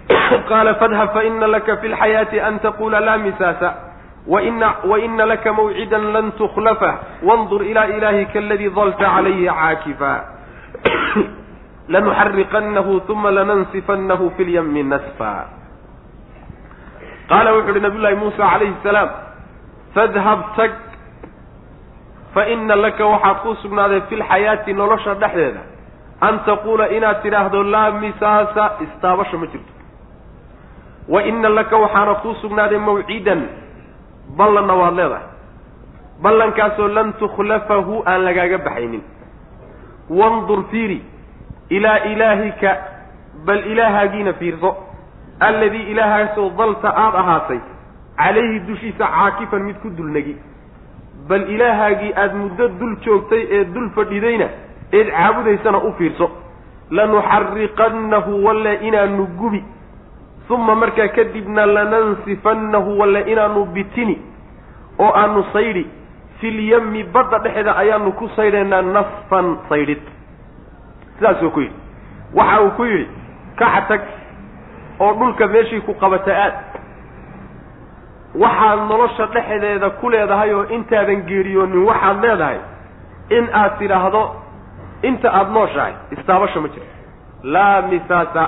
Qaala 0.49 0.74
fadhab 0.74 1.12
faina 1.12 1.46
laka 1.46 1.76
fi 1.76 1.88
lxayaati 1.88 2.40
an 2.40 2.59
taqula 2.61 3.01
laa 3.01 3.18
misaasa. 3.18 3.74
Waina 4.28 4.74
waina 4.84 5.26
laka 5.26 5.53
mawcidan 5.53 6.12
lan 6.12 6.32
tukhlafa. 6.36 7.22
Wandur 7.22 7.64
ilaa 7.64 7.88
ilaahika 7.96 8.38
aladii 8.38 8.70
dalta 8.70 9.05
calayhi 9.05 9.46
caakifa. 9.49 10.12
Lanuxariqanahu 11.92 13.01
uma 13.09 13.30
lanansifanahu 13.30 14.36
fi 14.36 14.44
lyami 14.44 14.82
nasfa. 14.82 15.32
Qaala 17.28 17.57
wuxu 17.57 17.72
uhi 17.72 17.80
nabiy 17.80 18.01
llahi 18.01 18.16
muusa 18.20 18.44
calayhi 18.44 18.76
salaam 18.84 19.28
fadhab 19.95 20.41
tag 20.57 20.72
faina 22.34 22.76
laka 22.76 23.07
waxaad 23.07 23.36
ku 23.43 23.55
sugnaaday 23.62 24.01
fi 24.09 24.16
lxayaati 24.16 24.72
nolosha 24.72 25.14
dhexdeeda 25.14 25.61
an 26.20 26.41
taquula 26.47 26.89
inaad 26.97 27.22
tidhaahdo 27.22 27.62
laa 27.62 27.91
misaasa 27.91 28.64
istaabasha 28.84 29.36
ma 29.39 29.47
jirto. 29.47 29.72
Wa 31.09 31.22
ina 31.22 31.49
laka 31.49 31.76
waxaana 31.76 32.14
kuu 32.14 32.34
sugnaaday 32.43 32.78
mawcidan 32.78 33.43
ballanna 34.36 34.74
waad 34.74 34.95
leedahay. 34.95 35.26
Ballankaasoo 36.22 36.89
lan 36.89 37.12
tukhlafahu 37.22 38.03
aan 38.07 38.24
lagaaga 38.24 38.59
baxaynin. 38.59 39.03
Wandur 40.11 40.64
fiiri 40.70 41.01
ilaa 41.70 41.99
ilaahika 42.12 42.76
bal 43.47 43.62
ilaahaagiina 43.72 44.32
fiirso. 44.32 44.70
Alladii 45.41 45.82
ilaahaasoo 45.93 46.51
dalta 46.59 46.89
aada 46.97 47.18
ahaatay 47.18 47.61
calayhi 48.19 48.61
dushiisa 48.69 49.05
caakifan 49.16 49.62
mid 49.69 49.77
ku 49.83 49.91
dulnegi 49.91 50.37
bal 51.29 51.45
ilaahaagii 51.55 52.12
aada 52.16 52.35
muddo 52.35 52.69
dul 52.81 52.97
joogtay 53.05 53.43
ee 53.57 53.64
dul 53.64 53.91
fadhidayna 53.97 54.49
eed 54.93 55.09
caabudaysana 55.11 55.79
u 55.79 55.93
fiirso. 55.99 56.31
Lanuxariqannahu 56.91 58.45
walle 58.45 58.75
inaanu 58.89 59.27
gubi. 59.39 59.64
Uma 60.51 60.75
markaa 60.75 61.09
kadibna 61.09 61.66
lanansifannahu 61.66 62.99
walle 63.01 63.21
inaanu 63.33 63.64
bitini. 63.64 64.16
Oo 64.99 65.12
aanu 65.14 65.45
saydhi 65.53 65.87
filyami 66.41 67.05
badda 67.05 67.39
dhexeeda 67.39 67.77
ayaanu 67.77 68.12
ku 68.12 68.29
saydhaynaa 68.37 68.83
nasfan 68.83 69.57
saydhid 69.69 70.01
sidaasuu 71.19 71.51
ku 71.51 71.61
yidhi. 71.61 71.75
Waxa 72.35 72.61
uu 72.62 72.71
ku 72.71 72.85
yidhi 72.85 73.07
kaxa 73.57 73.83
tag 73.89 74.01
oo 75.01 75.12
dhulka 75.14 75.47
meeshii 75.47 75.81
ku 75.81 75.95
qabata 76.01 76.33
aad 76.45 76.55
waxaad 78.35 78.79
nolosha 78.89 79.26
dhexdeeda 79.35 79.91
ku 80.01 80.11
leedahay 80.11 80.53
oo 80.55 80.64
intaadan 80.76 81.22
geeriyoonin 81.29 81.85
waxaad 81.89 82.20
leedahay 82.24 82.59
in 83.31 83.49
aad 83.53 83.79
tidhaahdo 83.79 84.22
inta 85.03 85.29
aada 85.33 85.51
nooshahay 85.51 85.93
istaabasha 86.16 86.61
ma 86.61 86.68
jirto 86.68 86.93
laa 87.43 87.83
misaasa 87.91 88.45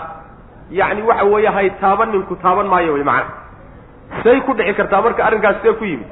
yacni 0.70 1.02
waxa 1.02 1.24
weeye 1.24 1.48
hay 1.56 1.70
taaban 1.80 2.10
ninku 2.12 2.36
taaban 2.42 2.66
maayo 2.72 2.92
way 2.94 3.04
macana 3.04 4.22
say 4.22 4.40
ku 4.46 4.52
dhici 4.54 4.74
kartaa 4.74 5.02
marka 5.02 5.24
arrinkaas 5.24 5.62
see 5.62 5.72
ku 5.78 5.84
yimid. 5.84 6.10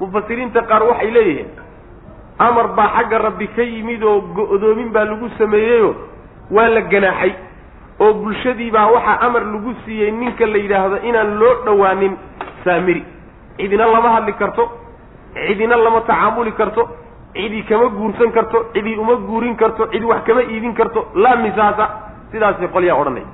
Mufasiriinta 0.00 0.60
qaar 0.70 0.82
waxay 0.90 1.10
leeyihiin 1.10 1.50
amar 2.38 2.66
baa 2.76 2.88
xagga 2.96 3.18
rabbi 3.26 3.46
ka 3.56 3.62
yimid 3.62 4.02
oo 4.02 4.20
go-doomin 4.36 4.90
baa 4.94 5.04
lagu 5.04 5.28
sameeyeyoo 5.38 5.94
waa 6.50 6.68
la 6.68 6.80
ganaaxay 6.92 7.32
oo 8.00 8.12
bulshadii 8.22 8.70
baa 8.70 8.86
waxaa 8.96 9.18
amar 9.26 9.42
lagu 9.44 9.74
siiyey 9.84 10.10
ninka 10.10 10.46
la 10.46 10.58
yidhaahdo 10.64 10.96
inaan 11.08 11.38
loo 11.40 11.54
dhowaanin 11.66 12.14
saamiri. 12.64 13.02
Cidina 13.56 13.86
lama 13.86 14.08
hadli 14.14 14.32
karto 14.32 14.64
cidina 15.46 15.76
lama 15.76 16.00
tacaamuli 16.00 16.52
karto 16.52 16.82
cidi 17.34 17.62
kama 17.68 17.86
guursan 17.96 18.30
karto 18.32 18.58
cidi 18.74 18.96
uma 19.02 19.14
guurin 19.28 19.56
karto 19.56 19.86
cidi 19.92 20.04
wax 20.10 20.22
kama 20.26 20.42
iibin 20.42 20.74
karto 20.74 21.00
laa 21.14 21.36
misaasa. 21.36 21.84
Sidaasay 22.32 22.68
qolyaa 22.74 22.96
odhanay. 23.00 23.24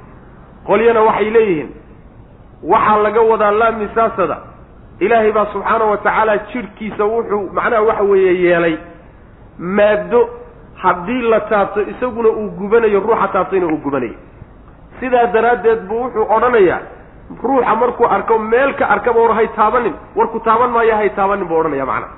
Qolyana 0.66 1.00
waxay 1.08 1.30
leeyihiin 1.36 1.70
waxaa 2.72 2.98
laga 3.04 3.20
wadaa 3.30 3.50
laa 3.60 3.70
misaasada. 3.82 4.36
Ilaahay 5.04 5.32
baa 5.32 5.46
subxaana 5.52 5.84
wa 5.84 5.96
tacaala 5.96 6.34
jidhkiisa 6.52 7.04
wuxuu 7.04 7.42
macnaha 7.56 7.82
waxa 7.88 8.02
weeye 8.10 8.34
yeelay. 8.44 8.76
Maaddo 9.58 10.20
haddii 10.82 11.22
la 11.32 11.40
taabto 11.40 11.80
isaguna 11.82 12.28
uu 12.28 12.48
gubanayo 12.58 13.00
ruuxa 13.00 13.28
taabtayna 13.32 13.66
uu 13.66 13.76
gubanayo 13.84 14.14
sidaa 15.00 15.26
daraaddeed 15.26 15.80
buu 15.88 16.00
wuxuu 16.02 16.26
odhanayaa 16.36 16.80
ruuxa 17.42 17.74
markuu 17.82 18.06
arko 18.16 18.38
meel 18.38 18.74
ka 18.78 18.84
arkaba 18.94 19.20
war 19.20 19.34
hay 19.38 19.48
taabanin. 19.56 19.94
Warku 20.16 20.40
taaban 20.40 20.70
maayo 20.70 20.94
hay 20.96 21.08
taabanin 21.10 21.46
buu 21.48 21.58
odhanaya 21.60 21.86
macnaha 21.86 22.12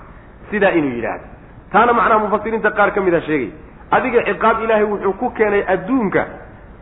sidaa 0.50 0.70
inuu 0.78 0.92
yidhaahdo. 0.96 1.24
Taana 1.72 1.92
macnaha 1.92 2.18
mufasiriinta 2.24 2.70
qaar 2.78 2.90
ka 2.94 3.00
mid 3.00 3.14
a 3.14 3.20
sheegay. 3.20 3.50
Adiga 3.90 4.20
ciqaab 4.28 4.62
ilaahay 4.64 4.84
wuxuu 4.84 5.12
ku 5.20 5.30
keenay 5.36 5.62
adduunka 5.74 6.22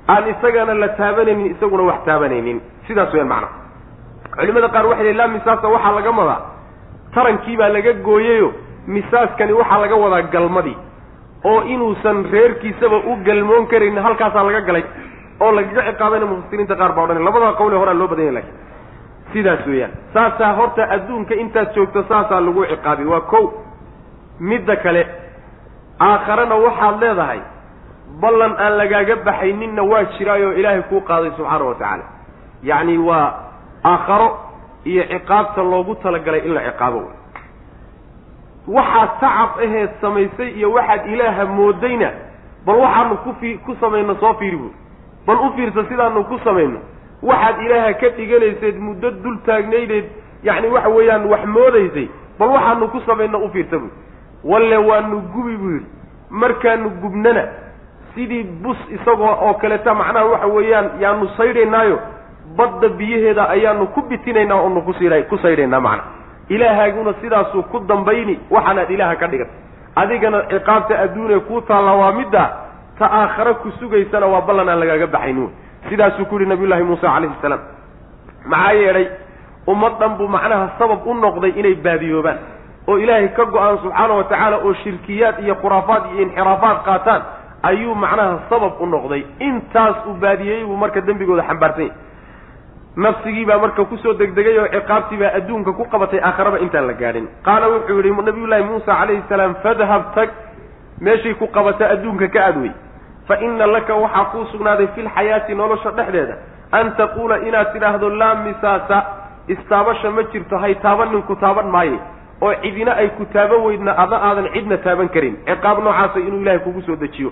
aan 0.08 0.24
isagana 0.32 0.74
la 0.74 0.88
taabanaynin 0.98 1.46
isaguna 1.54 1.82
wax 1.90 1.98
taabanaynin. 2.08 2.58
Sidaas 2.86 3.12
weyaan 3.14 3.28
macnaha 3.28 3.54
culimada 4.36 4.68
qaar 4.74 4.86
waxay 4.86 5.12
laa 5.14 5.28
misaasa 5.28 5.66
waxaa 5.74 5.94
laga 5.98 6.10
wadaa 6.20 6.40
tarankii 7.14 7.56
baa 7.56 7.68
laga 7.76 7.92
gooyeyo 8.06 8.48
misaaskani 8.86 9.52
waxaa 9.52 9.80
laga 9.84 9.96
wadaa 10.04 10.22
galmadii. 10.34 10.76
Oo 11.44 11.62
inuusan 11.62 12.24
reerkiisaba 12.32 12.96
u 13.10 13.16
galmoon 13.26 13.66
karin 13.70 13.98
halkaasaa 13.98 14.42
laga 14.48 14.60
galay 14.68 14.84
oo 15.44 15.50
lagaga 15.56 15.82
ciqaabayna 15.92 16.26
mufasiriinta 16.30 16.74
qaar 16.80 16.92
baa 16.96 17.02
odhanay 17.04 17.24
labada 17.28 17.52
qawle 17.60 17.76
horaa 17.80 17.94
loo 18.00 18.08
badanya 18.12 18.32
laakiin 18.36 18.56
sidaas 19.32 19.62
weeyaan. 19.70 19.92
Saasaa 20.14 20.52
horta 20.58 20.82
adduunka 20.94 21.34
intaad 21.42 21.68
joogto 21.74 22.00
saasaa 22.10 22.40
lagu 22.46 22.62
ciqaabi. 22.72 23.04
Waa 23.12 23.20
ko 23.32 23.40
midda 24.40 24.76
kale 24.84 25.02
aakharena 26.08 26.54
waxaad 26.64 26.96
leedahay 27.02 27.40
ballan 28.22 28.52
aan 28.64 28.72
lagaaga 28.80 29.14
baxayninna 29.26 29.82
waa 29.90 30.04
jiraayoo 30.18 30.52
ilaahay 30.60 30.82
kuu 30.90 31.00
qaaday 31.10 31.30
subxaana 31.36 31.64
wa 31.68 31.74
tacaala. 31.74 32.04
Yacni 32.62 32.98
waa 33.08 33.26
aakharo 33.92 34.28
iyo 34.90 35.02
ciqaabta 35.12 35.62
loogu 35.72 35.94
talagalay 36.02 36.40
in 36.46 36.54
la 36.54 36.60
ciqaabo. 36.70 36.98
Wey 37.00 37.14
waxaad 38.76 39.10
tacab 39.20 39.50
aheed 39.64 39.90
samaysay 40.00 40.48
iyo 40.58 40.68
waxaad 40.76 41.02
ilaaha 41.14 41.44
moodayna 41.58 42.10
bal 42.66 42.76
waxaanu 42.84 43.16
ku 43.24 43.30
fi 43.40 43.58
ku 43.66 43.74
samayno 43.80 44.14
soo 44.22 44.34
fiiri 44.40 44.56
buuri 44.56 44.74
bal 45.26 45.36
u 45.36 45.52
fiirsa 45.56 45.84
sidaanu 45.88 46.24
ku 46.24 46.38
samayno 46.44 46.78
waxaad 47.22 47.62
ilaaha 47.66 47.92
ka 47.94 48.08
dhiganayseed 48.08 48.76
muddo 48.78 49.10
dul 49.10 49.38
taagnaydeed 49.46 50.04
yacni 50.42 50.68
waxa 50.68 50.88
weeyaan 50.88 51.24
wax 51.26 51.44
moodaysay 51.46 52.08
bal 52.38 52.48
waxaanu 52.48 52.88
ku 52.88 53.00
samayno 53.06 53.38
u 53.38 53.48
fiirsa 53.50 53.78
buuri 53.78 53.94
walle 54.44 54.76
waanu 54.76 55.20
gubi 55.34 55.56
buu 55.56 55.70
yidhi. 55.70 55.86
Markaanu 56.30 56.90
gubnana 56.90 57.44
sidii 58.14 58.42
bus 58.42 58.76
isagoo 58.90 59.34
oo 59.46 59.54
kaleta 59.54 59.94
macnaha 59.94 60.24
waxa 60.24 60.46
weeyaan 60.46 60.90
yaanu 61.00 61.28
saydhaynaayo 61.36 61.98
badda 62.56 62.88
biyaheeda 62.88 63.48
ayaanu 63.48 63.86
ku 63.86 64.02
bitinaynaa 64.02 64.60
oonu 64.60 64.82
kusi 64.82 65.10
ku 65.28 65.38
saydhaynaa 65.38 65.80
macna. 65.80 66.04
Ilaahaaguna 66.48 67.14
sidaasuu 67.20 67.62
ku 67.62 67.78
dambayni 67.78 68.38
waxaanaad 68.50 68.90
ilaaha 68.90 69.16
ka 69.16 69.26
dhigatay. 69.26 69.54
Adigana 69.96 70.42
ciqaabta 70.50 70.98
adduunee 70.98 71.40
kuu 71.40 71.60
taalla 71.60 71.92
waa 71.92 72.12
midda 72.12 72.50
ta 72.98 73.06
aakhare 73.20 73.54
ku 73.62 73.70
sugaysana 73.80 74.26
waa 74.26 74.40
ballan 74.48 74.68
aan 74.68 74.80
lagaaga 74.80 75.06
baxayni 75.06 75.40
wey. 75.40 75.52
Sidaasuu 75.88 76.24
ku 76.26 76.38
yihi 76.38 76.48
nabiyullaahi 76.50 76.82
muuse 76.82 77.06
calayhi 77.06 77.34
salaam. 77.42 77.60
Maxaa 78.46 78.72
yeedhay 78.72 79.06
ummad 79.66 79.98
dhan 80.00 80.16
buu 80.18 80.28
macnaha 80.28 80.68
sabab 80.78 81.06
u 81.06 81.14
noqday 81.14 81.52
inay 81.60 81.74
baadiyoobaan. 81.74 82.38
Oo 82.88 82.96
ilaahay 82.98 83.28
ka 83.36 83.44
go'aan 83.44 83.78
subxaana 83.82 84.14
wa 84.14 84.24
tacaala 84.24 84.56
oo 84.64 84.72
shirkiyaad 84.82 85.38
iyo 85.44 85.54
khuraafaad 85.62 86.02
iyo 86.14 86.22
inxiraafaad 86.22 86.78
qaataan 86.86 87.22
ayuu 87.62 87.94
macnaha 87.94 88.38
sabab 88.50 88.80
u 88.80 88.86
noqday. 88.86 89.22
Intaas 89.40 89.96
uu 90.06 90.14
baadiyeeyey 90.22 90.64
buu 90.64 90.76
marka 90.76 91.00
dembigooda 91.00 91.42
xambaarsan 91.42 91.82
yahy 91.82 91.92
nafsigii 92.96 93.44
baa 93.44 93.58
marka 93.58 93.84
ku 93.84 93.96
soo 93.98 94.14
degdegay 94.14 94.58
oo 94.58 94.68
ciqaabtii 94.72 95.18
baa 95.20 95.34
adduunka 95.38 95.72
ku 95.72 95.84
qabatay 95.92 96.20
aakharaba 96.22 96.58
intaan 96.64 96.86
la 96.86 96.92
gaadhin. 96.94 97.26
Qaala 97.44 97.68
wuxuu 97.68 98.00
yihi 98.02 98.22
nabiyullaahi 98.28 98.64
muusa 98.64 98.92
calayhi 99.00 99.22
salaam 99.28 99.54
fadhab 99.62 100.02
tag 100.14 100.30
meeshay 101.00 101.34
ku 101.34 101.46
qabata 101.52 101.90
adduunka 101.94 102.28
ka 102.28 102.40
aad 102.46 102.56
wey 102.62 102.72
fa 103.28 103.38
ina 103.40 103.66
laka 103.66 103.94
waxaa 103.94 104.24
kuu 104.32 104.44
sugnaaday 104.52 104.86
fi 104.94 105.02
lxayaati 105.02 105.54
nolosha 105.54 105.90
dhexdeeda 105.90 106.36
an 106.72 106.92
taquula 106.96 107.38
inaad 107.48 107.72
tidhaahdo 107.72 108.08
laa 108.10 108.34
misaasa 108.34 108.98
istaabasha 109.48 110.10
ma 110.10 110.22
jirto 110.32 110.58
hay 110.58 110.74
taaban 110.74 111.08
ninku 111.14 111.36
taaban 111.36 111.68
maaye 111.70 111.98
oo 112.42 112.54
cidina 112.62 112.92
ay 112.96 113.08
ku 113.18 113.24
taaban 113.32 113.60
weydna 113.66 113.92
ada 114.04 114.16
aadan 114.28 114.48
cidna 114.54 114.76
taaban 114.86 115.08
karin 115.08 115.36
ciqaab 115.46 115.78
noocaasa 115.84 116.18
inuu 116.20 116.40
ilaahay 116.42 116.58
kugu 116.66 116.82
soo 116.82 116.96
dejiyo 116.96 117.30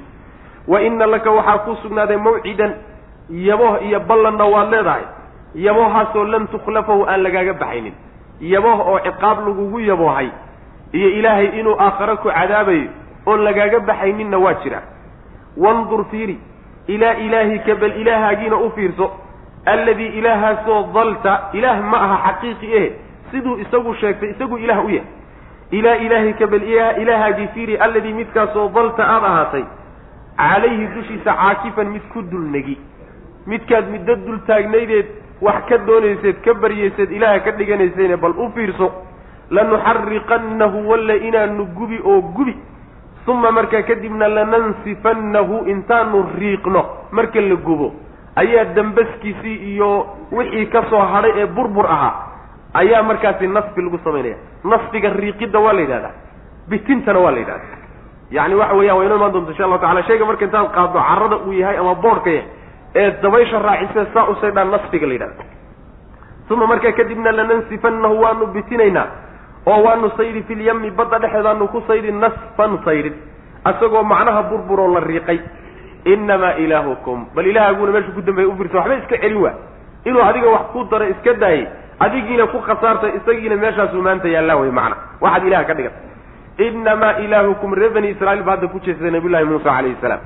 wa 0.69 0.83
ina 0.83 1.07
laka 1.07 1.31
waxaa 1.31 1.59
kuu 1.59 1.77
sugnaaday 1.83 2.17
mawcidan 2.17 2.73
yaboh 3.49 3.83
iyo 3.87 4.01
ballanna 4.01 4.45
waad 4.55 4.71
leedahay 4.75 5.05
yabohaasoo 5.55 6.25
lan 6.25 6.47
tukhlafahu 6.55 7.07
aan 7.09 7.23
lagaaga 7.23 7.55
baxaynin 7.63 7.95
yaboh 8.41 8.79
oo 8.89 8.99
ciqaab 9.07 9.39
lagugu 9.49 9.81
yaboohay 9.81 10.29
iyo 10.93 11.09
ilaahay 11.19 11.47
inuu 11.61 11.77
aakhare 11.81 12.17
ku 12.17 12.29
cadaabayo 12.39 12.89
oon 13.27 13.41
lagaaga 13.45 13.81
baxayninna 13.81 14.39
waa 14.39 14.55
jira 14.65 14.83
wandur 15.57 16.05
fiiri 16.11 16.39
ilaa 16.87 17.15
ilaahika 17.15 17.75
bal 17.75 17.97
ilaahaagiina 18.01 18.57
u 18.57 18.71
fiirso 18.71 19.11
alladii 19.65 20.07
ilaahaasoo 20.19 20.83
dalta 20.95 21.41
ilaah 21.53 21.81
ma 21.91 21.99
aha 22.07 22.17
xaqiiqi 22.33 22.73
eh 22.77 22.93
siduu 23.31 23.57
isagu 23.59 23.95
sheegtay 24.01 24.31
isagu 24.31 24.59
ilaah 24.59 24.85
u 24.85 24.89
yahay. 24.91 25.09
Ilaa 25.71 25.95
ilaahika 26.07 26.47
bal 26.47 26.63
ilaahaagii 27.03 27.49
fiiri 27.55 27.77
alladii 27.77 28.13
midkaasoo 28.13 28.69
dalta 28.75 29.03
aada 29.15 29.27
ahaatay 29.27 29.65
calayhi 30.37 30.87
dushiisa 30.95 31.33
caakifan 31.41 31.89
mid 31.95 32.03
ku 32.13 32.23
dulnegi 32.23 32.77
midkaad 33.47 33.89
middo 33.91 34.17
dul 34.27 34.39
taagnaydeed 34.47 35.07
wax 35.41 35.65
ka 35.69 35.79
doonayseed 35.87 36.37
ka 36.45 36.55
baryayseed 36.55 37.11
ilaaha 37.13 37.41
ka 37.47 37.51
dhiganaysayne 37.59 38.17
bal 38.17 38.35
u 38.45 38.51
fiirso 38.55 38.93
lanuxarriqannahu 39.51 40.89
walla 40.91 41.15
inaanu 41.17 41.67
gubi 41.79 41.99
oo 42.05 42.21
gubi 42.37 42.57
uma 43.27 43.51
markaa 43.51 43.83
kadibna 43.83 44.29
lanansifannahu 44.29 45.65
intaanu 45.73 46.19
riiqno. 46.39 46.83
Marka 47.13 47.41
la 47.41 47.55
gubo 47.57 47.93
ayaa 48.37 48.65
dambaskiisii 48.77 49.57
iyo 49.75 50.07
wixii 50.33 50.67
ka 50.67 50.83
soo 50.91 50.99
hadhay 51.13 51.33
ee 51.37 51.47
burbur 51.47 51.87
ahaa 51.87 52.15
ayaa 52.75 53.03
markaasi 53.03 53.47
nasfi 53.47 53.81
lagu 53.83 53.99
samaynaya 54.05 54.37
nasfiga 54.65 55.11
riiqidda 55.11 55.59
waa 55.59 55.73
la 55.73 55.81
yidhahdaa 55.81 56.13
bitintana 56.69 57.19
waa 57.25 57.31
la 57.31 57.39
yidhahdaa. 57.39 57.79
Yacni 58.31 58.55
waxa 58.55 58.75
weeyaan 58.75 58.99
waa 58.99 59.05
inoo 59.07 59.17
imaan 59.17 59.33
doonta 59.33 59.51
insha 59.53 59.65
allahu 59.65 59.81
tacala 59.81 60.03
shayga 60.09 60.25
marka 60.31 60.45
intaad 60.45 60.69
qaaddo 60.77 60.99
carrada 61.09 61.37
uu 61.47 61.53
yahay 61.53 61.77
ama 61.79 61.95
boodhka 61.95 62.31
yahay 62.31 62.49
ee 62.95 63.11
dabaysha 63.23 63.59
raacisee 63.59 64.07
saa 64.15 64.27
u 64.31 64.35
saydhaan 64.41 64.71
nasfiga 64.75 65.07
la 65.07 65.13
yidhahda 65.17 65.45
uma 66.51 66.67
markaa 66.67 66.93
kadibna 66.93 67.33
lanansifannahu 67.33 68.21
waanu 68.23 68.47
bitinaynaa 68.57 69.07
oo 69.67 69.83
waanu 69.83 70.11
saydi 70.17 70.43
filyami 70.43 70.91
badda 70.91 71.19
dhexeedaanu 71.19 71.69
ku 71.69 71.83
saydi 71.87 72.13
nasfan 72.13 72.79
saydhin 72.85 73.15
isagoo 73.71 74.03
macnaha 74.03 74.43
burburoo 74.43 74.95
la 74.95 75.01
riiqay. 75.01 75.41
Innamaa 76.05 76.57
ilaahukum. 76.61 77.27
Bal 77.35 77.47
ilaahaguna 77.47 77.93
meeshu 77.93 78.13
ku 78.13 78.21
dambeeya 78.21 78.49
u 78.49 78.57
waxba 78.59 78.95
iska 78.95 79.17
celin 79.19 79.41
waa 79.41 79.55
inuu 80.05 80.23
adiga 80.23 80.49
wax 80.49 80.65
ku 80.73 80.85
daro 80.91 81.09
iska 81.09 81.33
daayay 81.35 81.67
adigiina 81.99 82.47
ku 82.47 82.59
khasaartay 82.61 83.17
isagiina 83.17 83.57
meeshaasuu 83.57 84.03
maanta 84.03 84.29
yaallaa 84.29 84.57
wey 84.57 84.71
macna. 84.71 84.97
Waxaad 85.21 85.47
ilaha 85.47 85.65
ka 85.65 85.75
dhigan. 85.75 85.93
Innamaa 86.59 87.19
ilaahukum 87.25 87.75
reer 87.75 87.91
bani 87.91 88.09
israiil 88.11 88.43
ba 88.43 88.53
hadda 88.53 88.69
ku 88.69 88.81
jeesaday 88.85 89.11
nabiy 89.11 89.31
llahi 89.33 89.45
muusa 89.45 89.65
calayhi 89.65 89.97
salaam. 90.01 90.21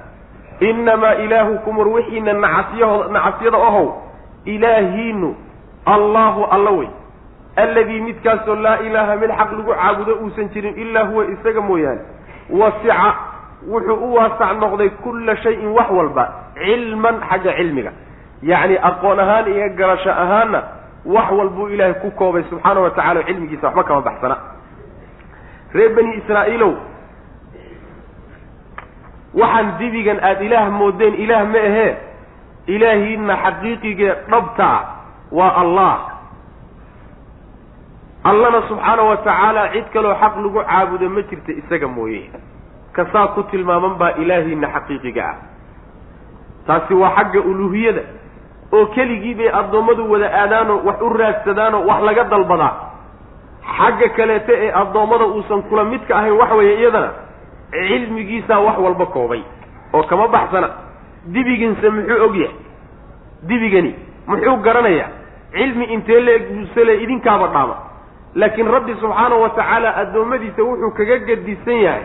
Innamaa 0.60 1.14
ilaahukum 1.14 1.78
war 1.78 1.88
wixiina 1.88 2.32
nacasyaho 2.32 3.04
nacasyada 3.12 3.58
ohow 3.58 4.02
ilaahiinu 4.44 5.34
allahu 5.86 6.44
alla 6.50 6.70
wey 6.70 6.88
alladii 7.62 8.00
midkaasoo 8.00 8.54
laa 8.64 8.76
ilaaha 8.86 9.16
mid 9.22 9.30
xaq 9.38 9.50
lagu 9.58 9.72
caabudo 9.74 10.12
uusan 10.22 10.48
jirin 10.54 10.74
ilaa 10.82 11.04
huwa 11.10 11.24
isaga 11.34 11.60
mooyaane 11.60 12.00
wasica 12.60 13.14
wuxuu 13.72 13.96
u 14.06 14.14
waasac 14.14 14.52
noqday 14.62 14.88
kulla 15.04 15.36
shayin 15.36 15.68
wax 15.76 15.90
walba 15.90 16.24
cilman 16.54 17.16
xagga 17.30 17.52
cilmiga. 17.58 17.92
Yacni 18.42 18.76
aqoon 18.88 19.18
ahaan 19.20 19.46
iyo 19.52 19.68
garasho 19.78 20.10
ahaanna 20.10 20.60
wax 21.14 21.28
walbuu 21.38 21.68
ilaahay 21.74 21.94
ku 22.02 22.10
koobay 22.10 22.42
subxaana 22.50 22.80
wa 22.80 22.90
tacala 22.90 23.22
cilmigiisa 23.28 23.66
waxba 23.66 23.84
kama 23.84 24.00
baxsana. 24.08 24.36
Reer 25.74 25.90
bani 25.96 26.10
israa'iilow 26.20 26.72
waxaan 29.34 29.78
dibigan 29.78 30.18
aada 30.22 30.44
ilaah 30.46 30.70
moodeen 30.70 31.14
ilaah 31.14 31.44
ma 31.52 31.58
ahee? 31.58 31.92
Ilaahiina 32.66 33.34
xaqiiqigee 33.44 34.14
dhabtaa? 34.30 34.78
Waa 35.32 35.52
allah 35.62 35.94
allana 38.24 38.62
subxaana 38.68 39.02
wa 39.02 39.16
tacaala 39.16 39.68
cid 39.72 39.84
kaloo 39.92 40.14
xaq 40.14 40.34
lagu 40.36 40.60
caabudo 40.64 41.08
ma 41.10 41.22
jirta 41.22 41.52
isaga 41.52 41.88
mooye. 41.88 42.30
Kasaa 42.92 43.26
ku 43.34 43.42
tilmaaman 43.50 43.94
baa 43.98 44.12
ilaahiina 44.18 44.68
xaqiiqiga 44.74 45.22
ah. 45.24 45.36
Taasi 46.66 46.94
waa 46.94 47.14
xagga 47.16 47.40
uluuhiyada 47.40 48.02
oo 48.72 48.86
keligii 48.86 49.34
bay 49.34 49.48
addoommadu 49.60 50.10
wada 50.10 50.28
aadaanoo 50.40 50.82
wax 50.84 51.00
u 51.00 51.08
raadsadaanoo 51.08 51.86
wax 51.86 52.00
laga 52.02 52.24
dalbadaa. 52.24 52.72
Xagga 53.76 54.08
kaleete 54.16 54.52
ee 54.64 54.72
addoommada 54.72 55.24
uusan 55.26 55.62
kula 55.62 55.84
midka 55.84 56.16
ahayn 56.16 56.32
waxa 56.40 56.54
weeye 56.54 56.78
iyadana 56.80 57.10
cilmigiisaa 57.70 58.58
wax 58.66 58.78
walba 58.78 59.06
koobay 59.06 59.42
oo 59.92 60.02
kama 60.02 60.28
baxsana. 60.28 60.68
Dibiginse 61.26 61.90
muxuu 61.90 62.24
og 62.24 62.36
yahay? 62.36 62.54
Dibigani 63.42 63.94
muxuu 64.26 64.56
garanayaa? 64.56 65.08
Cilmi 65.52 65.84
intee 65.84 66.20
la-eg 66.20 66.44
buusale 66.52 67.02
idinkaaba 67.02 67.46
dhaama 67.54 67.76
laakiin 68.34 68.68
rabbi 68.70 68.94
subxaanahu 69.00 69.42
wa 69.42 69.50
tacaala 69.50 69.96
addoommadiisa 69.96 70.62
wuxuu 70.62 70.90
kaga 70.90 71.18
gadisan 71.18 71.80
yahay. 71.86 72.04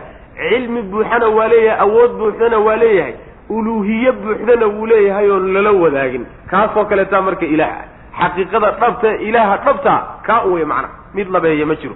Cilmi 0.50 0.82
buuxana 0.82 1.28
waa 1.28 1.48
leeyahay 1.48 1.80
awood 1.86 2.12
buuxdana 2.20 2.60
waa 2.60 2.76
leeyahay 2.76 3.14
uluuhiye 3.50 4.12
buuxdana 4.12 4.66
wuu 4.68 4.86
leeyahay 4.86 5.30
oon 5.32 5.54
lala 5.54 5.72
wadaagin. 5.72 6.26
Kaasoo 6.52 6.86
kaleetaa 6.86 7.22
marka 7.22 7.46
ilaah 7.46 7.78
xaqiiqada 8.20 8.72
dhabta 8.72 9.16
ilaaha 9.28 9.58
dhabta 9.66 9.94
kaa 10.26 10.44
uwey 10.46 10.66
macna 10.66 10.90
mid 11.14 11.30
labeeya 11.30 11.66
ma 11.66 11.76
jiro. 11.76 11.96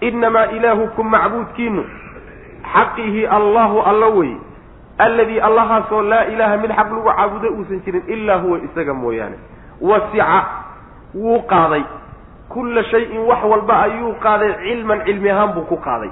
Innamaa 0.00 0.46
ilaahukum 0.56 1.06
macbuudkiinu 1.10 1.84
xaqihi 2.74 3.26
allahu 3.26 3.80
alla 3.90 4.06
wey 4.06 4.32
alladii 4.98 5.40
allahaasoo 5.40 6.02
laa 6.02 6.24
ilaaha 6.24 6.56
mid 6.56 6.70
xaq 6.70 6.88
lagu 6.92 7.10
caabudo 7.16 7.48
uusan 7.56 7.80
jirin 7.84 8.02
ilaa 8.06 8.36
huwa 8.36 8.58
isaga 8.58 8.94
mooyaane. 8.94 9.36
Wasica 9.80 10.42
wuu 11.14 11.38
qaaday 11.52 11.82
kulla 12.52 12.82
shayin 12.90 13.22
wax 13.30 13.42
walba 13.52 13.74
ayuu 13.86 14.14
qaaday 14.24 14.52
cilman 14.64 15.04
cilmi 15.06 15.30
ahaan 15.30 15.52
buu 15.56 15.64
ku 15.70 15.76
qaaday 15.86 16.10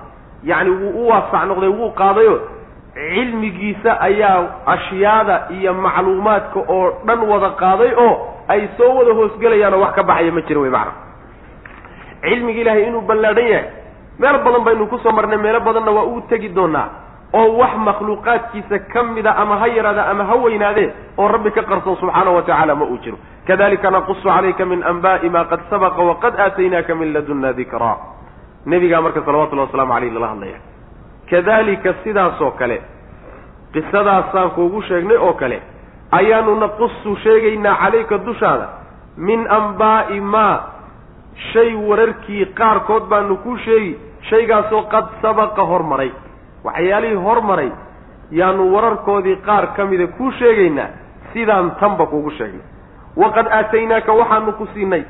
yacni 0.51 0.71
wuu 0.81 0.93
u 1.05 1.09
waasac 1.11 1.45
noqday 1.51 1.69
wuu 1.79 1.91
qaadayo 2.01 2.35
cilmigiisa 2.95 3.91
ayaa 4.09 4.39
ashyaada 4.75 5.37
iyo 5.59 5.75
macluumaadka 5.75 6.61
oo 6.77 6.87
dhan 7.07 7.21
wada 7.31 7.51
qaaday 7.63 7.91
oo 8.05 8.15
ay 8.49 8.61
soo 8.79 8.91
wada 8.99 9.13
hoosgelayaanoo 9.19 9.81
wax 9.85 9.93
ka 9.99 10.03
baxaya 10.11 10.33
ma 10.37 10.41
jira 10.49 10.61
wey 10.65 10.71
macna 10.77 10.93
cilmiga 12.23 12.61
ilaahay 12.63 12.85
inuu 12.89 13.01
ballaadhan 13.11 13.49
yahay 13.55 13.67
meel 14.19 14.39
badan 14.47 14.63
baynu 14.67 14.87
ku 14.93 14.99
soo 15.05 15.13
marnay 15.19 15.39
meelo 15.45 15.61
badanna 15.61 15.91
waa 15.97 16.07
uu 16.13 16.21
tegi 16.31 16.49
doonaa 16.49 16.87
oo 17.33 17.57
wax 17.61 17.73
makhluuqaadkiisa 17.89 18.79
ka 18.93 19.03
mida 19.03 19.37
ama 19.37 19.57
ha 19.61 19.67
yaraada 19.69 20.07
ama 20.11 20.25
ha 20.25 20.35
weynaadee 20.45 20.89
oo 21.19 21.29
rabbi 21.29 21.51
ka 21.51 21.63
qarsoon 21.63 21.97
subxaanahu 21.97 22.37
wa 22.37 22.43
tacaala 22.43 22.75
ma 22.75 22.85
uu 22.85 22.99
jiro. 23.05 23.19
Kadalika 23.47 23.91
naqusu 23.91 24.23
calayka 24.29 24.65
min 24.67 24.83
anba'i 24.85 25.29
ma 25.29 25.45
qad 25.45 25.61
sabaqa 25.71 26.03
waqad 26.11 26.35
aataynaaka 26.41 26.95
min 26.95 27.13
ladunna 27.13 27.53
dikraa 27.53 27.97
nebigaa 28.67 29.01
marka 29.01 29.21
salawatullahi 29.25 29.69
waslamu 29.69 29.93
aleyh 29.97 30.13
lala 30.13 30.29
hadlaya 30.29 30.59
kadalika 31.31 31.95
sidaasoo 32.05 32.51
kale 32.61 32.79
qisadaasaan 33.73 34.51
kuugu 34.51 34.83
sheegnay 34.83 35.17
oo 35.17 35.33
kale 35.33 35.63
ayaanu 36.19 36.55
naqusu 36.65 37.17
sheegaynaa 37.25 37.77
calayka 37.83 38.19
dushaada 38.27 38.67
min 39.17 39.41
anbaa'i 39.59 40.21
maa 40.21 40.57
shay 41.53 41.75
wararkii 41.89 42.45
qaarkood 42.61 43.09
baanu 43.13 43.37
kuu 43.45 43.57
sheegi 43.65 43.93
shaygaasoo 44.31 44.83
qad 44.93 45.07
sabaqa 45.23 45.63
hormaray 45.71 46.11
waxyaalihii 46.65 47.21
hormaray 47.27 47.71
yaanu 48.31 48.63
wararkoodii 48.75 49.37
qaar 49.47 49.65
ka 49.77 49.85
mida 49.87 50.07
kuu 50.07 50.31
sheegaynaa 50.39 50.89
sidaan 51.33 51.71
tanba 51.81 52.07
kuugu 52.07 52.31
sheegnay. 52.31 52.65
Waqad 53.17 53.47
aataynaaka 53.59 54.13
waxaanu 54.13 54.53
ku 54.53 54.67
siinay. 54.75 55.03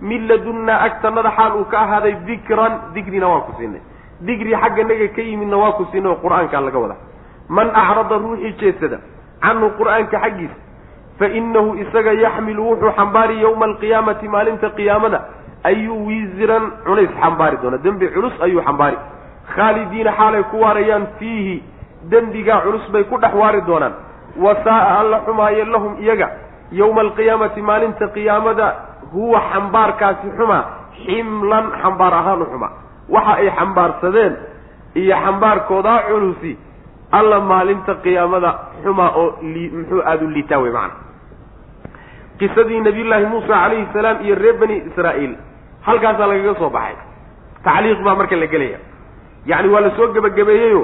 Min 0.00 0.28
ladunnaa 0.28 0.80
agtannada 0.86 1.30
xaal 1.36 1.52
uu 1.60 1.64
ka 1.64 1.78
ahaaday 1.84 2.14
dikran 2.26 2.72
digrina 2.94 3.26
waan 3.28 3.42
ku 3.48 3.52
siinay. 3.58 3.80
Digri 4.20 4.52
xagga 4.62 4.84
naga 4.84 5.08
ka 5.16 5.22
yimidna 5.22 5.56
waa 5.56 5.72
ku 5.72 5.84
siinay 5.92 6.10
oo 6.12 6.18
qur'aankaa 6.24 6.60
laga 6.60 6.78
wadaa. 6.78 7.00
Man 7.48 7.68
acrada 7.74 8.16
ruuxii 8.18 8.52
jeedsada 8.60 8.98
canhu 9.44 9.70
qur'aanka 9.78 10.16
xaggiisa 10.24 10.56
fa 11.18 11.26
innahu 11.38 11.74
isaga 11.82 12.12
yaxmilu 12.24 12.62
wuxuu 12.70 12.92
xambaari 12.96 13.40
yowma 13.44 13.64
alqiyaamati 13.70 14.28
maalinta 14.28 14.68
qiyaamada. 14.76 15.18
Ayuu 15.64 16.06
wiisiran 16.06 16.64
culays 16.86 17.10
xambaari 17.22 17.56
doona 17.62 17.78
dembi 17.84 18.06
culus 18.14 18.34
ayuu 18.46 18.62
xambaari 18.62 18.96
khaalidiina 19.54 20.12
xaalay 20.18 20.42
ku 20.50 20.56
waarayaan 20.64 21.06
fiihi 21.18 21.56
dembigaa 22.10 22.60
culus 22.64 22.86
bay 22.92 23.04
ku 23.04 23.16
dhex 23.22 23.34
waari 23.34 23.60
doonaan. 23.66 23.94
Wasaa'a 24.44 24.98
alla 25.00 25.18
xumaaye 25.26 25.64
lahum 25.64 25.92
iyaga 26.02 26.28
yowma 26.72 27.00
alqiyaamati 27.00 27.62
maalinta 27.62 28.08
qiyaamada 28.14 28.66
huwa 29.12 29.40
xambaarkaasi 29.52 30.26
xumaa 30.38 30.64
ximlan 31.04 31.66
xambaar 31.82 32.14
ahaan 32.20 32.42
u 32.42 32.46
xumaa. 32.52 32.72
Waxa 33.14 33.32
ay 33.40 33.48
xambaarsadeen 33.58 34.34
iyo 35.00 35.16
xambaarkoodaa 35.24 36.00
culusi 36.08 36.52
alla 37.18 37.40
maalinta 37.40 37.94
qiyaamada 38.04 38.50
xumaa 38.82 39.10
oo 39.20 39.28
muxuu 39.42 40.02
aada 40.10 40.24
u 40.24 40.30
liitaa 40.34 40.58
wey 40.64 40.72
macana 40.72 40.94
qisadii 42.38 42.80
nabiyullaahi 42.80 43.26
muusa 43.32 43.48
calayhi 43.48 43.86
salaam 43.92 44.18
iyo 44.26 44.34
reer 44.42 44.56
bani 44.60 44.76
israa'iil 44.88 45.34
halkaasaa 45.86 46.26
lagaga 46.30 46.54
soo 46.60 46.70
baxay. 46.76 46.96
Tacliiq 47.64 48.00
baa 48.04 48.14
marka 48.20 48.36
la 48.36 48.46
gelaya 48.46 48.78
yacni 49.50 49.68
waa 49.74 49.80
la 49.86 49.90
soo 49.96 50.08
gebagabeeyeyo. 50.16 50.82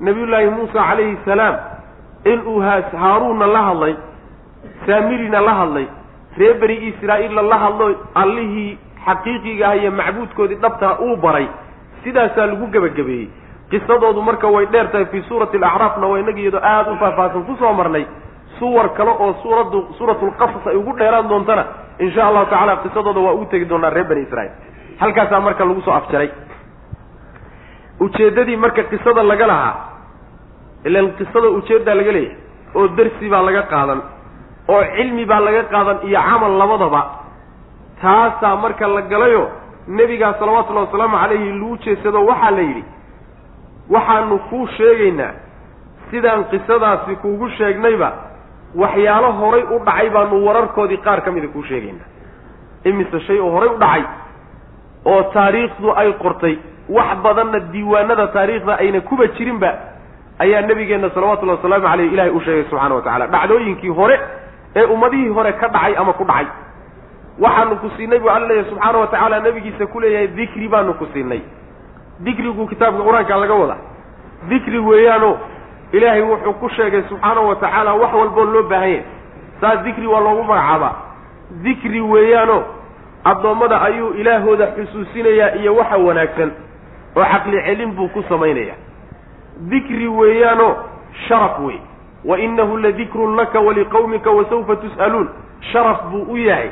Nabiyullaahi 0.00 0.50
muusa 0.50 0.72
calayhi 0.88 1.16
salaam 1.24 1.56
inuu 2.32 2.60
haaruunna 3.02 3.46
la 3.46 3.62
hadlay 3.68 3.94
saamirina 4.86 5.40
la 5.40 5.54
hadlay 5.60 5.86
reer 6.38 6.54
bani 6.60 6.76
israa'iilla 6.90 7.42
la 7.52 7.58
hadlo 7.64 7.86
allihii 8.22 8.78
xaqiiqiga 9.06 9.68
ah 9.70 9.76
iyo 9.76 9.90
macbuudkoodii 10.00 10.58
dhabtaa 10.64 10.98
uu 11.06 11.16
baray 11.24 11.46
sidaasaa 12.04 12.46
lagu 12.46 12.66
gebagabeeyey. 12.74 13.28
Qisadoodu 13.70 14.22
marka 14.22 14.46
way 14.54 14.66
dheer 14.72 14.86
tahay 14.92 15.06
fii 15.12 15.22
suurati 15.28 15.56
alacraafna 15.56 16.06
waa 16.10 16.18
innaga 16.22 16.40
iyadoo 16.40 16.60
aada 16.72 16.90
u 16.92 16.96
faahfaahsan 17.02 17.42
ku 17.48 17.56
soo 17.58 17.72
marnay 17.72 18.04
suwar 18.58 18.88
kale 18.96 19.10
oo 19.10 19.32
suuraddu 19.42 19.78
suuratulqasas 19.98 20.66
ay 20.70 20.76
ugu 20.76 20.92
dheeraan 20.98 21.28
doontana 21.28 21.64
insha 21.98 22.26
allahu 22.28 22.46
tacala 22.52 22.76
qisadooda 22.84 23.20
waa 23.26 23.32
ugu 23.36 23.46
tegi 23.50 23.64
doonaa 23.70 23.90
reer 23.90 24.06
bani 24.10 24.22
israiil 24.26 24.52
halkaasaa 25.00 25.40
marka 25.40 25.64
lagu 25.64 25.80
soo 25.86 25.94
afjaray 26.00 26.30
ujeeddadii 28.00 28.56
marka 28.56 28.82
qisada 28.90 29.22
laga 29.30 29.46
lahaa 29.52 29.74
ilan 30.88 31.06
qisada 31.18 31.48
ujeeddaa 31.58 31.94
laga 32.00 32.12
leeyahay 32.12 32.36
oo 32.78 32.88
darsi 32.98 33.26
baa 33.32 33.42
laga 33.48 33.62
qaadan 33.72 34.00
oo 34.74 34.82
cilmi 34.96 35.24
baa 35.30 35.40
laga 35.46 35.62
qaadan 35.72 35.98
iyo 36.08 36.20
camal 36.28 36.52
labadaba 36.60 37.02
taasaa 38.02 38.56
marka 38.64 38.86
la 38.96 39.02
galayo 39.12 39.44
nebigaa 39.98 40.34
salawatullahi 40.40 40.86
wasalaamu 40.86 41.16
calayhi 41.22 41.48
lagu 41.52 41.76
jeedsado 41.84 42.20
waxaa 42.30 42.50
la 42.56 42.62
yidhi 42.68 42.84
waxaanu 43.94 44.36
kuu 44.50 44.66
sheegaynaa 44.76 45.32
sidaan 46.10 46.44
qisadaasi 46.52 47.12
kuugu 47.22 47.48
sheegnayba 47.58 48.08
waxyaalo 48.82 49.30
horay 49.40 49.62
u 49.74 49.78
dhacay 49.86 50.08
baanu 50.16 50.44
wararkoodii 50.46 51.00
qaar 51.06 51.20
ka 51.24 51.30
mida 51.32 51.48
kuu 51.54 51.62
sheegaynaa. 51.70 52.08
Imise 52.84 53.20
shay 53.26 53.38
oo 53.40 53.50
horay 53.54 53.68
u 53.74 53.78
dhacay 53.82 54.02
oo 55.12 55.22
taariikhdu 55.34 55.88
ay 56.00 56.12
qortay 56.22 56.54
wax 56.88 57.16
badanna 57.22 57.60
diiwaanada 57.60 58.26
taariikhda 58.26 58.78
ayna 58.78 59.00
kuba 59.00 59.26
jirinba 59.26 59.74
ayaa 60.38 60.60
nebigeenna 60.60 61.10
salawatullahi 61.10 61.56
wasalaamu 61.58 61.86
caleyh 61.88 62.12
ilahay 62.12 62.30
u 62.30 62.40
sheegay 62.40 62.64
subxana 62.70 62.94
wa 62.94 63.02
tacala 63.02 63.26
dhacdooyinkii 63.26 63.88
hore 63.88 64.20
ee 64.76 64.84
ummadihii 64.84 65.28
hore 65.28 65.52
ka 65.52 65.68
dhacay 65.68 65.96
ama 65.96 66.12
ku 66.12 66.24
dhacay. 66.24 66.46
Waxaanu 67.40 67.76
ku 67.76 67.90
siinay 67.96 68.18
buu 68.18 68.28
alla 68.30 68.46
leeyahy 68.48 68.68
subxaana 68.70 68.98
wa 68.98 69.06
tacaala 69.06 69.40
nebigiisa 69.40 69.86
ku 69.86 70.00
leeyahay 70.00 70.26
dikri 70.28 70.68
baanu 70.68 70.94
ku 70.94 71.06
siinay. 71.12 71.40
Dikrigu 72.20 72.66
kitaabka 72.66 73.02
qur'aanka 73.02 73.36
laga 73.36 73.54
wada. 73.54 73.76
Dikri 74.48 74.78
weeyaano 74.78 75.38
ilaahay 75.92 76.22
wuxuu 76.22 76.52
ku 76.52 76.68
sheegay 76.68 77.02
subxaana 77.08 77.40
wa 77.40 77.56
tacaala 77.56 77.94
wax 77.94 78.12
walboo 78.14 78.44
loo 78.44 78.62
baahan 78.62 78.88
yahay. 78.90 79.02
Saas 79.60 79.82
dikri 79.84 80.06
waa 80.06 80.20
loogu 80.20 80.42
magacaabaa. 80.44 80.92
Dikri 81.62 82.00
weeyaano 82.00 82.64
addoommada 83.24 83.82
ayuu 83.82 84.12
ilaahooda 84.20 84.66
xusuusinayaa 84.76 85.54
iyo 85.60 85.76
waxa 85.76 85.96
wanaagsan 85.96 86.50
oo 87.16 87.24
caqli 87.24 87.62
celin 87.66 87.92
buu 87.96 88.08
ku 88.08 88.22
samaynayaa. 88.28 88.76
Dikri 89.70 90.08
weeyaano 90.08 90.76
sharaf 91.28 91.58
wey 91.60 91.80
wa 92.24 92.38
inahu 92.38 92.76
ladikrun 92.76 93.36
laka 93.36 93.60
waliqawmika 93.60 94.30
wasawfa 94.30 94.76
tus'aluun. 94.76 95.28
Sharaf 95.72 96.10
buu 96.10 96.32
u 96.32 96.36
yahay. 96.36 96.70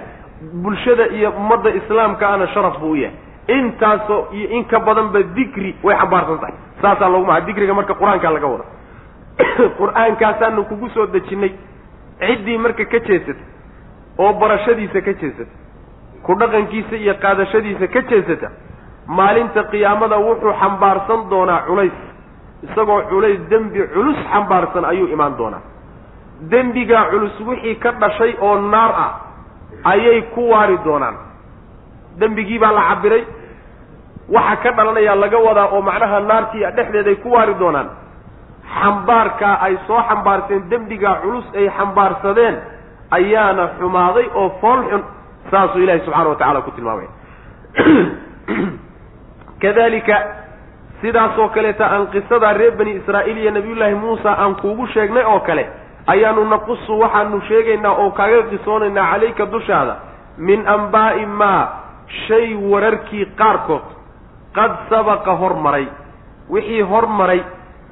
Bulshada 0.53 1.07
iyo 1.09 1.30
ummadda 1.30 1.70
islaamkaana 1.70 2.47
sharaf 2.49 2.78
buu 2.78 2.90
u 2.90 2.97
yahay. 2.97 3.16
Intaasoo 3.49 4.28
iyo 4.32 4.49
in 4.51 4.64
ka 4.64 4.80
badanba 4.80 5.22
dikri 5.22 5.76
way 5.82 5.97
xambaarsan 5.97 6.38
tahay. 6.38 6.55
Saasaa 6.82 7.09
loogu 7.09 7.26
maca 7.26 7.47
dikriga 7.47 7.74
marka 7.74 7.95
qur'aankaa 7.95 8.30
laga 8.30 8.47
wada 8.47 8.64
qur'aankaasaanu 9.78 10.64
kugu 10.64 10.88
soo 10.95 11.07
dejinnay 11.07 11.53
ciddii 12.20 12.59
marka 12.59 12.84
ka 12.84 12.99
jeesata 12.99 13.45
oo 14.18 14.32
barashadiisa 14.42 15.01
ka 15.01 15.12
jeesata 15.12 15.55
ku 16.22 16.34
dhaqankiisa 16.40 16.97
iyo 16.97 17.14
qaadashadiisa 17.24 17.86
ka 17.95 18.03
jeesata 18.11 18.51
maalinta 19.07 19.65
qiyaamada 19.65 20.19
wuxuu 20.19 20.53
xambaarsan 20.61 21.31
doonaa 21.31 21.63
culays. 21.67 21.93
Isagoo 22.63 23.03
culays 23.11 23.41
dembi 23.51 23.89
culus 23.95 24.17
xambaarsan 24.33 24.85
ayuu 24.85 25.09
imaan 25.13 25.39
doonaa. 25.39 25.61
Dembigaa 26.51 27.05
culus 27.11 27.41
wixii 27.41 27.75
ka 27.77 27.93
dhashay 28.01 28.37
oo 28.41 28.61
naar 28.61 28.93
ah 29.05 29.13
ayay 29.85 30.23
ku 30.35 30.49
waari 30.51 30.79
doonaan. 30.85 31.17
Dembigii 32.19 32.59
baa 32.59 32.73
la 32.73 32.89
cabiray. 32.89 33.25
Waxa 34.29 34.57
ka 34.57 34.71
dhalanayaa 34.73 35.17
laga 35.17 35.39
wadaa 35.39 35.69
oo 35.73 35.83
macnaha 35.83 36.21
naartii 36.21 36.67
dhexdeeday 36.77 37.17
ku 37.17 37.31
waari 37.31 37.55
doonaan. 37.59 37.89
Xambaarkaa 38.81 39.59
ay 39.61 39.79
soo 39.87 40.01
xambaarseen 40.09 40.71
dembigaa 40.71 41.21
culus 41.23 41.45
ay 41.55 41.69
xambaarsadeen 41.69 42.57
ayaana 43.11 43.69
xumaaday 43.79 44.27
oo 44.35 44.49
fool 44.61 44.81
xun 44.91 45.05
saasuu 45.51 45.83
ilahi 45.83 46.01
subxaana 46.01 46.29
wa 46.29 46.37
tacala 46.37 46.63
ku 46.63 46.71
tilmaamaya 46.71 47.09
kadalika 49.65 50.17
sidaasoo 51.03 51.49
kaleeta 51.55 51.87
aan 51.95 52.07
qisadaa 52.15 52.53
reer 52.61 52.75
bani 52.79 52.93
israa'iil 53.01 53.39
iyo 53.43 53.51
nabiyullaahi 53.59 53.95
muusa 54.05 54.31
aan 54.43 54.55
kuugu 54.62 54.87
sheegnay 54.95 55.25
oo 55.33 55.41
kale 55.49 55.65
ayaanu 56.12 56.45
naqusu 56.53 56.99
waxaanu 57.03 57.41
sheegaynaa 57.49 57.95
oo 58.03 58.11
kaaga 58.19 58.43
qisoonaynaa 58.53 59.07
calayka 59.12 59.47
dushaada 59.55 59.95
min 60.49 60.61
ambaa'i 60.77 61.27
maa 61.41 61.62
shay 62.27 62.55
wararkii 62.73 63.27
qaarkood. 63.41 63.85
Qad 64.57 64.73
sabaqa 64.91 65.33
hormaray. 65.43 65.87
Wixii 66.51 66.83
hormaray 66.93 67.41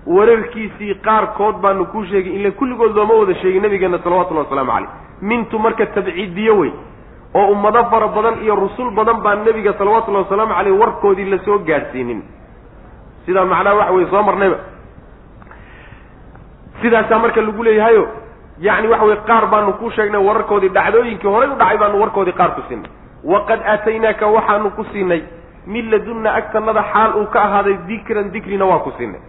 wararkiisii 0.07 0.95
qaarkood 1.07 1.57
baanu 1.62 1.87
kuu 1.93 2.05
sheegay 2.11 2.33
ila 2.41 2.51
kulligood 2.51 2.97
looma 2.97 3.14
wada 3.14 3.35
sheegin 3.43 3.62
nabigeena 3.62 3.99
salawatullahi 4.05 4.45
wasalaamu 4.47 4.73
caleyh 4.73 4.91
mintu 5.31 5.59
marka 5.59 5.87
tabciidiyo 5.87 6.55
wey 6.59 6.73
oo 7.35 7.47
ummado 7.53 7.85
fara 7.91 8.09
badan 8.09 8.43
iyo 8.45 8.55
rusul 8.57 8.91
badan 8.99 9.18
baa 9.24 9.35
nebiga 9.45 9.72
salawatullahi 9.78 10.24
wasalaamu 10.24 10.55
caleyh 10.55 10.78
warkoodii 10.80 11.24
la 11.33 11.39
soo 11.45 11.59
gaadhsiinin. 11.68 12.20
Sidaa 13.26 13.45
macnaha 13.45 13.76
waxa 13.76 13.93
weye 13.97 14.07
soo 14.11 14.22
marnayba. 14.22 14.57
Sidaasaa 16.83 17.18
marka 17.18 17.41
lagu 17.41 17.62
leeyahayo 17.62 18.09
yacni 18.61 18.89
waxa 18.89 19.05
weye 19.05 19.16
qaar 19.28 19.47
baanu 19.53 19.72
kuu 19.80 19.91
sheegnay 19.91 20.20
wararkoodii 20.28 20.68
dhacdooyinkii 20.76 21.28
horay 21.35 21.49
u 21.49 21.55
dhacay 21.61 21.78
baanu 21.78 22.01
warkoodii 22.01 22.33
qaar 22.41 22.55
ku 22.55 22.62
siinay. 22.68 22.91
Waqad 23.24 23.61
aataynaaka 23.72 24.26
waxaanu 24.26 24.70
ku 24.76 24.85
siinay 24.93 25.22
min 25.66 25.91
ladunna 25.91 26.30
agtanada 26.35 26.83
xaal 26.93 27.11
uu 27.20 27.26
ka 27.33 27.39
ahaaday 27.47 27.76
dikran 27.89 28.30
dikrina 28.33 28.64
waa 28.66 28.78
ku 28.85 28.93
siinay. 28.99 29.20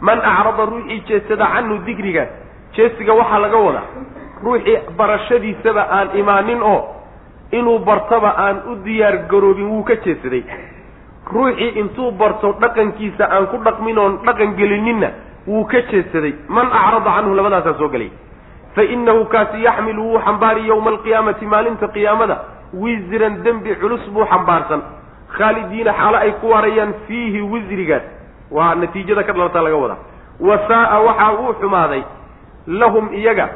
Man 0.00 0.18
acrada 0.32 0.64
ruuxii 0.70 1.00
jeesada 1.08 1.46
canhu 1.54 1.78
dikrigaas 1.86 2.28
jeesiga 2.76 3.12
waxaa 3.20 3.38
laga 3.44 3.56
wadaa 3.66 3.86
ruuxii 4.44 4.78
barashadiisaba 4.96 5.82
aan 5.90 6.08
imaanin 6.14 6.62
oo 6.62 6.80
inuu 7.52 7.78
bartaba 7.78 8.34
aan 8.38 8.56
u 8.70 8.74
diyaar 8.84 9.16
garoobin 9.30 9.68
wuu 9.70 9.82
ka 9.84 9.94
jeesaday. 10.04 10.42
Ruuxii 11.32 11.68
intuu 11.80 12.10
barto 12.12 12.52
dhaqankiisa 12.60 13.24
aan 13.30 13.46
ku 13.46 13.56
dhaqmin 13.64 13.98
oon 13.98 14.18
dhaqan 14.26 14.54
gelininna 14.56 15.08
wuu 15.46 15.64
ka 15.64 15.80
jeedsaday 15.90 16.34
man 16.48 16.66
acrada 16.72 17.10
canhu 17.16 17.34
labadaasaa 17.34 17.78
soo 17.78 17.88
gelay 17.88 18.10
fa 18.74 18.82
innahu 18.82 19.24
kaasi 19.24 19.62
yaxmilu 19.64 20.02
wuu 20.10 20.18
xambaari 20.26 20.66
yowma 20.68 20.90
alqiyaamati 20.90 21.46
maalinta 21.46 21.88
qiyaamada. 21.88 22.36
Wisran 22.72 23.42
dembi 23.44 23.74
culus 23.80 24.04
buu 24.14 24.24
xambaarsan. 24.30 24.80
Khaalidiina 25.36 25.92
xaalo 25.92 26.16
ay 26.18 26.32
ku 26.40 26.46
waarayaan 26.50 26.92
fiihi 27.06 27.40
wisrigaas 27.42 28.02
waa 28.50 28.74
natiijada 28.74 29.22
ka 29.22 29.32
dhalata 29.32 29.62
laga 29.62 29.76
wadaa 29.76 29.98
wa 30.40 30.56
saa'a 30.68 31.00
waxaa 31.06 31.32
uu 31.42 31.52
xumaaday. 31.60 32.02
Lahum 32.66 33.12
iyaga 33.12 33.48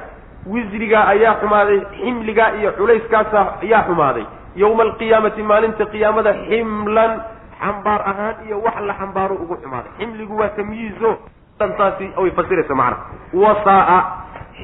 wisrigaa 0.52 1.04
ayaa 1.14 1.34
xumaaday 1.40 1.80
ximligaa 2.00 2.50
iyo 2.60 2.70
culayskaasa 2.78 3.40
ayaa 3.62 3.82
xumaaday. 3.88 4.24
Yowma 4.62 4.82
alqiyaamati 4.88 5.42
maalinta 5.50 5.84
qiyaamada 5.92 6.32
ximlan 6.48 7.12
xambaar 7.60 8.00
ahaan 8.10 8.34
iyo 8.46 8.56
wax 8.66 8.76
la 8.88 8.94
xambaaro 9.00 9.34
ugu 9.42 9.54
xumaaday. 9.62 9.90
Ximligu 9.98 10.34
waa 10.40 10.48
tamyiizo 10.58 11.10
taasi 11.58 12.04
way 12.22 12.30
fasiraysa 12.38 12.74
macana 12.74 12.96
wasaa 13.42 14.00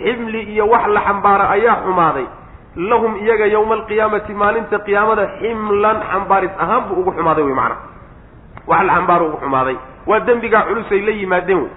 ximli 0.03 0.41
iyo 0.55 0.64
wax 0.72 0.85
la 0.95 1.01
xambaara 1.07 1.45
ayaa 1.57 1.76
xumaaday. 1.85 2.26
Lahum 2.91 3.12
iyaga 3.24 3.47
yowma 3.55 3.74
alqiyaamati 3.78 4.33
maalinta 4.43 4.76
qiyaamada 4.87 5.24
ximlan 5.41 5.97
xambaaris 6.11 6.51
ahaan 6.62 6.83
buu 6.89 7.01
ugu 7.01 7.12
xumaaday 7.16 7.45
wey 7.49 7.55
macana 7.61 7.76
wax 8.70 8.81
la 8.89 8.93
xambaaro 8.97 9.24
ugu 9.28 9.39
xumaaday. 9.45 9.76
Waa 10.07 10.20
dembigaa 10.28 10.62
culus 10.68 10.89
ay 10.93 11.01
la 11.07 11.11
yimaadeen 11.20 11.59
wey 11.62 11.70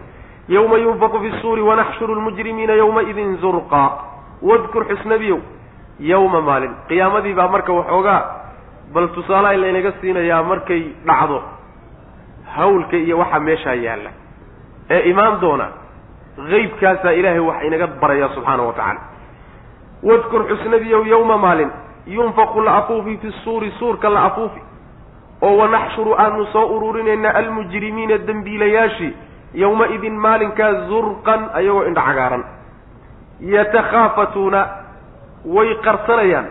yawma 0.49 0.77
yunfaqu 0.77 1.19
fi 1.19 1.31
suuri 1.41 1.61
wanaxshuru 1.61 2.15
lmujrimiina 2.15 2.73
yawmaidin 2.73 3.37
zurqaa 3.37 3.89
wadkur 4.41 4.85
xusnabiyow 4.89 5.39
yawma 5.99 6.41
maalin 6.41 6.73
qiyaamadii 6.87 7.33
baa 7.33 7.47
marka 7.47 7.73
waxoogaa 7.73 8.21
bal 8.93 9.07
tusaalaha 9.15 9.57
laynaga 9.57 9.91
siinayaa 10.01 10.43
markay 10.43 10.81
dhacdo 11.05 11.41
hawlka 12.55 12.97
iyo 12.97 13.17
waxa 13.17 13.39
meeshaa 13.39 13.73
yaalla 13.85 14.09
ee 14.89 15.01
imaan 15.11 15.41
doona 15.41 15.67
haybkaasaa 16.51 17.11
ilaahay 17.19 17.39
wax 17.39 17.63
inaga 17.63 17.87
baraya 17.87 18.29
subxaana 18.35 18.63
wa 18.63 18.73
tacaala 18.73 18.99
wadkur 20.03 20.41
xusnabiyow 20.49 21.07
yawma 21.07 21.37
maalin 21.37 21.71
yunfaqu 22.07 22.61
la 22.61 22.75
afuufi 22.77 23.17
fi 23.17 23.31
suuri 23.43 23.71
suurka 23.79 24.09
la 24.09 24.23
afuufi 24.23 24.61
oo 25.41 25.57
wanaxshuru 25.57 26.15
aanu 26.19 26.45
soo 26.53 26.65
ururinayna 26.75 27.29
almujrimiina 27.35 28.17
dembiilayaashii 28.17 29.13
yowma-idin 29.61 30.15
maalinkaa 30.25 30.71
zurqan 30.89 31.41
ayagoo 31.59 31.83
indha 31.89 32.01
cagaaran 32.09 32.43
yatakhaafatuuna 33.55 34.61
way 35.55 35.69
qarsanayaan 35.85 36.47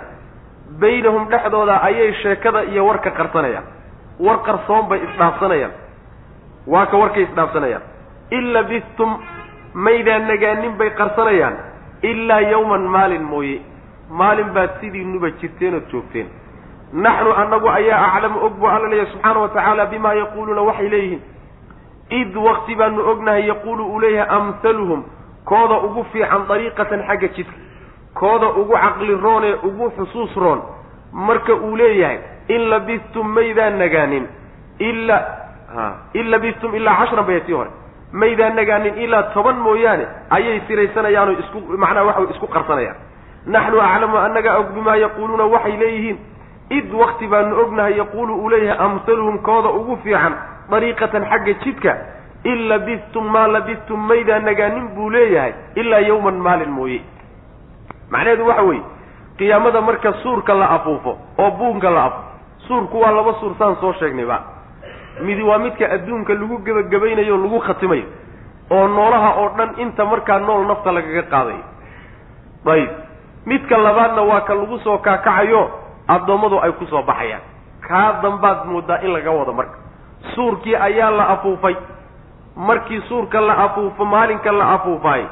baynahum 0.81 1.29
dhexdooda 1.33 1.75
ayay 1.89 2.13
sheekada 2.23 2.63
iyo 2.73 2.87
warka 2.87 3.11
qarsanayaan 3.11 3.65
war 4.27 4.39
qarsoon 4.49 4.85
bay 4.91 5.01
isdhaafsanayaan 5.09 5.73
waa 6.73 6.87
ka 6.87 6.97
warkay 7.03 7.23
isdhaafsanayaan 7.29 7.83
in 8.37 8.45
labistum 8.57 9.11
maydaan 9.75 10.27
nagaanin 10.31 10.73
bay 10.81 10.91
qarsanayaan 11.01 11.57
ilaa 12.11 12.41
yawman 12.53 12.85
maalin 12.95 13.23
mooye 13.33 13.59
maalin 14.21 14.51
baad 14.57 14.71
sidiinuba 14.81 15.31
jirteen 15.41 15.75
ood 15.79 15.87
joogteen 15.93 16.29
naxnu 17.05 17.31
annagu 17.43 17.69
ayaa 17.79 18.01
aclamu 18.09 18.39
og 18.47 18.53
buu 18.61 18.69
alla 18.75 18.89
leeyahy 18.93 19.11
subxaana 19.13 19.41
wa 19.45 19.49
tacaala 19.49 19.87
bimaa 19.93 20.15
yaquuluuna 20.23 20.63
waxay 20.69 20.89
leeyihiin 20.95 21.23
id 22.21 22.37
wakti 22.47 22.75
baanu 22.81 23.01
ognahay 23.11 23.45
yaquulu 23.49 23.83
uu 23.93 24.01
leeyahay 24.01 24.37
amhaluhum 24.39 25.03
kooda 25.51 25.77
ugu 25.87 26.05
fiican 26.13 26.43
dariiqatan 26.49 27.01
xagga 27.09 27.29
jidka 27.37 27.57
kooda 28.21 28.49
ugu 28.61 28.75
caqli 28.85 29.15
roon 29.25 29.45
ee 29.51 29.55
ugu 29.69 29.91
xusuus 29.97 30.37
roon 30.45 30.61
marka 31.13 31.55
uu 31.55 31.77
leeyahay 31.77 32.19
in 32.49 32.63
labistum 32.73 33.27
maydaan 33.37 33.79
nagaanin 33.79 34.27
ilaa 34.79 35.23
in 36.15 36.31
labistum 36.31 36.75
ilaa 36.75 36.97
cashran 37.01 37.27
bay 37.27 37.41
tii 37.47 37.53
hore 37.59 37.71
maydaan 38.13 38.55
nagaanin 38.57 38.99
ilaa 39.05 39.23
toban 39.35 39.57
mooyaane 39.67 40.07
ayay 40.31 40.61
siraysanayaanoo 40.69 41.35
isku 41.43 41.59
macnaha 41.83 42.05
waxa 42.09 42.31
isku 42.35 42.47
qarsanayaan. 42.55 42.97
Naxnu 43.47 43.81
aclamu 43.81 44.17
annaga 44.27 44.59
og 44.61 44.69
bimaa 44.75 44.97
yaquuluuna 45.05 45.45
waxay 45.55 45.77
leeyihiin 45.83 46.19
id 46.71 46.93
wakti 47.01 47.27
baanu 47.27 47.57
ognahay 47.63 47.95
yaquulu 47.99 48.33
uu 48.43 48.49
leeyahay 48.51 48.85
amhaluhum 48.87 49.39
kooda 49.49 49.69
ugu 49.79 49.97
fiican 50.05 50.35
dariiqatan 50.73 51.25
xagga 51.33 51.53
jidka 51.65 51.93
in 52.45 52.59
labistum 52.69 53.27
maa 53.35 53.47
labistum 53.57 54.01
maydaan 54.11 54.45
nagaanin 54.49 54.89
buu 54.97 55.11
leeyahay 55.11 55.53
ilaa 55.77 56.01
yawman 56.09 56.39
maalin 56.47 56.71
mooye. 56.79 57.01
Macnaheedu 58.11 58.47
waxa 58.49 58.63
weeye 58.63 58.83
qiyaamada 59.39 59.81
marka 59.81 60.13
suurka 60.23 60.55
la 60.55 60.67
afuufo 60.77 61.13
oo 61.39 61.51
buunka 61.59 61.91
la 61.91 62.03
afuufo 62.05 62.29
suurku 62.67 63.01
waa 63.01 63.13
laba 63.19 63.33
suur 63.41 63.55
saan 63.59 63.77
soo 63.81 63.93
sheegnayba 64.01 64.39
midi 65.21 65.43
waa 65.43 65.59
midka 65.59 65.85
adduunka 65.95 66.33
lagu 66.35 66.59
gebagabaynayo 66.67 67.37
lagu 67.37 67.59
khatimayo 67.67 68.05
oo 68.71 68.89
noolaha 68.89 69.31
oo 69.41 69.49
dhan 69.59 69.71
inta 69.79 70.05
markaa 70.05 70.39
nool 70.39 70.67
nafta 70.67 70.93
lagaga 70.93 71.23
qaadayo 71.33 71.65
ayib. 72.75 72.91
Midka 73.47 73.77
labaadna 73.79 74.23
waa 74.23 74.41
ka 74.47 74.55
lagu 74.55 74.79
soo 74.85 74.99
kaakacayo 74.99 75.63
addoommadu 76.09 76.59
ay 76.63 76.73
ku 76.79 76.87
soo 76.87 77.03
baxayaan. 77.03 77.43
Kaa 77.89 78.23
dambaad 78.23 78.67
moodaa 78.71 79.01
in 79.03 79.11
laga 79.13 79.31
wado 79.31 79.53
marka 79.53 79.79
suurkii 80.35 80.77
ayaa 80.77 81.11
la 81.11 81.29
afuufay. 81.29 81.77
Markii 82.57 83.01
suurka 83.09 83.41
la 83.41 83.57
afuufo 83.59 84.05
maalinka 84.05 84.53
la 84.53 84.71
afuufaay 84.73 85.25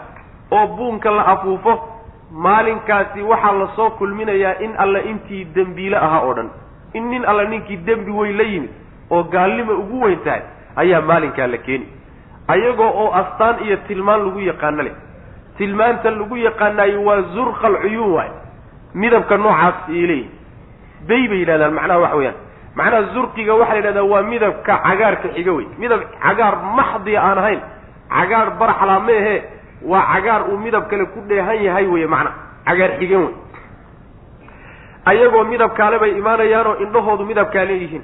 oo 0.51 0.67
buunka 0.67 1.11
la 1.11 1.27
afuufo 1.27 1.89
maalinkaasi 2.33 3.23
waxaa 3.23 3.53
la 3.53 3.69
soo 3.77 3.91
kulminayaa 3.91 4.55
in 4.61 4.75
alle 4.79 5.01
intii 5.11 5.45
dembiile 5.55 5.97
ahaa 5.97 6.21
oo 6.21 6.35
dhan. 6.35 6.51
In 6.95 7.11
nin 7.11 7.25
alle 7.25 7.49
ninkii 7.49 7.77
dembi 7.77 8.11
weyn 8.11 8.37
la 8.37 8.43
yimid 8.43 8.71
oo 9.11 9.23
gaalnima 9.23 9.73
ugu 9.73 10.01
weyn 10.05 10.19
tahay 10.25 10.41
ayaa 10.77 11.01
maalinkaa 11.01 11.47
la 11.47 11.59
keeni. 11.59 11.87
Ayagoo 12.49 12.91
oo 13.03 13.13
astaan 13.15 13.65
iyo 13.65 13.77
tilmaan 13.77 14.25
lagu 14.25 14.41
yaqaano 14.41 14.83
leh. 14.83 14.93
Tilmaanta 15.59 16.11
lagu 16.11 16.37
yaqaanaayo 16.37 17.05
waa 17.05 17.21
zurqa 17.35 17.69
cuyuun 17.83 18.13
waay 18.15 18.31
midabka 18.95 19.37
noocaas 19.37 19.75
ay 19.89 20.07
leeyihiin 20.07 20.31
bay 21.09 21.23
yidhahdaan 21.39 21.75
macnaha 21.75 21.99
waxa 22.01 22.17
weeyaan 22.17 22.37
macnaha 22.79 23.03
zurqiga 23.15 23.55
waxaa 23.61 23.75
la 23.75 23.79
yidhahdaa 23.81 24.05
waa 24.13 24.23
midabka 24.33 24.73
cagaarka 24.87 25.29
xiga 25.37 25.53
wey 25.59 25.67
midab 25.79 26.01
cagaar 26.25 26.55
maxdiya 26.79 27.21
aan 27.29 27.39
ahayn. 27.43 27.61
Cagaar 28.11 28.49
barxlaa 28.61 29.01
meehe 29.09 29.37
waa 29.91 30.05
cagaar 30.13 30.43
uu 30.51 30.59
midab 30.65 30.85
kale 30.91 31.05
ku 31.15 31.21
dheehan 31.29 31.59
yahay 31.67 31.87
weye 31.93 32.07
macna 32.07 32.31
cagaar 32.69 32.91
xigen 33.01 33.21
wey 33.27 33.35
ayagoo 35.11 35.45
midabkaale 35.45 35.99
bay 35.99 36.11
imaanayaanoo 36.21 36.75
indhahoodu 36.85 37.25
midabkaa 37.31 37.65
leeyihiin. 37.71 38.03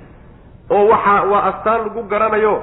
Oo 0.71 0.85
waxaa 0.93 1.23
waa 1.31 1.43
astaan 1.51 1.81
lagu 1.87 2.03
garanayo 2.11 2.55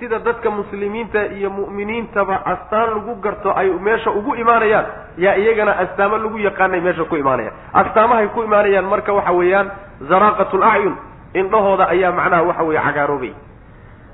sida 0.00 0.18
dadka 0.18 0.50
muslimiinta 0.50 1.20
iyo 1.38 1.50
mu'miniintaba 1.50 2.36
astaan 2.52 2.88
lagu 2.98 3.14
garto 3.24 3.50
ay 3.60 3.68
meesha 3.86 4.10
ugu 4.10 4.34
imaanayaan. 4.42 4.86
Yaa 5.18 5.36
iyagana 5.42 5.72
astaamo 5.82 6.16
lagu 6.18 6.38
yaqaanay 6.38 6.80
meesha 6.80 7.04
ku 7.04 7.16
imaanayaan. 7.16 7.54
Astaamahay 7.72 8.26
ku 8.34 8.42
imaanayaan 8.42 8.86
marka 8.92 9.12
waxa 9.12 9.32
weeyaan 9.32 9.68
zaraaqatu 10.10 10.56
lacyun 10.58 10.94
indhahooda 11.34 11.84
ayaa 11.94 12.12
macnaha 12.12 12.42
waxa 12.48 12.62
weeye 12.64 12.80
cagaaroobay. 12.86 13.32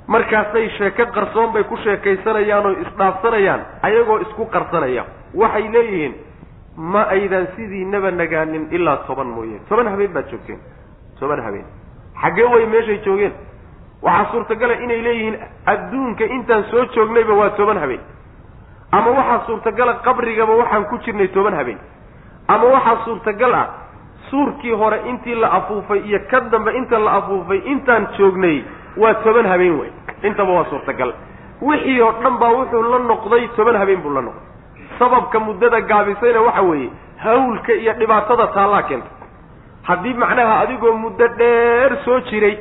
Markaasay 0.08 0.68
sheeko 0.78 1.06
qarsoon 1.14 1.52
bay 1.52 1.64
ku 1.64 1.76
sheekaysanayaan 1.76 2.66
oo 2.66 2.72
isdhaafsanayaan 2.84 3.60
ayagoo 3.82 4.18
isku 4.26 4.46
qarsanaya. 4.54 5.04
Waxay 5.34 5.68
leeyihiin 5.74 6.14
ma 6.76 7.02
aydan 7.14 7.46
sidiinaba 7.56 8.10
nagaanin 8.10 8.68
ilaa 8.70 8.96
toban 9.06 9.26
mooye. 9.36 9.58
Toban 9.68 9.86
habeen 9.88 10.12
baad 10.12 10.26
joogteen. 10.30 10.58
Toban 11.20 11.40
habeen. 11.44 11.64
Xaggee 12.22 12.44
way 12.52 12.66
meeshay 12.66 12.98
joogeen. 13.04 13.32
Waxaa 14.02 14.30
suurtagala 14.32 14.74
inay 14.74 15.02
leeyihiin 15.02 15.36
adduunka 15.66 16.24
intaan 16.24 16.64
soo 16.70 16.84
joognayba 16.94 17.34
waa 17.34 17.50
toban 17.50 17.78
habeen. 17.78 18.00
Ama 18.92 19.10
waxaa 19.10 19.46
suurtagala 19.46 19.94
qabrigaba 20.02 20.54
waxaan 20.56 20.84
ku 20.90 20.98
jirnay 21.04 21.28
toban 21.28 21.54
habeen. 21.54 21.78
Ama 22.48 22.64
waxaa 22.74 23.04
suurtagal 23.04 23.54
ah 23.54 23.66
suurkii 24.30 24.72
hore 24.72 24.98
intii 25.10 25.34
la 25.34 25.52
afuufay 25.52 26.00
iyo 26.08 26.18
ka 26.30 26.40
dambe 26.40 26.70
inta 26.76 26.98
la 26.98 27.12
afuufay 27.12 27.58
intaan 27.72 28.06
joognay 28.18 28.62
waa 28.96 29.14
toban 29.14 29.46
habeen 29.46 29.78
wey 29.80 29.90
intaba 30.22 30.52
waa 30.52 30.64
suurtagal. 30.70 31.12
Wixii 31.62 32.00
oo 32.00 32.12
dhan 32.22 32.38
baa 32.38 32.48
wuxuu 32.50 32.82
la 32.82 32.98
noqday 32.98 33.48
toban 33.56 33.76
habeen 33.76 34.00
buu 34.02 34.12
la 34.14 34.20
noqday. 34.20 34.46
Sababka 34.98 35.38
muddada 35.40 35.80
gaabisayna 35.80 36.40
waxa 36.40 36.62
weeye 36.62 36.90
hawlka 37.16 37.72
iyo 37.72 37.92
dhibaatada 37.92 38.46
taallaa 38.46 38.82
keenta 38.82 39.08
haddii 39.82 40.14
macnaha 40.14 40.60
adigoo 40.60 40.92
muddo 40.92 41.28
dheer 41.28 41.96
soo 42.04 42.20
jiray 42.20 42.58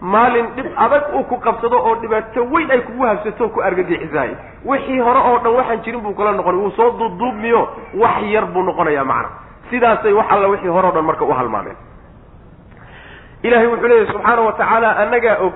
maalin 0.00 0.46
dhib 0.56 0.66
adag 0.76 1.14
uu 1.14 1.24
ku 1.24 1.36
qabsado 1.40 1.76
oo 1.78 1.94
dhibaato 2.02 2.44
weyn 2.52 2.70
ay 2.70 2.80
kugu 2.80 3.02
habsato 3.06 3.48
ku 3.48 3.60
argagixisaay 3.62 4.30
wixii 4.64 4.98
hore 5.00 5.18
oo 5.18 5.38
dhan 5.38 5.54
waxaan 5.54 5.82
jirin 5.84 6.00
buu 6.00 6.14
kala 6.14 6.32
noqonay 6.32 6.60
wuu 6.60 6.70
soo 6.76 6.90
duubduubmiyo 6.98 7.68
wax 8.02 8.22
yar 8.34 8.46
buu 8.46 8.62
noqonayaa 8.62 9.04
macna 9.04 9.28
sidaasay 9.70 10.12
wax 10.12 10.26
alla 10.30 10.48
wixii 10.48 10.68
hore 10.68 10.88
o 10.88 10.92
dhan 10.92 11.04
marka 11.04 11.24
u 11.24 11.32
halmaameen 11.32 11.76
ilahay 13.42 13.66
wuxuu 13.66 13.88
leeyahy 13.88 14.12
subxaana 14.12 14.42
wa 14.42 14.52
tacaala 14.52 14.96
annagaa 14.96 15.36
og 15.46 15.52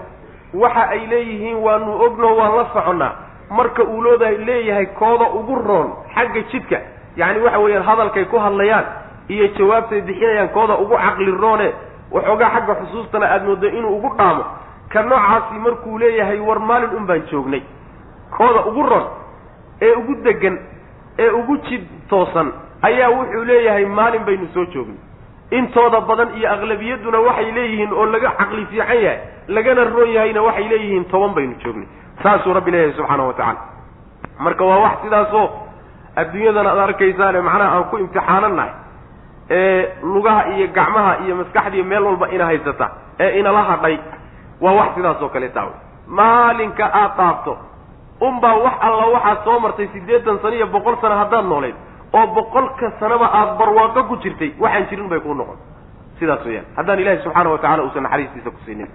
waxa 0.55 0.89
ay 0.89 1.07
leeyihiin 1.07 1.57
waanu 1.57 1.93
ogno 2.07 2.37
waan 2.37 2.57
la 2.57 2.65
soconnaa 2.75 3.13
marka 3.51 3.83
uu 3.85 4.01
looda 4.03 4.31
leeyahay 4.31 4.87
kooda 4.87 5.27
ugu 5.39 5.55
roon 5.69 5.89
xagga 6.15 6.43
jidka 6.53 6.79
yacni 7.17 7.43
waxa 7.45 7.59
weeyaan 7.59 7.85
hadalkay 7.85 8.25
ku 8.25 8.39
hadlayaan 8.39 8.85
iyo 9.29 9.47
jawaabtay 9.59 10.01
bixinayaan 10.01 10.49
kooda 10.49 10.75
ugu 10.79 10.97
caqli 10.97 11.31
roone 11.43 11.73
waxoogaa 12.13 12.51
xagga 12.55 12.75
xusuustana 12.75 13.27
aada 13.31 13.45
moodo 13.45 13.69
inuu 13.69 13.97
ugu 13.97 14.11
dhaamo. 14.19 14.45
Ka 14.93 15.03
noocaasi 15.03 15.55
markuu 15.65 15.99
leeyahay 15.99 16.41
war 16.41 16.61
maalin 16.61 16.91
un 16.97 17.07
baan 17.07 17.23
joognay. 17.31 17.63
Kooda 18.37 18.61
ugu 18.67 18.83
ron 18.83 19.05
ee 19.83 19.93
ugu 19.93 20.15
degan 20.25 20.59
ee 21.19 21.31
ugu 21.31 21.57
jid 21.69 21.83
toosan 22.09 22.53
ayaa 22.83 23.11
wuxuu 23.11 23.45
leeyahay 23.45 23.85
maalin 23.85 24.25
baynu 24.29 24.49
soo 24.55 24.65
joognay 24.75 24.99
intooda 25.59 26.01
badan 26.01 26.29
iyo 26.39 26.49
aqlabiyadduna 26.55 27.19
waxay 27.29 27.51
leeyihiin 27.57 27.93
oo 27.93 28.07
laga 28.07 28.31
caqli 28.39 28.67
fiican 28.71 29.01
yahay 29.05 29.19
lagana 29.49 29.85
ron 29.85 30.11
yahayna 30.17 30.43
waxay 30.49 30.69
leeyihiin 30.73 31.05
toban 31.13 31.33
baynu 31.37 31.55
joognay 31.65 31.89
saasuu 32.23 32.53
rabbi 32.59 32.71
leeyahay 32.71 32.95
subxaana 32.97 33.25
wa 33.29 33.33
tacaala. 33.33 33.61
Marka 34.45 34.65
waa 34.65 34.79
wax 34.85 34.93
sidaasoo 35.05 35.47
adduunyadana 36.17 36.71
aad 36.73 36.79
arkaysaane 36.79 37.41
macnaha 37.49 37.77
aan 37.77 37.85
ku 37.91 37.97
imtixaanan 37.99 38.55
nahay 38.59 38.73
ee 39.51 39.83
lugaha 40.03 40.43
iyo 40.55 40.67
gacmaha 40.79 41.13
iyo 41.25 41.35
maskaxdiiyo 41.41 41.85
meel 41.85 42.03
walba 42.09 42.27
ina 42.35 42.45
haysata 42.51 42.87
ee 43.21 43.39
inala 43.41 43.63
hadhay 43.71 43.97
waa 44.61 44.73
wax 44.79 44.89
sidaas 44.95 45.23
oo 45.23 45.29
kale 45.29 45.49
taawe 45.49 45.73
maalinka 46.19 46.85
aad 47.01 47.17
dhaafto 47.19 47.53
unbaa 48.21 48.55
wax 48.65 48.75
alla 48.87 49.07
waxaad 49.15 49.39
soo 49.45 49.59
martay 49.65 49.89
siddeetan 49.95 50.39
sano 50.43 50.55
iyo 50.59 50.67
boqol 50.67 50.97
sano 51.01 51.15
haddaad 51.23 51.47
noolayd 51.53 51.75
oo 52.13 52.27
boqolka 52.37 52.91
sanaba 53.01 53.27
aada 53.33 53.53
barwaaqo 53.61 54.03
ku 54.09 54.17
jirtay 54.23 54.51
waxaan 54.61 54.87
jirin 54.91 55.09
bay 55.09 55.21
kuu 55.21 55.35
noqon. 55.35 55.57
Sidaas 56.19 56.45
weeyaan. 56.45 56.67
Haddaan 56.77 56.99
ilaahi 57.01 57.23
subxaana 57.23 57.51
wa 57.51 57.59
tacala 57.59 57.83
uusan 57.83 58.03
naxariistiisa 58.03 58.51
ku 58.51 58.59
siinin. 58.65 58.89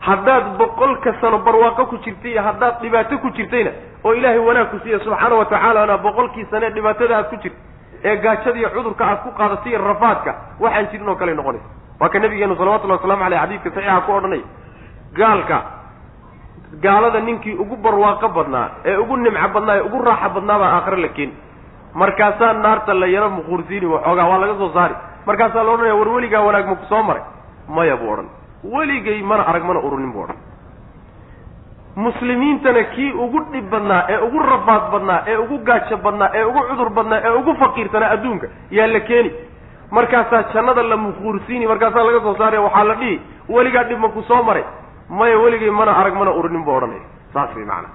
Haddaad 0.00 0.44
boqolka 0.58 1.14
sano 1.20 1.38
barwaaqo 1.38 1.86
ku 1.86 1.96
jirtay 2.04 2.30
iyo 2.32 2.42
haddaad 2.42 2.80
dhibaato 2.82 3.18
ku 3.18 3.30
jirtayna 3.30 3.70
oo 4.04 4.12
ilaahay 4.14 4.38
wanaag 4.38 4.70
ku 4.70 4.78
siiya 4.84 4.98
subxaana 5.00 5.34
wa 5.36 5.44
tacaalana 5.44 5.96
boqolkii 5.98 6.46
sane 6.50 6.70
dhibaatada 6.70 7.16
aad 7.18 7.28
ku 7.30 7.36
jirta 7.42 7.58
ee 8.04 8.16
gaajadiiyo 8.16 8.68
cudurka 8.76 9.04
aad 9.06 9.20
ku 9.24 9.30
qaadatay 9.38 9.72
iyo 9.72 9.80
rafaadka 9.82 10.32
waxaan 10.60 10.86
jirin 10.92 11.08
oo 11.08 11.16
kale 11.16 11.34
noqonaysa 11.34 11.66
waa 12.00 12.08
ka 12.08 12.18
nabigeenu 12.18 12.54
salawatullahi 12.56 13.00
waslamu 13.00 13.24
aleyh 13.24 13.40
xadiidka 13.42 13.70
saxiixa 13.70 14.00
ku 14.06 14.12
odhanay. 14.12 14.42
Gaalka 15.16 15.58
gaalada 16.84 17.20
ninkii 17.20 17.54
ugu 17.62 17.76
barwaaqo 17.76 18.28
badnaa 18.36 18.68
ee 18.84 18.96
ugu 19.02 19.16
nimco 19.16 19.48
badnaa 19.54 19.76
ee 19.76 19.80
ugu 19.88 19.98
raaxa 20.08 20.28
badnaa 20.34 20.58
baa 20.62 20.70
aakhire 20.76 20.96
la 21.04 21.08
keeni 21.16 21.34
markaasaa 22.00 22.52
naarta 22.64 22.92
la 23.00 23.06
yaro 23.14 23.28
muquursiini 23.36 23.86
waxoogaa 23.94 24.28
waa 24.30 24.38
laga 24.42 24.54
soo 24.60 24.70
saari. 24.76 24.94
Markaasaa 25.26 25.62
la 25.66 25.70
odhanaya 25.74 25.94
war 26.00 26.08
weligaa 26.16 26.42
wanaag 26.46 26.66
maku 26.72 26.84
soo 26.92 27.02
maray. 27.08 27.22
Maya 27.76 27.96
buu 28.00 28.10
odhan. 28.14 28.28
Weligay 28.74 29.22
mana 29.30 29.42
arag 29.50 29.64
mana 29.68 29.80
urunin 29.86 30.12
buu 30.14 30.22
odhan. 30.26 30.36
Muslimiintana 31.96 32.82
kii 32.94 33.12
ugu 33.12 33.40
dhib 33.52 33.70
badnaa 33.70 34.02
ee 34.08 34.18
ugu 34.26 34.38
rafaad 34.50 34.84
badnaa 34.92 35.20
ee 35.26 35.36
ugu 35.44 35.58
gaajo 35.68 35.96
badnaa 36.04 36.30
ee 36.38 36.44
ugu 36.50 36.60
cudur 36.68 36.90
badnaa 36.96 37.20
ee 37.26 37.30
ugu 37.40 37.52
faqiirsanaa 37.62 38.10
adduunka 38.14 38.46
yaa 38.70 38.86
la 38.94 39.00
keeni. 39.08 39.30
Markaasaa 39.90 40.42
jannada 40.54 40.82
la 40.90 40.96
muquursiini 40.96 41.66
markaasaa 41.72 42.04
laga 42.08 42.20
soo 42.26 42.34
saaraya 42.40 42.60
waxaa 42.66 42.84
la 42.90 42.94
dhihi 43.00 43.14
weligaa 43.54 43.84
dhib 43.88 43.98
maku 44.04 44.22
soo 44.28 44.42
maray. 44.48 44.64
Maya 45.18 45.38
weligay 45.44 45.70
mana 45.70 45.92
arag 46.00 46.14
mana 46.20 46.30
urinin 46.38 46.64
buu 46.66 46.74
odhanaya 46.78 47.00
saas 47.34 47.50
way 47.56 47.64
macanaa 47.64 47.90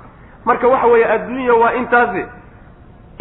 marka 0.45 0.65
waxa 0.73 0.87
weeye 0.91 1.05
adduunya 1.15 1.53
waa 1.61 1.71
intaasi 1.81 2.21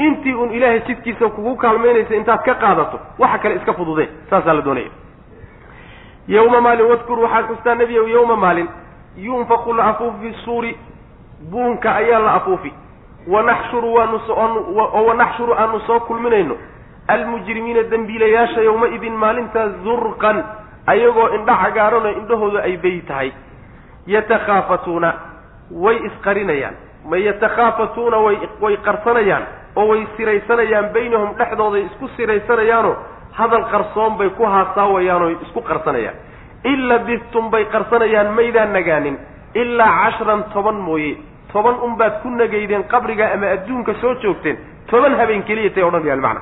intii 0.07 0.35
un 0.35 0.51
ilaahay 0.57 0.81
jidkiisa 0.89 1.29
kugu 1.37 1.57
kaalmaynaysa 1.57 2.15
intaad 2.21 2.43
ka 2.49 2.55
qaadato 2.55 3.01
waxa 3.19 3.39
kale 3.39 3.55
iska 3.61 3.73
fududee 3.79 4.09
saasaa 4.31 4.55
la 4.59 4.63
doonaya 4.63 4.91
yawma 6.29 6.61
maalin 6.61 6.87
wadkur 6.91 7.19
waxaad 7.25 7.47
xustaa 7.51 7.75
nebiyow 7.75 8.07
yawma 8.09 8.37
maalin. 8.37 8.69
Yunfaqu 9.17 9.73
la 9.75 9.85
afuufi 9.91 10.35
suuri 10.45 10.77
buunka 11.51 11.95
ayaa 11.95 12.19
la 12.21 12.33
afuufi. 12.35 12.73
Wanaxshuru 13.29 13.95
waanu 13.95 14.21
oo 14.29 15.05
wanaxshuru 15.09 15.55
aanu 15.55 15.81
soo 15.87 16.01
kulminayno. 16.01 16.57
Almujrimiina 17.09 17.83
dembiilayaasha 17.91 18.61
yowma-idin 18.69 19.13
maalintaas 19.23 19.73
zurqan 19.85 20.45
ayagoo 20.87 21.29
indha 21.37 21.57
cagaaranoo 21.63 22.13
indhahooda 22.21 22.63
ay 22.63 22.77
bay 22.77 23.01
tahay. 23.09 23.33
Yatakhaafatuuna 24.07 25.11
way 25.71 25.97
isqarinayaan. 26.07 26.75
Ma 27.11 27.17
yatakhaafatuuna 27.17 28.17
way 28.27 28.37
way 28.61 28.77
qarsanayaan 28.77 29.43
oo 29.77 29.87
way 29.91 30.07
siraysanayaan 30.17 30.93
baynahum 30.95 31.31
dhexdooday 31.39 31.83
isku 31.89 32.09
siraysanayaanoo 32.17 32.95
hadal 33.39 33.65
qarsoon 33.73 34.17
bay 34.19 34.29
ku 34.39 34.45
haasaawayaanoo 34.47 35.31
isku 35.45 35.61
qarsanayaan. 35.63 36.15
In 36.65 36.89
labistum 36.89 37.51
bay 37.51 37.65
qarsanayaan 37.65 38.35
maydaan 38.39 38.73
nagaanin. 38.73 39.17
Ilaa 39.55 39.93
cashran 40.03 40.43
toban 40.53 40.75
mooye. 40.87 41.17
Toban 41.53 41.75
unbaad 41.87 42.21
ku 42.23 42.29
nagaydeen 42.31 42.85
qabriga 42.93 43.33
ama 43.35 43.47
adduunka 43.55 43.95
soo 44.01 44.15
joogteen 44.23 44.57
toban 44.91 45.15
habeen 45.21 45.43
keliya 45.43 45.71
tay 45.75 45.83
odhanayaan 45.85 46.21
macna. 46.21 46.41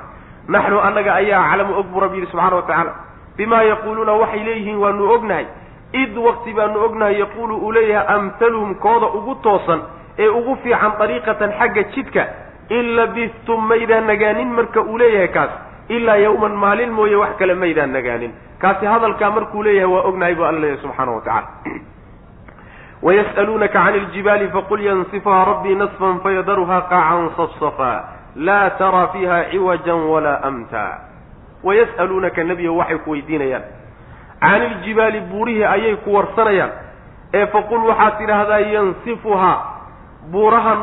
Naxnu 0.49 0.79
annaga 0.81 1.13
ayaa 1.21 1.43
aclamu 1.53 1.75
og 1.81 1.87
buu 1.93 2.01
rabbi 2.01 2.17
yidhi 2.19 2.31
subxana 2.31 2.57
wa 2.57 2.63
tacaala. 2.63 2.93
Bimaa 3.37 3.63
yaquuluuna 3.63 4.13
waxay 4.13 4.43
leeyihiin 4.45 4.77
waanu 4.83 5.11
ognahay. 5.15 5.47
Id 5.93 6.17
waqti 6.17 6.53
baanu 6.55 6.81
ognahay 6.87 7.19
yaquulu 7.21 7.55
uu 7.57 7.73
leeyahay 7.73 8.15
amhaluhum 8.17 8.75
kooda 8.75 9.07
ugu 9.19 9.35
toosan 9.43 9.81
ee 10.19 10.29
ugu 10.29 10.57
fiican 10.63 10.93
dariiqatan 10.99 11.51
xagga 11.59 11.83
jidka 11.95 12.23
in 12.71 12.97
labistum 12.97 13.67
maydaan 13.69 14.07
nagaanin 14.07 14.49
marka 14.49 14.81
uu 14.83 14.99
leeyahay 14.99 15.29
kaas. 15.29 15.51
Ilaa 15.89 16.17
yawman 16.17 16.53
maalin 16.53 16.93
mooye 16.93 17.17
wax 17.17 17.37
kale 17.39 17.55
maydaan 17.55 17.93
nagaanin. 17.93 18.35
Kaasi 18.59 18.87
hadalkaa 18.87 19.31
markuu 19.31 19.63
leeyahay 19.65 19.95
waa 19.95 20.03
ognahay 20.03 20.35
bu 20.35 20.45
alla 20.45 20.61
leeyahay 20.61 20.83
subxaana 20.83 21.13
wa 21.13 21.21
tacala 21.21 21.49
wayas'aluunaka 23.07 23.85
cani 23.85 23.99
iljibaali 23.99 24.49
faqul 24.49 24.81
yansifuhaa 24.81 25.45
rabbii 25.45 25.75
nasfan 25.75 26.21
fayadaruhaa 26.21 26.81
qaacan 26.81 27.31
safsafa. 27.37 28.05
Laa 28.37 28.71
taraa 28.71 29.07
fiiha 29.07 29.45
ciwajan 29.51 30.05
walaa 30.11 30.41
amta. 30.43 30.85
Wayas'aluunaka 31.65 32.45
nebiyo 32.45 32.77
waxay 32.77 32.99
ku 32.99 33.11
weydiinayaan. 33.11 33.63
Cani 34.41 34.67
iljibaali 34.67 35.21
buurihii 35.21 35.65
ayay 35.65 35.97
ku 35.97 36.15
warsanayaan. 36.15 36.71
Ee 37.35 37.47
faqul 37.47 37.89
waxaad 37.89 38.19
tidhaahdaa 38.19 38.59
yansifuhaa 38.59 39.78
buurahan 40.33 40.81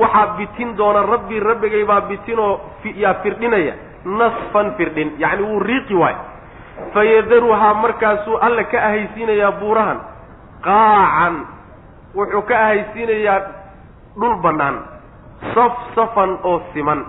waxaa 0.00 0.26
bitin 0.38 0.76
doona 0.76 1.02
rabbii 1.02 1.40
rabbigay 1.40 1.84
baa 1.84 2.00
bitinoo 2.00 2.60
yaa 2.96 3.14
firdhinaya. 3.22 3.74
Nasfan 4.04 4.74
firdhin 4.76 5.12
yacni 5.18 5.42
wuu 5.42 5.58
riiqi 5.60 5.94
waay 5.94 6.14
fayadaruhaa 6.94 7.74
markaasuu 7.74 8.36
alle 8.46 8.64
ka 8.64 8.78
ahaysiinayaa 8.78 9.52
buurahan. 9.60 9.98
Qaacan 10.62 11.34
wuxuu 12.14 12.42
ka 12.48 12.54
ahaysiinayaa 12.64 13.40
dhul 14.20 14.36
bannaan. 14.42 14.76
Saf 15.54 15.74
safan 15.94 16.38
oo 16.44 16.62
siman. 16.74 17.04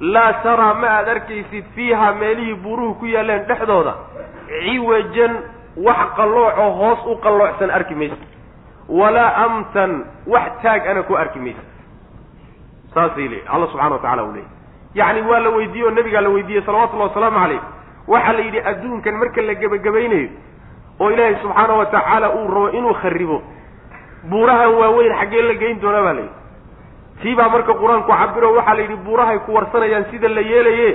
Laa 0.00 0.32
taraa 0.42 0.74
ma 0.74 0.86
aad 0.98 1.08
arkaysid 1.08 1.64
fiiha 1.74 2.12
meelihii 2.20 2.54
buuruhu 2.62 2.94
ku 2.94 3.06
yaalleen 3.06 3.44
dhexdooda. 3.48 3.94
Ciwajan 4.48 5.32
wax 5.76 6.00
qalloocoo 6.16 6.70
hoos 6.80 7.00
u 7.06 7.16
qalloocsan 7.24 7.70
arki 7.70 7.94
maysa 7.94 8.16
walaa 8.88 9.34
amtan 9.44 10.04
wax 10.26 10.52
taag 10.62 10.86
ana 10.86 11.02
ku 11.02 11.16
arki 11.16 11.38
maysa 11.38 11.62
saasay 12.94 13.28
leeyihi 13.28 13.48
alla 13.54 13.66
subxana 13.66 13.94
wa 13.94 13.98
tacala 13.98 14.24
uu 14.24 14.32
leeyay 14.32 14.50
yacni 14.94 15.20
waa 15.30 15.38
la 15.40 15.50
weydiiyey 15.50 15.86
oo 15.88 15.90
nabigaa 15.90 16.20
la 16.20 16.28
weydiiyey 16.28 16.62
salawatullahi 16.66 17.08
wasalaamu 17.08 17.38
calayh 17.40 17.60
waxaa 18.08 18.32
la 18.32 18.40
yidhi 18.46 18.60
adduunkan 18.70 19.14
marka 19.22 19.42
la 19.42 19.54
gebagabaynayo 19.54 20.28
oo 21.00 21.10
ilaahay 21.10 21.36
subxaana 21.42 21.74
wa 21.80 21.86
tacaala 21.86 22.30
uu 22.34 22.48
rabo 22.54 22.68
inuu 22.78 22.94
kharibo 23.02 23.42
buurahan 24.30 24.74
waaweyn 24.80 25.14
xaggee 25.20 25.42
la 25.48 25.54
geyn 25.62 25.80
doonaa 25.82 26.02
baa 26.06 26.12
la 26.12 26.20
yidhi 26.20 26.34
tii 27.22 27.34
baa 27.38 27.48
marka 27.54 27.72
qur'aanku 27.80 28.12
cabiro 28.20 28.52
waxaa 28.58 28.74
la 28.74 28.80
yidhi 28.84 28.96
buurahay 29.06 29.38
ku 29.46 29.54
warsanayaan 29.54 30.04
sida 30.10 30.28
la 30.28 30.40
yeelaye 30.52 30.88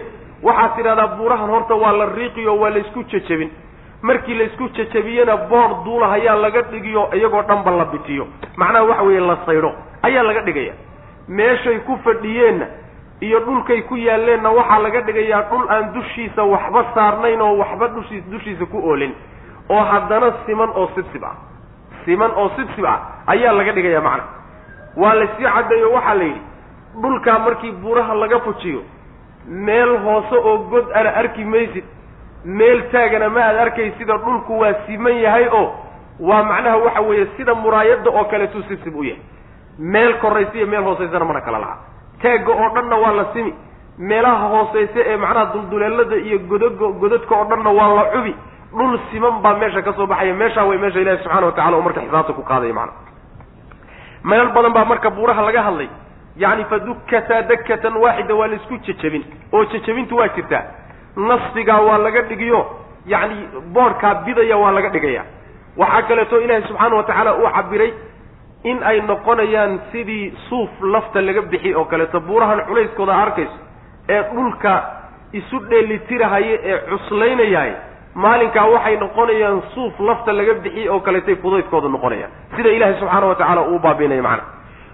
waxaad 0.43 0.75
tidhahdaa 0.77 1.07
buurahan 1.17 1.49
horta 1.55 1.75
waa 1.83 1.91
la 2.01 2.05
riiqiyo 2.19 2.53
waa 2.61 2.69
la 2.69 2.79
isku 2.85 3.03
jejebin 3.11 3.49
markii 4.01 4.33
la 4.33 4.43
isku 4.43 4.69
jejebiyena 4.69 5.37
boor 5.37 5.83
duula 5.85 6.11
ayaa 6.11 6.35
laga 6.35 6.61
dhigiyo 6.61 7.09
iyagoo 7.13 7.41
dhanba 7.41 7.71
la 7.71 7.85
bitiyo. 7.85 8.27
Macnaha 8.57 8.83
waxa 8.83 9.03
weeye 9.03 9.19
la 9.19 9.37
saydho 9.45 9.71
ayaa 10.03 10.23
laga 10.23 10.41
dhigaya. 10.41 10.73
Meeshay 11.27 11.79
ku 11.79 11.97
fadhiyeenna 12.03 12.65
iyo 13.21 13.39
dhulkay 13.39 13.81
ku 13.81 13.95
yaalleenna 13.97 14.49
waxaa 14.51 14.79
laga 14.79 15.01
dhigayaa 15.01 15.41
dhul 15.49 15.65
aan 15.69 15.93
dushiisa 15.93 16.43
waxba 16.43 16.85
saarnayn 16.95 17.41
oo 17.41 17.57
waxba 17.57 17.87
dushii 17.87 18.21
dushiisa 18.31 18.65
ku 18.65 18.77
oolin. 18.77 19.13
Oo 19.69 19.83
haddana 19.83 20.33
siman 20.45 20.69
oo 20.75 20.89
sibsib 20.95 21.23
ah. 21.23 21.35
Siman 22.05 22.31
oo 22.37 22.49
sibsib 22.55 22.85
ah 22.85 22.99
ayaa 23.27 23.51
laga 23.53 23.71
dhigaya 23.71 24.01
macna. 24.01 24.23
Waa 24.97 25.13
la 25.13 25.27
sii 25.37 25.43
caddeeyo 25.43 25.91
waxaa 25.91 26.13
la 26.15 26.23
yidhi 26.23 26.41
dhulkaa 27.01 27.39
markii 27.39 27.71
buuraha 27.71 28.13
laga 28.15 28.39
fujiyo 28.39 28.81
meel 29.47 29.97
hoose 30.03 30.35
oo 30.35 30.57
god 30.57 30.85
ana 30.95 31.15
arki 31.15 31.43
maysid 31.45 31.83
meel 32.59 32.81
taagana 32.91 33.29
ma 33.29 33.41
aad 33.49 33.57
arkay 33.65 33.91
sida 33.97 34.17
dhulku 34.17 34.59
waa 34.59 34.73
siman 34.87 35.15
yahay 35.25 35.47
oo 35.59 35.67
waa 36.19 36.43
macnaha 36.43 36.77
waxa 36.85 37.01
weeye 37.01 37.27
sida 37.37 37.53
muraayadda 37.55 38.09
oo 38.11 38.23
kaleetuu 38.31 38.63
sibsib 38.69 38.95
u 38.95 39.03
yahay. 39.03 39.21
Meel 39.79 40.13
koraysa 40.21 40.55
iyo 40.57 40.67
meel 40.67 40.83
hoosaysana 40.83 41.25
mana 41.25 41.41
kala 41.41 41.59
laha 41.59 41.77
taagga 42.21 42.51
oo 42.53 42.69
dhanna 42.75 42.95
waa 43.03 43.11
la 43.19 43.25
simi. 43.33 43.53
Meelaha 43.97 44.47
hooseyse 44.53 44.99
ee 45.05 45.17
macnaha 45.17 45.45
dulduleelada 45.53 46.15
iyo 46.15 46.39
godago 46.49 46.93
godadka 47.01 47.35
oo 47.35 47.45
dhanna 47.51 47.69
waa 47.79 47.93
la 47.97 48.03
cubi. 48.13 48.33
Dhul 48.77 48.99
siman 49.11 49.41
baa 49.43 49.53
meesha 49.61 49.81
ka 49.81 49.93
soo 49.93 50.05
baxaya. 50.07 50.33
Meeshaa 50.33 50.65
way 50.69 50.77
meesha 50.77 50.99
ilahi 50.99 51.17
subxana 51.23 51.45
wa 51.45 51.51
tacala 51.51 51.77
oo 51.77 51.81
marka 51.81 52.01
xisaabta 52.01 52.33
ku 52.33 52.41
qaadaya 52.43 52.73
macana 52.73 52.93
meel 54.23 54.47
badan 54.55 54.73
baa 54.73 54.85
marka 54.85 55.09
buuraha 55.09 55.41
laga 55.47 55.61
hadlay. 55.67 55.89
Yacni 56.37 56.63
fa 56.69 56.79
dukkataa 56.79 57.41
dakkatan 57.49 57.95
waaxida 58.03 58.35
waa 58.35 58.47
la 58.47 58.55
isku 58.55 58.77
jejebin 58.85 59.23
oo 59.53 59.65
jejebintu 59.65 60.15
waa 60.17 60.27
jirtaa 60.35 60.63
nasfigaa 61.17 61.79
waa 61.81 61.97
laga 61.97 62.21
dhigiyo 62.21 62.59
yacni 63.05 63.35
boodhkaa 63.73 64.15
bidaya 64.25 64.57
waa 64.57 64.71
laga 64.71 64.89
dhigaya. 64.89 65.23
Waxaa 65.77 66.01
kaleeto 66.01 66.41
ilaahay 66.41 66.63
subxaana 66.67 66.95
wa 66.95 67.03
tacaala 67.03 67.33
uu 67.35 67.49
cabiray 67.55 67.93
in 68.63 68.83
ay 68.83 69.01
noqonayaan 69.01 69.79
sidii 69.91 70.33
suuf 70.49 70.69
lafta 70.81 71.21
laga 71.21 71.41
bixi 71.41 71.73
oo 71.75 71.85
kaleeto. 71.85 72.19
Buurahan 72.19 72.65
culayskooda 72.67 73.15
arkayso 73.15 73.57
ee 74.09 74.21
dhulka 74.33 74.73
isu 75.33 75.59
dheelitirahaya 75.69 76.55
ee 76.71 76.77
cuslaynayahay 76.89 77.71
maalinkaa 78.15 78.65
waxay 78.73 78.95
noqonayaan 78.97 79.61
suuf 79.73 79.99
lafta 79.99 80.31
laga 80.33 80.53
bixi 80.53 80.89
oo 80.89 80.99
kaleetay 80.99 81.35
fudaydkooda 81.35 81.87
noqonayaan. 81.95 82.31
Sida 82.55 82.69
ilaahay 82.69 82.95
subxaana 82.99 83.25
wa 83.27 83.35
tacaala 83.35 83.61
uu 83.71 83.79
baabiinaya 83.79 84.23
macana 84.23 84.43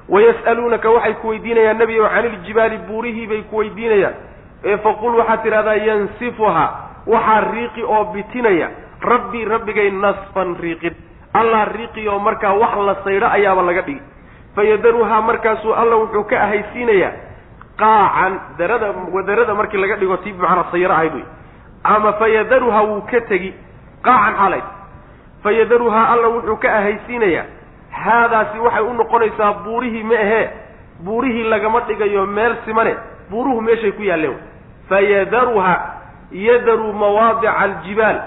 wayas'aluunaka 0.09 0.89
waxay 0.95 1.13
ku 1.21 1.27
weydiinayaan 1.31 1.77
nebi 1.77 1.99
o 1.99 2.07
cani 2.09 2.27
iljibaali 2.27 2.77
buurihii 2.87 3.27
bay 3.27 3.41
ku 3.49 3.57
weydiinayaan 3.57 4.13
ee 4.63 4.77
faqul 4.77 5.15
waxaad 5.19 5.43
tidhahdaa 5.43 5.75
yansifuha 5.75 6.65
waxaa 7.07 7.41
riiqi 7.51 7.83
oo 7.83 8.03
bitinaya. 8.13 8.69
Rabbii 9.01 9.45
rabbigay 9.45 9.91
nasfan 9.91 10.55
riiqid 10.63 10.93
allah 11.33 11.65
riiqi 11.75 12.07
oo 12.07 12.19
markaa 12.19 12.53
wax 12.61 12.75
la 12.87 12.95
saydho 13.03 13.27
ayaaba 13.27 13.61
laga 13.61 13.81
dhigi. 13.81 14.01
Fayadaruhaa 14.55 15.21
markaasuu 15.21 15.73
alla 15.73 15.95
wuxuu 15.95 16.23
ka 16.29 16.37
ahaysiinayaa. 16.43 17.11
Qaacan 17.77 18.33
darada 18.57 18.93
darada 19.27 19.53
markii 19.55 19.77
laga 19.81 19.95
dhigo 19.95 20.17
tii 20.17 20.31
bimacnaa 20.33 20.71
sayro 20.71 20.93
ahayd 20.93 21.13
wey. 21.13 21.25
Ama 21.83 22.13
fayadaruhaa 22.13 22.83
wuu 22.83 23.01
ka 23.11 23.21
tegi. 23.21 23.53
Qaacan 24.05 24.35
xaalay 24.39 24.61
fayadaruhaa 25.43 26.05
alla 26.13 26.27
wuxuu 26.27 26.55
ka 26.57 26.69
ahaysiinayaa. 26.77 27.45
Haadaasi 27.91 28.59
waxay 28.59 28.83
u 28.83 28.93
noqonaysaa 28.93 29.53
buurihii 29.65 30.03
ma 30.03 30.15
ahee. 30.15 30.49
Buurihii 31.03 31.43
lagama 31.43 31.79
dhigayo 31.87 32.25
meel 32.25 32.55
simane. 32.65 32.95
Buuruhu 33.29 33.61
meeshay 33.61 33.91
ku 33.91 34.03
yaalleen 34.03 34.37
fayadaruha 34.93 35.73
yadaru 36.31 36.93
mawaadica 36.93 37.51
aljibaal. 37.63 38.19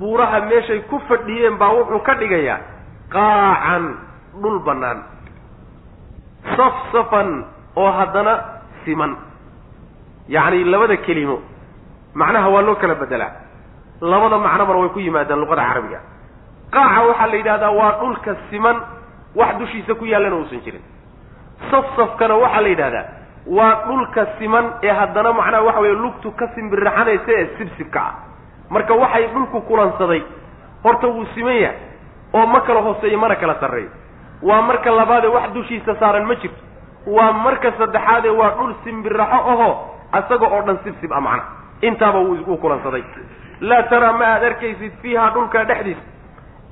Buuraha 0.00 0.40
meeshay 0.48 0.80
ku 0.88 0.96
fadhiyeen 1.08 1.56
baa 1.60 1.72
wuxuu 1.76 2.00
ka 2.06 2.14
dhigayaa 2.20 2.58
qaacan 3.14 3.84
dhul 4.42 4.58
bannaan. 4.66 4.98
Safsafan 6.56 7.44
oo 7.76 7.90
haddana 7.98 8.34
siman. 8.84 9.12
Yacni 10.28 10.64
labada 10.64 10.96
kelimo. 11.06 11.36
Macnaha 12.14 12.48
waa 12.54 12.62
loo 12.66 12.76
kala 12.80 12.94
bedelaa 12.94 13.32
labada 14.00 14.38
macnobana 14.38 14.78
way 14.82 14.88
ku 14.94 15.00
yimaadaan 15.00 15.40
luqada 15.42 15.62
carabiga. 15.68 16.00
Qaaca 16.74 17.00
waxaa 17.08 17.26
la 17.32 17.36
yidhahdaa 17.40 17.70
waa 17.78 17.92
dhulka 18.00 18.32
siman 18.50 18.76
wax 19.38 19.52
dushiisa 19.60 19.94
ku 19.94 20.04
yaallana 20.04 20.36
uusan 20.36 20.60
jirin. 20.64 20.84
Safsafkana 21.70 22.34
waxaa 22.42 22.60
la 22.64 22.68
yidhahdaa 22.68 23.04
waa 23.46 23.74
dhulka 23.86 24.26
siman 24.38 24.72
ee 24.82 24.90
haddana 24.92 25.32
macnaha 25.32 25.62
waxa 25.62 25.80
weeye 25.80 25.94
lugtu 25.94 26.30
ka 26.32 26.48
simbirraxanaysa 26.54 27.32
ee 27.32 27.46
sibsibka 27.58 28.00
ah. 28.00 28.14
Marka 28.70 28.94
waxay 28.94 29.26
dhulku 29.34 29.60
kulansaday 29.60 30.22
horta 30.84 31.06
wuu 31.08 31.26
siman 31.34 31.54
yahay 31.56 31.78
oo 32.34 32.46
ma 32.46 32.60
kala 32.60 32.80
hooseeyo 32.80 33.18
mana 33.18 33.36
kala 33.36 33.54
sarreeyo. 33.60 33.90
Waa 34.42 34.62
marka 34.62 34.90
labaadee 34.90 35.28
wax 35.30 35.50
dushiisa 35.54 35.94
saaran 36.00 36.26
ma 36.26 36.34
jirto. 36.34 36.58
Waa 37.06 37.32
marka 37.32 37.72
saddexaadee 37.78 38.30
waa 38.40 38.50
dhul 38.58 38.74
simbirraxo 38.84 39.36
ahoo 39.52 39.74
isaga 40.18 40.46
oo 40.46 40.62
dhan 40.66 40.78
sibsib 40.84 41.12
ah 41.12 41.20
macnaha. 41.20 41.48
Intaaba 41.82 42.18
wuu 42.18 42.56
kulansaday. 42.56 43.04
Laa 43.60 43.82
taraa 43.82 44.12
ma 44.12 44.24
aad 44.34 44.44
arkaysid 44.44 44.92
fiiha 45.02 45.30
dhulka 45.34 45.64
dhexdiisa. 45.64 46.02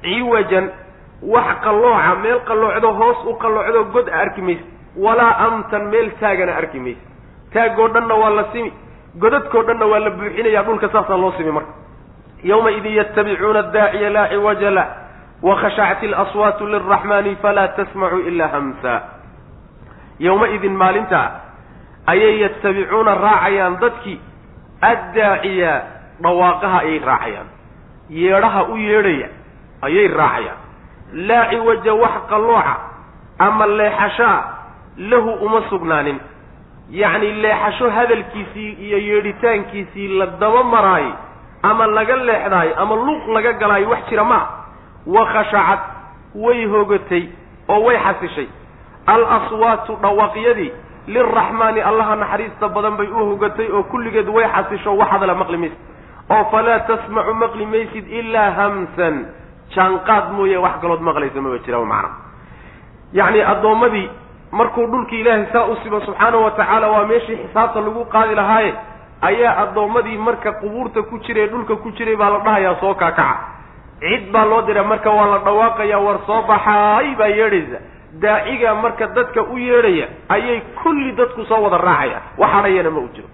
Ciwajan 0.02 0.66
wax 1.22 1.48
qallooca 1.64 2.14
meel 2.22 2.40
qalloocdo 2.48 2.92
hoos 2.92 3.18
u 3.30 3.34
qalloocdo 3.42 3.84
god 3.94 4.08
a 4.08 4.16
arki 4.20 4.42
maysa 4.42 4.64
walaa 4.96 5.38
amtan 5.46 5.84
meel 5.90 6.10
taagana 6.20 6.56
arki 6.56 6.80
maysa. 6.80 7.00
Taagoo 7.52 7.88
dhanna 7.88 8.14
waa 8.14 8.30
la 8.30 8.44
simi 8.52 8.72
godadkoo 9.18 9.62
dhanna 9.62 9.86
waa 9.86 9.98
la 9.98 10.10
buuxinaya 10.10 10.62
dhulka 10.62 10.88
saasaa 10.88 11.16
loo 11.16 11.32
simi 11.36 11.52
marka. 11.52 11.72
Yawmaidin 12.44 12.94
yattabicuuna 12.94 13.58
adaaciya 13.58 14.10
laa 14.10 14.28
ciwaja 14.28 14.70
lah 14.70 14.86
wakhashacat 15.42 16.02
ilaswaatu 16.02 16.66
lilraxmaani 16.66 17.36
falaa 17.42 17.68
tasmacu 17.68 18.18
ilaa 18.18 18.48
hamsa. 18.48 19.02
Yowma-idin 20.18 20.76
maalintaa 20.76 21.30
ayay 22.06 22.40
yatabicuuna 22.42 23.14
raacayaan 23.14 23.80
dadkii 23.80 24.20
addaaciya 24.80 25.72
dhawaaqaha 26.22 26.78
ayay 26.78 26.98
raacayaan. 26.98 27.48
Yeedhaha 28.10 28.62
u 28.64 28.76
yeedhaya 28.76 29.28
ayay 29.82 30.08
raacayaan. 30.08 30.58
Laa 31.28 31.48
ciwaja 31.50 31.94
wax 31.94 32.14
qallooca 32.30 32.74
ama 33.38 33.66
leexashaa 33.66 34.53
lahu 34.98 35.30
uma 35.46 35.62
sugnaanin. 35.70 36.18
Yacni 36.90 37.32
leexasho 37.32 37.90
hadalkiisii 37.90 38.72
iyo 38.72 38.98
yeedhitaankiisii 38.98 40.08
la 40.18 40.26
daba 40.26 40.62
maraayay 40.64 41.12
ama 41.62 41.86
laga 41.86 42.16
leexdaayo 42.16 42.74
ama 42.82 42.94
luq 42.94 43.28
laga 43.34 43.52
galaayo 43.52 43.88
wax 43.90 44.08
jira 44.10 44.24
maa 44.24 44.46
wakhashacad 45.06 45.78
way 46.34 46.66
hogatay 46.66 47.28
oo 47.68 47.80
way 47.84 47.96
xasishay. 47.98 48.48
Al 49.06 49.24
aswaatu 49.36 49.96
dhawaaqyadii 50.02 50.72
lilraxmaani 51.06 51.80
allaha 51.80 52.16
naxariista 52.16 52.68
badan 52.68 52.96
bay 52.96 53.06
u 53.08 53.24
hogatay 53.30 53.68
oo 53.72 53.82
kulligeed 53.82 54.28
way 54.28 54.46
xasisho 54.48 54.96
wax 54.96 55.08
hadala 55.10 55.34
maqli 55.34 55.56
maysid. 55.56 55.78
Oo 56.30 56.44
falaa 56.50 56.78
tasmacu 56.88 57.34
maqli 57.34 57.66
maysid 57.66 58.06
ilaa 58.08 58.50
hamsan. 58.50 59.26
Jaanqaad 59.74 60.32
mooye 60.36 60.56
wax 60.56 60.80
kalood 60.80 61.00
maqlaysa 61.00 61.40
maba 61.40 61.58
jira 61.64 61.78
macna. 61.84 62.10
Yacni 63.12 63.40
addoommadii 63.42 64.08
markuu 64.58 64.86
dhulkii 64.92 65.20
ilaahay 65.20 65.46
saa 65.52 65.64
u 65.72 65.76
sibo 65.82 66.00
subxaana 66.06 66.36
wa 66.44 66.50
tacaala 66.58 66.88
waa 66.94 67.06
meeshii 67.10 67.36
xisaabta 67.42 67.80
lagu 67.86 68.04
qaadi 68.14 68.34
lahaaye 68.40 68.72
ayaa 69.30 69.54
addoommadii 69.62 70.18
marka 70.28 70.52
qubuurta 70.60 71.02
ku 71.10 71.18
jiray 71.26 71.46
dhulka 71.52 71.76
ku 71.82 71.90
jiray 71.96 72.16
baa 72.16 72.30
la 72.34 72.38
dhahayaa 72.46 72.76
soo 72.80 72.94
kaakaca. 72.94 73.36
Cid 74.00 74.24
baa 74.32 74.44
loo 74.50 74.62
dira 74.68 74.82
marka 74.84 75.10
waa 75.18 75.26
la 75.32 75.38
dhawaaqayaa 75.46 76.00
war 76.06 76.18
soo 76.26 76.42
baxaay 76.50 77.14
baa 77.20 77.30
yeedhaysa. 77.38 77.78
Daaciga 78.22 78.74
marka 78.84 79.06
dadka 79.16 79.40
u 79.42 79.56
yeedhaya 79.58 80.06
ayay 80.36 80.60
kulli 80.82 81.12
dadku 81.18 81.44
soo 81.50 81.60
wada 81.64 81.78
raacaya 81.86 82.18
waxadhayana 82.42 82.90
ma 82.96 83.00
u 83.00 83.08
jiro. 83.14 83.28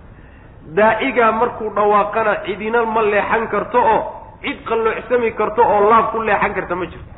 Daacigaa 0.79 1.33
markuu 1.33 1.71
dhawaaqana 1.77 2.33
cidina 2.47 2.85
ma 2.95 3.03
leexan 3.03 3.49
karto 3.53 3.79
oo 3.95 4.01
cid 4.43 4.59
qalloocsami 4.69 5.31
karto 5.41 5.63
oo 5.75 5.81
laab 5.91 6.07
ku 6.13 6.19
leexan 6.29 6.55
karta 6.55 6.75
ma 6.81 6.87
jirto 6.87 7.09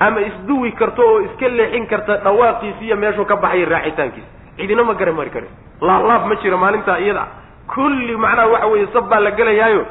ama 0.00 0.20
isduwi 0.20 0.72
karto 0.72 1.02
oo 1.02 1.20
iska 1.26 1.48
leexin 1.48 1.86
karta 1.86 2.16
dhawaaqiisi 2.16 2.84
iyo 2.86 2.96
meeshuu 2.96 3.24
ka 3.24 3.36
baxaya 3.36 3.66
raacitaankiisa. 3.68 4.28
Cidina 4.56 4.84
ma 4.84 4.94
gara 4.94 5.12
mari 5.12 5.30
karin. 5.30 5.50
Laalaab 5.80 6.26
ma 6.28 6.34
jiro 6.42 6.56
maalintaa 6.58 6.98
iyada. 6.98 7.24
Kulli 7.74 8.16
macnaha 8.16 8.46
waxa 8.52 8.66
weeye 8.66 8.86
sab 8.92 9.08
baa 9.10 9.20
la 9.20 9.30
gelayaayo. 9.30 9.86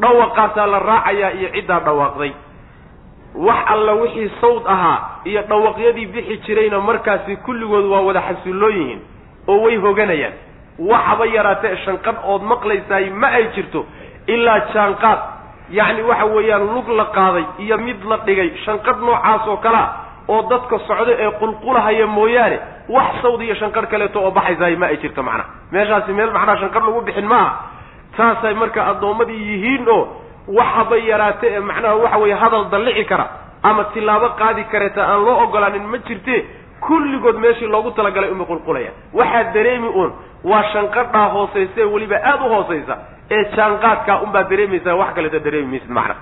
Dhawaqaasaa 0.00 0.66
la 0.66 0.78
raacayaa 0.78 1.30
iyo 1.32 1.48
ciddaa 1.54 1.80
dhawaaqday. 1.80 2.32
Wax 3.34 3.58
alla 3.66 3.92
wixii 3.92 4.30
sawd 4.40 4.62
ahaa 4.66 4.98
iyo 5.24 5.42
dhawaqyadii 5.42 6.06
bixi 6.06 6.36
jirayna 6.46 6.80
markaasi 6.80 7.36
kulligood 7.36 7.84
waa 7.92 8.00
wada 8.00 8.22
xasulloo 8.28 8.68
yihiin 8.70 9.00
oo 9.48 9.60
way 9.64 9.76
hoganayaan. 9.76 10.32
Waxaba 10.78 11.26
yaraatee 11.26 11.76
shanqadh 11.84 12.18
ood 12.32 12.42
maqlaysaay 12.42 13.10
ma 13.10 13.28
ay 13.28 13.44
jirto 13.54 13.86
ilaa 14.26 14.58
jaanqaad 14.74 15.18
yacni 15.78 16.02
waxa 16.10 16.24
weeyaan 16.36 16.64
lug 16.74 16.88
la 17.00 17.04
qaaday 17.16 17.44
iyo 17.64 17.76
mid 17.78 18.04
la 18.10 18.16
dhigay 18.26 18.48
shanqadh 18.64 19.00
noocaas 19.06 19.46
oo 19.52 19.56
kalea 19.64 19.86
oo 20.28 20.42
dadka 20.50 20.78
socdo 20.88 21.12
ee 21.24 21.30
qulqulahaya 21.40 22.06
mooyaane 22.06 22.58
wax 22.96 23.10
sawd 23.22 23.40
iyo 23.46 23.54
shanqadh 23.60 23.86
kaleeto 23.92 24.18
oo 24.24 24.30
baxaysaay 24.38 24.76
ma 24.76 24.86
ay 24.86 24.96
jirto 25.02 25.22
macnaha 25.22 25.48
meeshaasi 25.72 26.12
meel 26.18 26.30
macnaha 26.36 26.56
shanqadh 26.62 26.84
lagu 26.88 27.00
bixin 27.08 27.26
maaha 27.32 27.50
saasay 28.16 28.54
marka 28.62 28.80
addoommadii 28.90 29.42
yihiin 29.50 29.88
oo 29.96 30.02
waxaba 30.58 30.96
yaraate 31.10 31.46
ee 31.56 31.60
macnaha 31.70 31.94
waxa 32.02 32.18
weeye 32.22 32.34
hadal 32.42 32.64
dallici 32.74 33.04
kara 33.10 33.26
ama 33.62 33.84
tilaabo 33.94 34.28
qaadi 34.40 34.62
kareeta 34.72 35.02
aan 35.12 35.20
loo 35.26 35.36
ogolaanin 35.44 35.84
ma 35.92 35.98
jirte 36.08 36.36
kulligood 36.86 37.36
meeshii 37.44 37.66
loogu 37.74 37.90
talagalay 37.90 38.30
unbay 38.30 38.46
qulqulayaan 38.46 38.94
waxaa 39.18 39.44
dareemi 39.54 39.88
uun 39.88 40.12
waa 40.44 40.62
shanqadhaa 40.72 41.28
hoosaysa 41.34 41.80
ee 41.80 41.84
weliba 41.94 42.16
aada 42.30 42.44
u 42.44 42.48
hoosaysa 42.54 42.94
ee 43.30 43.44
jaanqaadkaa 43.56 44.20
unbaa 44.24 44.42
dareemaysaa 44.50 44.94
wax 45.00 45.10
kaleeta 45.14 45.38
dareemi 45.46 45.68
maysid 45.72 45.90
macna. 45.98 46.14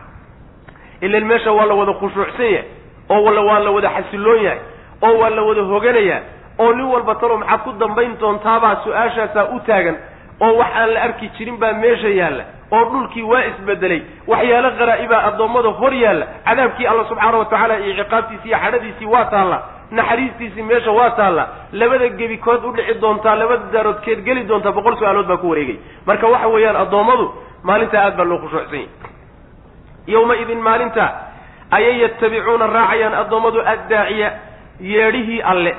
Ilan 1.01 1.25
meesha 1.31 1.53
waa 1.53 1.67
la 1.67 1.75
wada 1.75 1.93
khushuucsan 2.01 2.47
yahay 2.47 2.65
oo 3.09 3.23
waa 3.49 3.59
la 3.67 3.71
wada 3.71 3.91
xasilloon 3.97 4.43
yahay 4.47 4.59
oo 5.03 5.15
waa 5.21 5.31
la 5.31 5.43
wada 5.43 5.63
hoganayaa 5.63 6.21
oo 6.59 6.73
nin 6.73 6.87
walba 6.93 7.15
talo 7.15 7.37
maxaad 7.39 7.61
ku 7.65 7.73
dambayn 7.83 8.13
doontaabaa 8.21 8.75
su'aashaasaa 8.85 9.45
u 9.57 9.61
taagan 9.67 9.97
oo 10.41 10.53
wax 10.61 10.69
aan 10.81 10.91
la 10.95 11.01
arki 11.03 11.27
jirin 11.39 11.57
baa 11.63 11.73
meesha 11.73 12.09
yaalla 12.21 12.45
oo 12.77 12.85
dhulkii 12.93 13.23
waa 13.23 13.45
isbedelay. 13.51 14.01
Waxyaalo 14.27 14.71
qaraaibaa 14.79 15.23
addoommada 15.29 15.69
hor 15.81 15.93
yaalla. 16.03 16.27
Cadaabkii 16.47 16.87
alla 16.87 17.05
subxaana 17.09 17.39
wa 17.39 17.45
tacaala 17.45 17.75
iyo 17.79 17.95
ciqaabtiisi 18.05 18.49
iyo 18.49 18.59
xadhadiisii 18.64 19.07
waa 19.14 19.25
taalla. 19.25 19.59
Naxariistiisii 19.91 20.62
meesha 20.62 20.91
waa 20.99 21.11
taalla. 21.11 21.45
Labada 21.73 22.09
gebi 22.19 22.37
kood 22.39 22.64
u 22.64 22.73
dhici 22.77 22.95
doontaa 23.01 23.35
labada 23.41 23.64
daaroodkeed 23.73 24.21
geli 24.27 24.43
doontaa 24.49 24.73
boqol 24.73 24.97
su'aalood 25.01 25.27
baa 25.31 25.37
ku 25.43 25.49
wareegay. 25.51 25.79
Marka 26.07 26.27
waxa 26.33 26.49
weeyaan 26.55 26.77
addoommadu 26.77 27.27
maalintaa 27.62 28.03
aad 28.07 28.16
baa 28.16 28.25
loo 28.31 28.39
khushuucsan 28.43 28.79
yahy 28.79 28.89
yowma-idin 30.12 30.61
maalinta 30.66 31.05
ayay 31.77 31.97
yatabicuuna 32.03 32.66
raacayaan 32.66 33.14
addoommadu 33.23 33.61
addaaciya 33.73 34.29
yeedhihii 34.81 35.43
alle. 35.43 35.73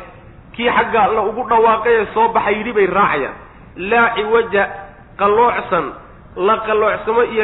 Kii 0.55 0.69
xagga 0.77 0.99
alle 1.03 1.19
ugu 1.29 1.43
dhawaaqay 1.49 1.93
ee 2.01 2.05
soo 2.13 2.27
baxay 2.35 2.55
yidhi 2.57 2.73
bay 2.77 2.85
raacayaan. 2.97 3.33
Laa 3.89 4.09
ciwaja 4.15 4.63
qalloocsan 5.19 5.85
la 6.47 6.55
qalloocsamo 6.67 7.21
iyo 7.33 7.43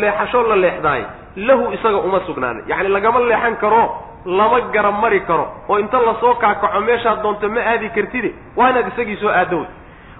leexasho 0.00 0.42
la 0.50 0.56
leexdaay 0.64 1.02
lahu 1.36 1.72
isaga 1.76 1.98
uma 2.06 2.20
sugnaanin 2.26 2.64
yacni 2.70 2.88
lagama 2.88 3.20
leexan 3.20 3.56
karo 3.62 3.82
lama 4.26 4.60
garab 4.72 5.00
mari 5.00 5.20
karo. 5.28 5.46
Oo 5.68 5.78
inta 5.78 5.98
la 6.00 6.14
soo 6.20 6.34
kaakaco 6.34 6.80
meeshaad 6.80 7.22
doonto 7.22 7.48
ma 7.48 7.60
aadi 7.60 7.88
kartide? 7.90 8.34
Waa 8.56 8.70
inaad 8.70 8.88
isagii 8.92 9.16
soo 9.16 9.28
aaddo 9.28 9.66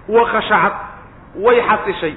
wa 0.08 0.24
khashacad 0.32 0.72
way 1.44 1.60
xasishay. 1.60 2.14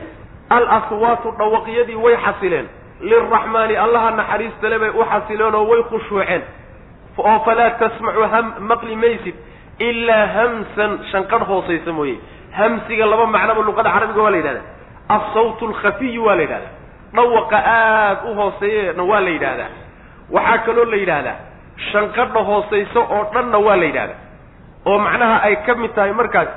Al 0.50 0.68
aswaatu 0.78 1.32
dhawaqyadii 1.38 1.96
way 1.96 2.16
xasileen. 2.26 2.68
Lilraxmaani 3.02 3.76
allaha 3.76 4.12
naxariista 4.12 4.70
le 4.70 4.80
bay 4.80 4.90
u 4.90 5.04
xasileen 5.12 5.56
oo 5.56 5.64
way 5.72 5.84
khushuuceen. 5.90 6.42
Oo 7.18 7.40
falaa 7.46 7.70
tasmacu 7.80 8.22
ham 8.32 8.54
maqli 8.60 8.96
maysid 8.96 9.36
ilaa 9.80 10.26
hamsan 10.36 10.92
shanqadh 11.12 11.48
hoosaysa 11.48 11.92
mooye. 11.92 12.18
Hamsiga 12.52 13.06
laba 13.06 13.26
macnoba 13.26 13.62
luqada 13.62 13.90
carabiga 13.92 14.22
waa 14.22 14.32
la 14.32 14.38
yidhahda 14.38 14.62
alsawt 15.16 15.62
alkhafiyu 15.64 16.26
waa 16.26 16.36
la 16.36 16.42
yidhahdaa. 16.42 16.74
Dhawaqa 17.16 17.58
aad 17.66 18.18
u 18.30 18.34
hooseeyana 18.40 19.04
waa 19.04 19.20
la 19.26 19.30
yidhaahdaa 19.30 19.70
waxaa 20.36 20.58
kaloo 20.66 20.86
la 20.86 20.98
yidhaahdaa 21.04 21.36
shanqadha 21.92 22.40
hoosayso 22.50 23.02
oo 23.16 23.24
dhanna 23.34 23.58
waa 23.68 23.76
la 23.82 23.86
yidhahdaa. 23.86 24.20
Oo 24.86 24.98
macnaha 25.00 25.38
ay 25.48 25.56
ka 25.66 25.76
mid 25.76 25.92
tahay 25.96 26.14
markaas 26.14 26.48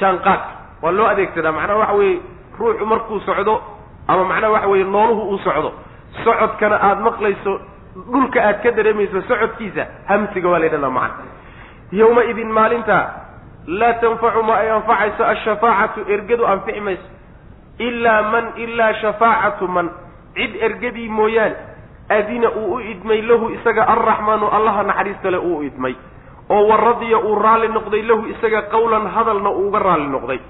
jaanqaadka 0.00 0.52
waa 0.82 0.92
loo 0.92 1.06
adeegsadaa. 1.12 1.52
Macnaha 1.52 1.78
waxa 1.82 1.94
weeye 2.00 2.20
ruuxu 2.58 2.84
markuu 2.86 3.20
socdo 3.26 3.54
ama 4.08 4.24
macnaha 4.24 4.52
waxa 4.52 4.68
weeye 4.68 4.84
nooluhu 4.84 5.22
uu 5.32 5.38
socdo. 5.38 5.72
Socodkana 6.24 6.76
aada 6.86 7.00
maqlayso 7.00 7.52
dhulka 8.12 8.38
aad 8.48 8.62
ka 8.62 8.70
dareemayso 8.76 9.22
socodkiisa 9.28 9.86
hamsiga 10.08 10.48
waa 10.48 10.58
la 10.58 10.64
yidhahdaa 10.68 10.90
macna. 11.00 11.24
Yawma-idin 11.92 12.50
maalinta 12.58 12.96
laa 13.66 13.92
tanfacu 14.00 14.42
ma 14.48 14.54
ay 14.62 14.70
anfacayso 14.70 15.22
ashafaacatu 15.32 16.00
ergadu 16.14 16.46
anfici 16.46 16.80
mayso 16.80 17.06
ilaa 17.78 18.22
man 18.32 18.44
ilaa 18.56 18.92
shafaacatu 19.02 19.68
man 19.68 19.90
cid 20.34 20.52
ergadii 20.66 21.08
mooyaane 21.08 21.56
adina 22.08 22.50
uu 22.50 22.74
u 22.74 22.80
idmay 22.80 23.20
lahu 23.22 23.50
isaga 23.56 23.82
alraxmaanu 23.94 24.46
allaha 24.56 24.82
naxariista 24.82 25.30
le 25.30 25.38
uu 25.38 25.56
u 25.58 25.62
idmay 25.62 25.94
oo 26.50 26.62
waradiya 26.70 27.18
uu 27.18 27.34
raalli 27.44 27.68
noqday 27.68 28.02
lahu 28.10 28.26
isaga 28.34 28.62
qawlan 28.74 29.06
hadalna 29.16 29.50
uu 29.50 29.68
uga 29.68 29.78
raalli 29.86 30.08
noqday 30.16 30.40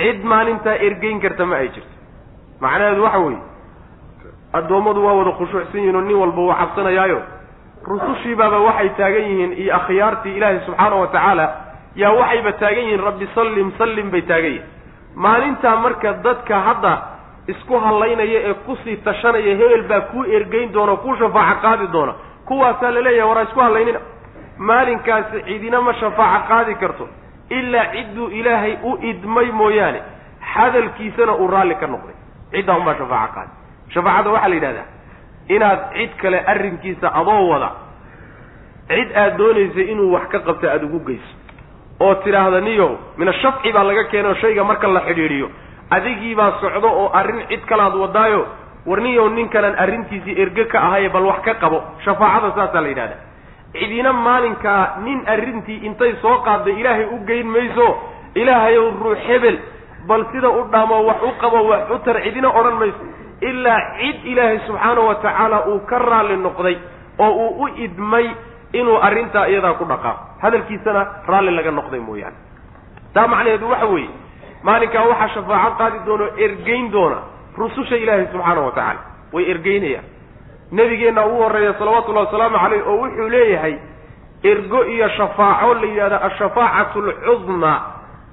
cid 0.00 0.24
maalintaa 0.32 0.74
ergeyn 0.86 1.20
karta 1.24 1.46
ma 1.50 1.56
ay 1.62 1.68
jirto 1.74 1.94
macnaheedu 2.60 3.02
waxa 3.06 3.18
weeye 3.24 3.40
addoommadu 4.58 5.04
waa 5.06 5.12
wada 5.20 5.30
khushuucsan 5.38 5.80
yihiin 5.80 5.96
oo 5.96 6.00
nin 6.08 6.16
walba 6.22 6.40
uu 6.42 6.52
cabsanayaayo 6.60 7.20
rusushiibaaba 7.90 8.58
waxay 8.66 8.88
taagan 8.98 9.22
yihiin 9.30 9.52
iyo 9.62 9.72
akhyaartii 9.78 10.36
ilaahay 10.38 10.60
subxaana 10.66 10.96
wa 11.02 11.06
tacaala 11.14 11.46
yaa 12.02 12.12
waxayba 12.20 12.52
taagan 12.62 12.84
yihiin 12.84 13.00
rabbi 13.08 13.26
sallim 13.34 13.68
sallim 13.78 14.10
bay 14.14 14.22
taagan 14.30 14.50
yihiin 14.52 14.74
maalintaa 15.24 15.76
marka 15.84 16.12
dadka 16.26 16.54
hadda 16.66 16.92
isku 17.52 17.74
hallaynaya 17.84 18.40
ee 18.50 18.54
ku 18.66 18.72
sii 18.84 18.96
tashanaya 19.06 19.52
hebel 19.60 19.82
baa 19.90 20.00
kuu 20.10 20.24
ergeyn 20.36 20.72
doona 20.76 20.96
kuu 21.02 21.14
shafaaco 21.20 21.60
qaadi 21.64 21.86
doona. 21.94 22.14
Kuwaasaa 22.48 22.90
la 22.94 23.00
leeyahay 23.06 23.28
waraa 23.30 23.42
isku 23.48 23.60
hallaynina 23.60 24.00
maalinkaasi 24.68 25.36
cidina 25.48 25.80
ma 25.86 25.92
shafaaco 26.00 26.44
qaadi 26.48 26.74
karto 26.82 27.04
ilaa 27.58 27.86
cidduu 27.94 28.28
ilaahay 28.38 28.74
u 28.82 28.98
idmay 29.10 29.48
mooyaane 29.60 30.00
hadalkiisana 30.52 31.32
uu 31.42 31.48
raalli 31.54 31.74
ka 31.80 31.86
noqday. 31.86 32.14
Ciddaa 32.52 32.76
unbaa 32.80 32.94
shafaaco 33.00 33.32
qaadi. 33.34 33.50
Shafaacada 33.94 34.30
waxaa 34.34 34.48
la 34.48 34.54
yidhahdaa 34.58 34.86
inaad 35.54 35.80
cid 35.96 36.12
kale 36.22 36.38
arrinkiisa 36.52 37.06
adoo 37.20 37.48
wada 37.48 37.70
cid 38.88 39.08
aad 39.22 39.36
doonaysa 39.38 39.80
inuu 39.92 40.12
wax 40.14 40.26
ka 40.32 40.38
qabto 40.46 40.66
aada 40.70 40.86
ugu 40.86 41.00
geyso 41.08 41.35
oo 42.00 42.14
tidhaahda 42.24 42.60
niyow 42.60 42.90
min 43.18 43.28
ashafci 43.28 43.72
baa 43.72 43.84
laga 43.84 44.04
keenay 44.10 44.30
oo 44.30 44.34
shayga 44.42 44.64
marka 44.64 44.88
la 44.88 45.00
xidhiidhiyo. 45.00 45.48
Adigii 45.90 46.34
baa 46.34 46.52
socdo 46.60 46.88
oo 46.88 47.10
arrin 47.14 47.46
cid 47.48 47.62
kalaad 47.66 47.94
wadaayo. 47.94 48.46
Warniyow 48.86 49.28
ninkanan 49.34 49.74
arrintiisii 49.78 50.34
erge 50.42 50.64
ka 50.72 50.78
ahaye 50.80 51.08
bal 51.08 51.24
wax 51.26 51.40
ka 51.44 51.54
qabo. 51.54 51.82
Shafaacada 52.04 52.52
saasaa 52.56 52.80
la 52.80 52.88
yidhahda 52.88 53.16
cidina 53.72 54.12
maalinkaa 54.12 54.98
nin 55.04 55.20
arrintii 55.26 55.80
intay 55.86 56.12
soo 56.22 56.36
qaadday 56.46 56.74
ilaahay 56.80 57.04
u 57.14 57.18
geyn 57.26 57.46
mayso. 57.46 57.88
Ilaahayow 58.34 58.90
ruux 59.02 59.18
hebel. 59.28 59.58
Bal 60.08 60.24
sida 60.32 60.48
u 60.50 60.62
dhaamo 60.72 61.02
wax 61.08 61.22
u 61.22 61.32
qabo 61.40 61.66
wax 61.70 61.90
u 61.90 61.98
tar 62.04 62.20
cidina 62.22 62.48
odhan 62.48 62.76
mayso. 62.82 63.04
Ilaa 63.40 63.80
cid 64.00 64.16
ilaahay 64.32 64.58
subxaanahu 64.66 65.06
wa 65.08 65.14
tacaala 65.14 65.58
uu 65.66 65.80
ka 65.86 65.98
raalli 65.98 66.36
noqday 66.36 66.76
oo 67.18 67.30
uu 67.30 67.62
u 67.64 67.68
idmay 67.84 68.26
inuu 68.72 68.98
arrintaa 69.06 69.46
iyadaa 69.48 69.74
ku 69.74 69.84
dhaqaaqo. 69.84 70.22
Hadalkiisana 70.42 71.02
raalli 71.28 71.50
laga 71.56 71.70
noqday 71.70 72.00
mooyaane. 72.00 72.36
Taa 73.14 73.26
macnaheedu 73.28 73.68
waxa 73.70 73.86
weeye 73.86 74.10
maalinkaa 74.62 75.04
waxaa 75.10 75.28
shafaaco 75.34 75.76
qaadi 75.80 75.98
doona 76.06 76.24
ergeyn 76.44 76.90
doona 76.92 77.18
rususha 77.58 77.96
ilaahay 77.96 78.26
subxaanahu 78.32 78.66
wa 78.66 78.72
tacaala. 78.72 79.00
Way 79.32 79.44
ergeynayaan. 79.50 80.04
Nebigeenna 80.72 81.26
ugu 81.26 81.42
horreeya 81.42 81.74
salawatullahi 81.78 82.26
wasalaamu 82.26 82.58
caleyh 82.58 82.82
oo 82.88 82.96
wuxuu 83.02 83.28
leeyahay 83.28 83.74
ergo 84.42 84.84
iyo 84.84 85.08
shafaaco 85.08 85.74
la 85.74 85.86
yidhahda 85.86 86.18
ashafaacatu 86.28 86.98
alcudmaa 87.02 87.78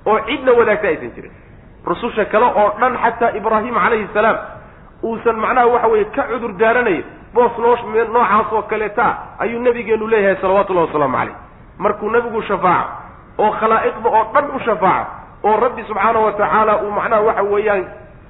oo 0.06 0.20
cidna 0.28 0.52
wadaagta 0.60 0.88
aysan 0.88 1.12
jirin. 1.16 1.32
Rususha 1.86 2.26
kale 2.26 2.46
oo 2.46 2.70
dhan 2.80 2.98
xataa 3.04 3.32
ibraahim 3.38 3.76
calayhi 3.84 4.08
salaam 4.14 4.38
uusan 5.04 5.36
macnaha 5.44 5.68
waxa 5.74 5.88
weeye 5.88 6.06
ka 6.16 6.24
cudur 6.32 6.52
daaranayo 6.62 7.04
boos 7.34 7.58
noo 7.58 7.76
noocaas 8.14 8.54
oo 8.54 8.62
kaleeta 8.62 9.18
ayuu 9.40 9.62
nebigeenu 9.62 10.08
leeyahay 10.08 10.42
salawatullahi 10.42 10.88
wasalaamu 10.88 11.18
caleyh 11.18 11.36
markuu 11.78 12.10
nebigu 12.10 12.42
shafaaco 12.42 12.90
oo 13.38 13.52
khalaa'iqda 13.60 14.10
oo 14.10 14.24
dhan 14.34 14.46
u 14.56 14.60
shafaaco 14.60 15.12
oo 15.44 15.60
rabbi 15.60 15.84
subxaanahu 15.84 16.26
wa 16.26 16.32
tacaala 16.32 16.78
uu 16.84 16.92
macnaha 16.92 17.22
waxa 17.22 17.44
weeyaan 17.44 17.86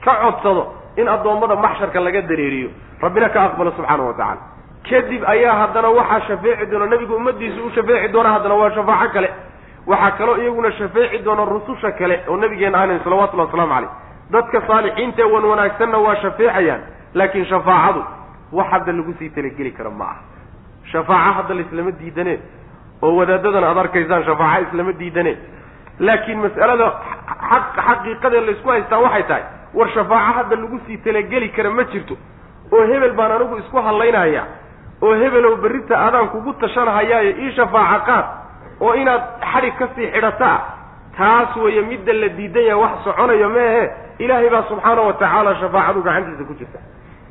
ka 0.06 0.14
codsado 0.22 0.74
in 0.98 1.08
addoommada 1.08 1.56
maxsharka 1.56 2.00
laga 2.00 2.22
dareeriyo 2.22 2.70
rabbina 3.02 3.30
ka 3.30 3.44
aqbalo 3.44 3.72
subxaanahu 3.72 4.08
wa 4.08 4.14
tacala 4.14 4.42
kadib 4.90 5.24
ayaa 5.28 5.56
haddana 5.62 5.90
waxaa 5.90 6.22
shafeeci 6.28 6.66
doona 6.72 6.86
nebigu 6.86 7.16
ummaddiisa 7.16 7.62
u 7.68 7.72
shafeeci 7.76 8.08
doona 8.14 8.30
haddana 8.30 8.56
waa 8.56 8.72
shafaaco 8.72 9.14
kale. 9.14 9.30
Waxaa 9.88 10.12
kaloo 10.12 10.38
iyaguna 10.38 10.72
shafeeci 10.72 11.18
doona 11.24 11.46
rususha 11.46 11.92
kale 11.92 12.20
oo 12.28 12.38
nabigeena 12.38 12.82
ahnayn 12.82 13.00
salawatullahi 13.04 13.48
waslamu 13.50 13.74
caleyh 13.74 13.90
dadka 14.32 14.62
saalixiinta 14.68 15.26
wan 15.28 15.46
wanaagsanna 15.46 15.98
waa 15.98 16.16
shafeecayaan 16.16 16.82
laakiin 17.14 17.46
shafaacadu 17.46 18.04
wax 18.58 18.68
hadda 18.74 18.92
lagu 18.98 19.14
sii 19.20 19.30
talageli 19.36 19.72
karo 19.78 19.92
ma 19.92 20.06
aha. 20.06 20.22
Shafaaco 20.92 21.34
hadda 21.38 21.54
laislama 21.60 21.92
diidane 22.00 22.36
oo 23.04 23.12
wadaadadan 23.20 23.64
aad 23.70 23.78
arkaysaan 23.84 24.24
shafaaco 24.30 24.62
islama 24.68 24.92
diidane. 25.02 25.34
Laakiin 26.00 26.40
mas'alada 26.46 26.88
xaq 27.50 27.66
xaqiiqadee 27.88 28.42
laysku 28.48 28.70
haystaa 28.74 29.00
waxay 29.06 29.24
tahay 29.30 29.44
war 29.78 29.88
shafaaco 29.96 30.32
hadda 30.38 30.56
lagu 30.64 30.78
sii 30.88 30.98
talageli 31.06 31.50
kara 31.56 31.70
ma 31.78 31.84
jirto. 31.92 32.16
Oo 32.74 32.84
hebel 32.92 33.14
baan 33.20 33.32
anigu 33.38 33.56
isku 33.64 33.78
hadlaynaya 33.88 34.44
oo 35.02 35.14
hebelow 35.22 35.56
berrita 35.64 35.96
adaan 36.08 36.28
kugu 36.34 36.52
tashanahayaayo 36.62 37.32
ii 37.44 37.52
shafaaco 37.58 38.06
qaad 38.10 38.26
oo 38.86 38.94
inaad 39.02 39.24
xadhig 39.52 39.76
ka 39.80 39.88
sii 39.96 40.08
xidhataa 40.16 40.58
taas 41.18 41.56
weeye 41.64 41.82
midda 41.90 42.14
la 42.22 42.28
diidan 42.38 42.64
yahay 42.70 42.82
wax 42.84 42.94
soconayo 43.06 43.50
meehe 43.56 43.84
ilaahay 44.24 44.50
baa 44.54 44.64
subxaana 44.70 45.02
wa 45.08 45.14
tacaala 45.22 45.52
shafaacadu 45.62 46.02
gacantiisa 46.08 46.44
ku 46.50 46.54
jirta 46.60 46.80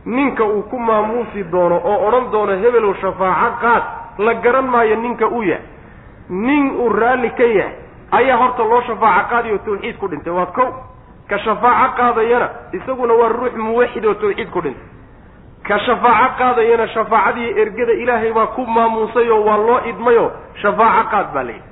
ninka 0.07 0.45
uu 0.45 0.63
ku 0.63 0.79
maamuusi 0.79 1.43
doono 1.53 1.77
oo 1.85 2.07
odhan 2.09 2.31
doono 2.33 2.53
hebelow 2.63 2.95
shafaaco 3.01 3.57
qaad 3.63 3.83
la 4.19 4.35
garan 4.35 4.67
maayo 4.67 4.97
ninka 4.97 5.27
uu 5.29 5.43
yahay. 5.43 5.65
Nin 6.29 6.71
uu 6.77 6.89
raalli 6.89 7.31
ka 7.31 7.45
yahay 7.45 7.75
ayaa 8.11 8.37
horta 8.37 8.63
loo 8.65 8.81
shafaaco 8.83 9.29
qaadayo 9.31 9.59
tawxiid 9.59 9.97
ku 9.99 10.09
dhintay. 10.09 10.33
Waa 10.33 10.47
kow 10.47 10.69
ka 11.29 11.39
shafaaco 11.39 11.97
qaadayana 11.97 12.49
isaguna 12.73 13.15
waa 13.15 13.29
ruux 13.29 13.55
muwaxid 13.57 14.05
oo 14.07 14.15
tawxiid 14.15 14.51
ku 14.51 14.61
dhintay. 14.61 14.87
Ka 15.69 15.79
shafaaco 15.79 16.35
qaadayana 16.39 16.87
shafaacadii 16.89 17.51
ergada 17.63 17.93
ilaahay 17.93 18.33
baa 18.33 18.47
ku 18.47 18.67
maamuusay 18.67 19.31
oo 19.31 19.45
waa 19.45 19.57
loo 19.57 19.81
idmayoo 19.91 20.31
shafaaco 20.63 21.09
qaad 21.11 21.33
baa 21.35 21.43
layidhi 21.43 21.71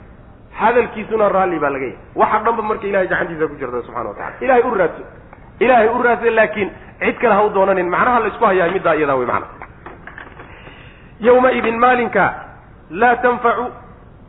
hadalkiisuna 0.60 1.28
raalli 1.28 1.58
baa 1.58 1.70
laga 1.70 1.84
yahay. 1.86 1.98
Waxa 2.14 2.38
dhanba 2.44 2.62
marka 2.62 2.86
ilahay 2.86 3.06
gacantiisa 3.08 3.46
ku 3.48 3.54
jirta 3.58 3.82
subxana 3.82 4.08
wa 4.08 4.14
tacala 4.14 4.36
ilahay 4.40 4.62
u 4.62 4.74
raadso. 4.74 5.02
Ilahay 5.60 5.88
u 5.88 6.02
raadsa 6.02 6.30
laakiin 6.30 6.70
cid 7.00 7.16
kale 7.18 7.34
ha 7.34 7.42
u 7.44 7.50
doonanin. 7.50 7.88
Macnaha 7.88 8.20
la 8.20 8.26
isku 8.28 8.44
hayaa 8.44 8.70
middaa 8.74 8.94
iyadaa 8.94 9.16
wey 9.20 9.26
macana 9.26 9.46
yawmaidin 11.20 11.78
maalinka 11.78 12.24
laa 12.90 13.16
tanfacu 13.16 13.64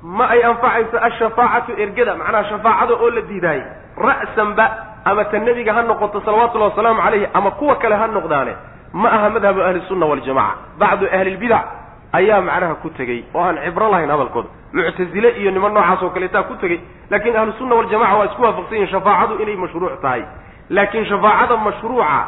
ma 0.04 0.26
ay 0.30 0.44
anfacayso 0.44 0.98
ashafaacatu 1.08 1.72
ergada. 1.84 2.16
Macnaha 2.16 2.44
shafaacada 2.50 2.94
oo 2.94 3.10
la 3.10 3.22
diidaayey 3.22 3.64
ra'sanba 3.98 4.66
ama 5.06 5.26
ta 5.26 5.38
nebiga 5.40 5.74
ha 5.74 5.82
noqoto 5.82 6.22
salawatullahi 6.26 6.72
wasalaamu 6.72 7.02
calayhi 7.02 7.28
ama 7.34 7.52
kuwa 7.52 7.76
kale 7.76 7.96
ha 7.96 8.08
noqdaane 8.08 8.54
ma 8.94 9.10
aha 9.12 9.30
madhabu 9.30 9.62
ahli 9.62 9.82
sunna 9.88 10.06
waljamaca 10.06 10.56
bacdu 10.80 11.06
ahli 11.16 11.32
lbidac 11.36 11.66
ayaa 12.14 12.42
macnaha 12.42 12.76
ku 12.76 12.90
tegey 12.90 13.24
oo 13.34 13.42
aan 13.44 13.58
cibro 13.66 13.90
lahayn 13.92 14.10
hadalkooda. 14.10 14.50
Muctazile 14.74 15.30
iyo 15.42 15.52
niman 15.52 15.74
noocaas 15.74 16.04
oo 16.04 16.10
kaleetaa 16.10 16.44
ku 16.44 16.56
tegey 16.56 16.80
laakiin 17.10 17.36
ahlu 17.38 17.54
sunna 17.60 17.76
waljamaca 17.76 18.16
waa 18.20 18.26
isku 18.26 18.42
waafaqsan 18.44 18.74
yihiin 18.78 18.92
shafaacadu 18.92 19.42
inay 19.44 19.56
mashruuc 19.56 20.02
tahay. 20.02 20.24
Laakiin 20.70 21.06
shafaacada 21.06 21.58
mashruuca 21.58 22.20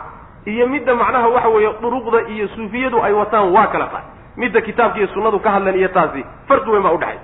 iyo 0.45 0.67
midda 0.67 0.95
macnaha 0.95 1.27
waxa 1.27 1.49
weeye 1.49 1.71
duruqda 1.81 2.19
iyo 2.33 2.47
suufiyadu 2.47 3.03
ay 3.03 3.13
wataan 3.13 3.51
waa 3.55 3.67
kala 3.67 3.85
tahay. 3.87 4.05
Midda 4.37 4.61
kitaabka 4.61 4.97
iyo 4.99 5.07
sunnadu 5.13 5.39
ka 5.39 5.51
hadleen 5.51 5.75
iyo 5.79 5.87
taasi 5.87 6.25
farqi 6.47 6.69
weyn 6.69 6.83
baa 6.83 6.91
udhexay 6.97 7.19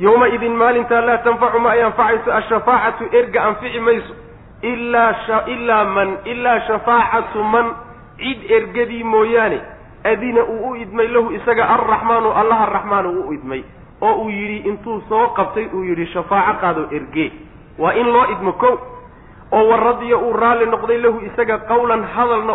yawmaidin 0.00 0.54
maalintaa 0.56 1.00
laa 1.00 1.18
tanfacu 1.18 1.58
ma 1.60 1.70
ay 1.70 1.82
anfacayso 1.82 2.32
ashafaacatu 2.32 3.04
erga 3.18 3.40
anfici 3.44 3.80
mayso. 3.80 4.14
Ilaa 4.62 5.84
man 5.84 6.16
ilaa 6.24 6.60
shafaacatu 6.60 7.44
man 7.44 7.66
cid 8.18 8.50
ergadii 8.50 9.04
mooyaane 9.04 9.60
adina 10.04 10.42
uu 10.44 10.70
u 10.70 10.76
idmay 10.76 11.06
lahu 11.08 11.32
isaga 11.32 11.68
alraxmaanu 11.74 12.32
allaha 12.40 12.66
raxmaanu 12.66 13.10
u 13.28 13.32
idmay 13.32 13.62
oo 14.00 14.14
uu 14.22 14.30
yidhi 14.30 14.68
intuu 14.68 15.00
soo 15.08 15.26
qabtay 15.38 15.66
uu 15.74 15.84
yidhi 15.84 16.06
shafaaco 16.06 16.60
qaado 16.60 16.82
erge 16.90 17.32
waa 17.78 17.92
in 17.94 18.06
loo 18.14 18.24
idmo 18.32 18.52
kow 18.52 18.74
oo 19.52 19.68
waradiya 19.68 20.16
uu 20.18 20.32
raalli 20.32 20.66
noqday 20.66 20.98
lahu 20.98 21.20
isaga 21.28 21.58
qawlan 21.70 22.02
hadalna 22.14 22.54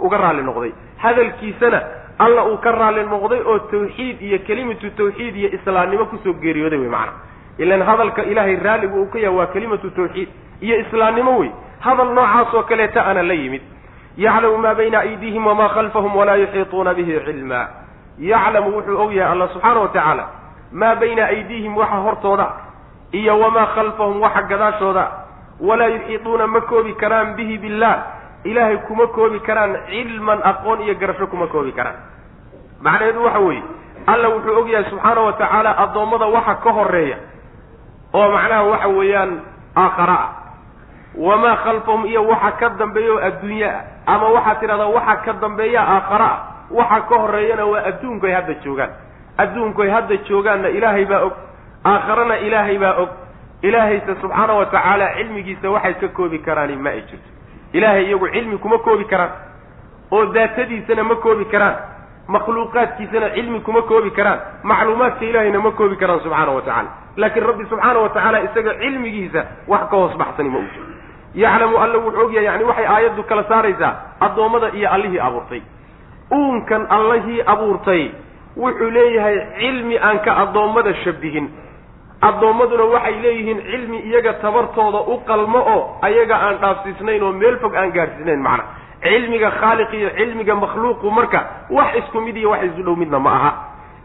uga 0.00 0.16
raalli 0.18 0.42
noqday. 0.42 0.72
Hadalkiisana 1.02 1.80
alla 2.18 2.44
uu 2.44 2.56
ka 2.64 2.72
raalli 2.72 3.04
noqday 3.04 3.40
oo 3.46 3.58
tawxiid 3.58 4.20
iyo 4.22 4.38
kelimatu 4.46 4.90
tawxiid 4.90 5.36
iyo 5.36 5.48
islaamnimo 5.56 6.04
ku 6.06 6.16
soo 6.24 6.32
geeriyooday 6.42 6.78
wey 6.78 6.88
macana 6.88 7.12
ilan 7.58 7.82
hadalka 7.82 8.22
ilaahay 8.22 8.56
raalligu 8.56 9.00
uu 9.02 9.06
ka 9.12 9.18
yahay 9.18 9.36
waa 9.38 9.46
kelimatu 9.46 9.90
tawxiid 9.90 10.28
iyo 10.60 10.76
islaamnimo 10.80 11.38
wey. 11.38 11.50
Hadal 11.80 12.12
noocaas 12.14 12.54
oo 12.54 12.62
kaleeta 12.62 13.06
ana 13.06 13.22
la 13.22 13.34
yimid. 13.34 13.62
Yaclamu 14.16 14.58
maa 14.58 14.74
bayna 14.74 14.98
aydiihim 14.98 15.46
wamaa 15.46 15.68
khalfahum 15.68 16.16
walaa 16.16 16.36
yuxiituuna 16.36 16.94
bihi 16.94 17.20
cilma. 17.24 17.68
Yaclamu 18.18 18.68
wuxuu 18.76 18.96
og 19.00 19.12
yahay 19.12 19.32
allah 19.32 19.48
subxaana 19.52 19.80
wa 19.80 19.88
tacaala 19.88 20.24
maa 20.72 20.94
bayna 20.96 21.24
aydiihim 21.26 21.76
waxa 21.76 21.96
hortooda 22.04 22.46
iyo 23.12 23.38
wamaa 23.40 23.66
khalfahum 23.74 24.20
waxa 24.22 24.42
gadaashooda 24.42 25.04
walaa 25.60 25.86
yuxiituuna 25.88 26.46
ma 26.46 26.60
koobi 26.60 26.92
karaan 26.94 27.34
bihi 27.36 27.58
billah 27.58 27.96
ilaahay 28.44 28.76
kuma 28.86 29.06
koobi 29.06 29.40
karaan 29.40 29.76
cilman 29.90 30.40
aqoon 30.44 30.80
iyo 30.82 30.94
garasho 30.94 31.26
kuma 31.26 31.46
koobi 31.46 31.72
karaan. 31.72 31.96
Macnaheedu 32.80 33.24
waxa 33.24 33.38
weeye 33.38 33.62
alla 34.06 34.28
wuxuu 34.28 34.58
og 34.60 34.68
yahay 34.68 34.90
subxaana 34.90 35.20
wa 35.20 35.32
tacaala 35.32 35.70
addoommada 35.78 36.26
waxa 36.26 36.54
ka 36.54 36.70
horreeya 36.72 37.16
oo 38.14 38.28
macnaha 38.32 38.62
waxa 38.64 38.88
weeyaan 38.88 39.40
aakhara 39.76 40.12
ah. 40.20 40.30
Wamaa 41.16 41.56
khalfahum 41.56 42.04
iyo 42.06 42.22
waxa 42.28 42.50
ka 42.60 42.68
dambeeya 42.78 43.12
oo 43.12 43.20
adduunye 43.28 43.64
ah. 43.64 43.80
Ama 44.06 44.28
waxaad 44.28 44.60
tidhahdaa 44.60 44.86
waxa 44.96 45.16
ka 45.24 45.32
dambeeya 45.32 45.80
aakhara 45.82 46.24
ah. 46.26 46.38
Waxa 46.70 47.00
ka 47.08 47.14
horeeyana 47.18 47.64
waa 47.66 47.82
adduunku 47.88 48.26
ay 48.26 48.32
hadda 48.32 48.54
joogaan. 48.64 48.90
Adduunku 49.38 49.82
ay 49.82 49.90
hadda 49.90 50.16
joogaanna 50.28 50.68
ilaahay 50.68 51.04
baa 51.04 51.20
og. 51.26 51.32
Aakharana 51.84 52.36
ilaahay 52.38 52.78
baa 52.78 52.94
og 53.02 53.08
ilaahayse 53.62 54.14
subxaana 54.20 54.52
wa 54.54 54.66
tacaala 54.66 55.06
cilmigiisa 55.16 55.70
waxay 55.70 55.94
ka 55.94 56.08
koobi 56.08 56.38
karaani 56.38 56.76
ma 56.76 56.90
ay 56.90 57.00
jirto. 57.00 57.28
Ilaahay 57.72 58.04
iyagu 58.06 58.28
cilmi 58.28 58.58
kuma 58.58 58.78
koobi 58.78 59.04
karaan 59.04 59.30
oo 60.12 60.24
daatadiisana 60.26 61.04
ma 61.04 61.14
koobi 61.14 61.44
karaan 61.44 61.76
makhluuqaadkiisana 62.28 63.30
cilmi 63.34 63.60
kuma 63.60 63.82
koobi 63.82 64.10
karaan 64.10 64.40
macluumaadka 64.62 65.24
ilaahayna 65.24 65.60
ma 65.60 65.70
koobi 65.70 65.96
karaan 65.96 66.20
subxaana 66.20 66.52
wa 66.52 66.62
tacala 66.62 66.90
laakiin 67.16 67.46
rabbi 67.46 67.64
subxaana 67.70 67.98
wa 68.00 68.08
tacaala 68.08 68.38
isaga 68.46 68.74
cilmigiisa 68.82 69.40
wax 69.68 69.80
ka 69.90 69.96
hoos 69.96 70.14
baxsani 70.20 70.50
ma 70.50 70.58
u 70.58 70.64
yaclamu 71.34 71.76
alla 71.78 71.98
wuxuu 71.98 72.24
ogyahay 72.26 72.44
yani 72.46 72.64
waxay 72.64 72.86
aayaddu 72.86 73.22
kala 73.22 73.44
saaraysaa 73.48 73.92
addoommada 74.20 74.68
iyo 74.72 74.90
allihii 74.90 75.18
abuurtay. 75.20 75.60
Uunkan 76.32 76.86
allihii 76.90 77.42
abuurtay 77.46 78.10
wuxuu 78.56 78.90
leeyahay 78.90 79.36
cilmi 79.60 79.98
aan 79.98 80.18
ka 80.18 80.36
addoommada 80.36 80.94
shabihin 81.04 81.50
addoommaduna 82.20 82.84
waxay 82.84 83.14
leeyihiin 83.22 83.60
cilmi 83.70 83.98
iyaga 83.98 84.32
tabartooda 84.32 84.98
u 85.12 85.20
qalmo 85.26 85.58
oo 85.58 85.98
ayaga 86.02 86.36
aan 86.36 86.56
dhaafsiisnayn 86.60 87.22
oo 87.22 87.32
meel 87.32 87.58
fog 87.58 87.74
aan 87.74 87.92
gaadhsiisnayn 87.92 88.40
macna. 88.40 88.64
Cilmiga 89.02 89.50
khaaliq 89.50 89.92
iyo 89.94 90.10
cilmiga 90.16 90.54
makhluuqu 90.54 91.10
marka 91.10 91.40
wax 91.70 91.96
isku 91.96 92.20
mid 92.20 92.36
iyo 92.36 92.50
wax 92.50 92.62
isu 92.64 92.82
dhow 92.82 92.96
midna 92.96 93.18
ma 93.18 93.30
aha. 93.30 93.50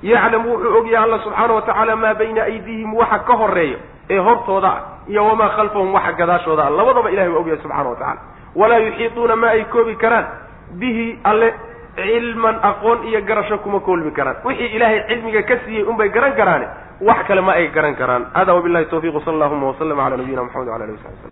Yaclamu 0.04 0.50
wuxuu 0.54 0.78
ogyahay 0.78 1.04
alla 1.06 1.20
subxaana 1.24 1.54
wa 1.54 1.62
tacaala 1.62 1.96
maa 1.96 2.14
bayna 2.14 2.42
aydiihim 2.44 2.94
waxa 2.94 3.20
ka 3.20 3.34
horreeya 3.34 3.78
ee 4.10 4.18
hortooda 4.20 4.68
ah 4.68 4.82
iyo 5.08 5.26
wamaa 5.26 5.50
khalfahum 5.50 5.94
waxa 5.94 6.12
gadaashooda. 6.12 6.64
Ah 6.64 6.70
labadaba 6.70 7.10
ilahay 7.12 7.30
waa 7.30 7.40
ogyahay 7.40 7.62
subxana 7.62 7.90
wa 7.90 7.96
tacala 7.96 8.20
walaa 8.56 8.78
yuxiituuna 8.78 9.36
ma 9.36 9.48
ay 9.48 9.64
koobi 9.66 9.96
karaan? 9.96 10.26
Bihi 10.80 11.20
alle 11.24 11.54
cilman 11.96 12.56
aqoon 12.64 13.04
iyo 13.08 13.22
garasho 13.22 13.58
kuma 13.58 13.80
koolmi 13.80 14.12
karaan. 14.12 14.36
Wixii 14.46 14.76
ilaahay 14.76 15.00
cilmiga 15.08 15.42
ka 15.44 15.56
siiyey 15.66 15.84
unbay 15.84 16.10
garan 16.10 16.34
karaane 16.36 16.68
wax 17.02 17.26
kale 17.28 17.42
ma 17.42 17.54
ay 17.54 17.68
garan 17.72 17.96
karaan. 17.96 18.26
Hada 18.34 18.54
wabillahi 18.54 18.86
tawfiq 18.90 19.14
sala 19.26 19.36
allahuma 19.46 19.74
waslama 19.74 20.04
cala 20.04 20.18
nabiyina 20.18 20.44
maxamed 20.46 20.68
wala 20.70 20.84
alihi 20.86 20.98
wasabi 20.98 21.18
slm 21.22 21.30